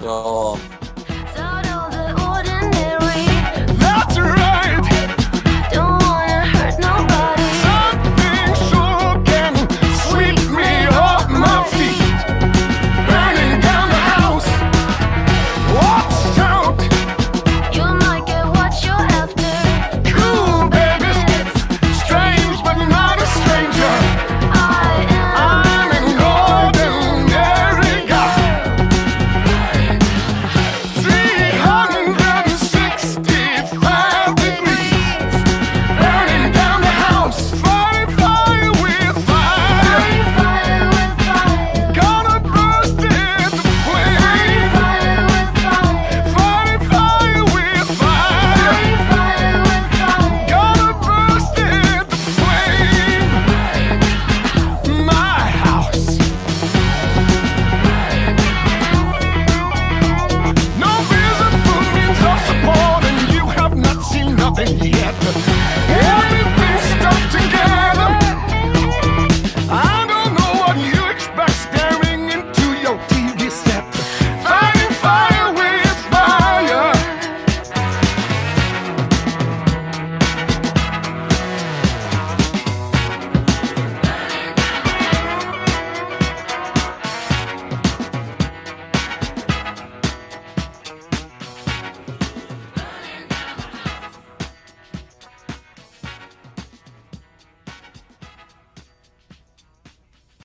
Yo. 0.00 0.56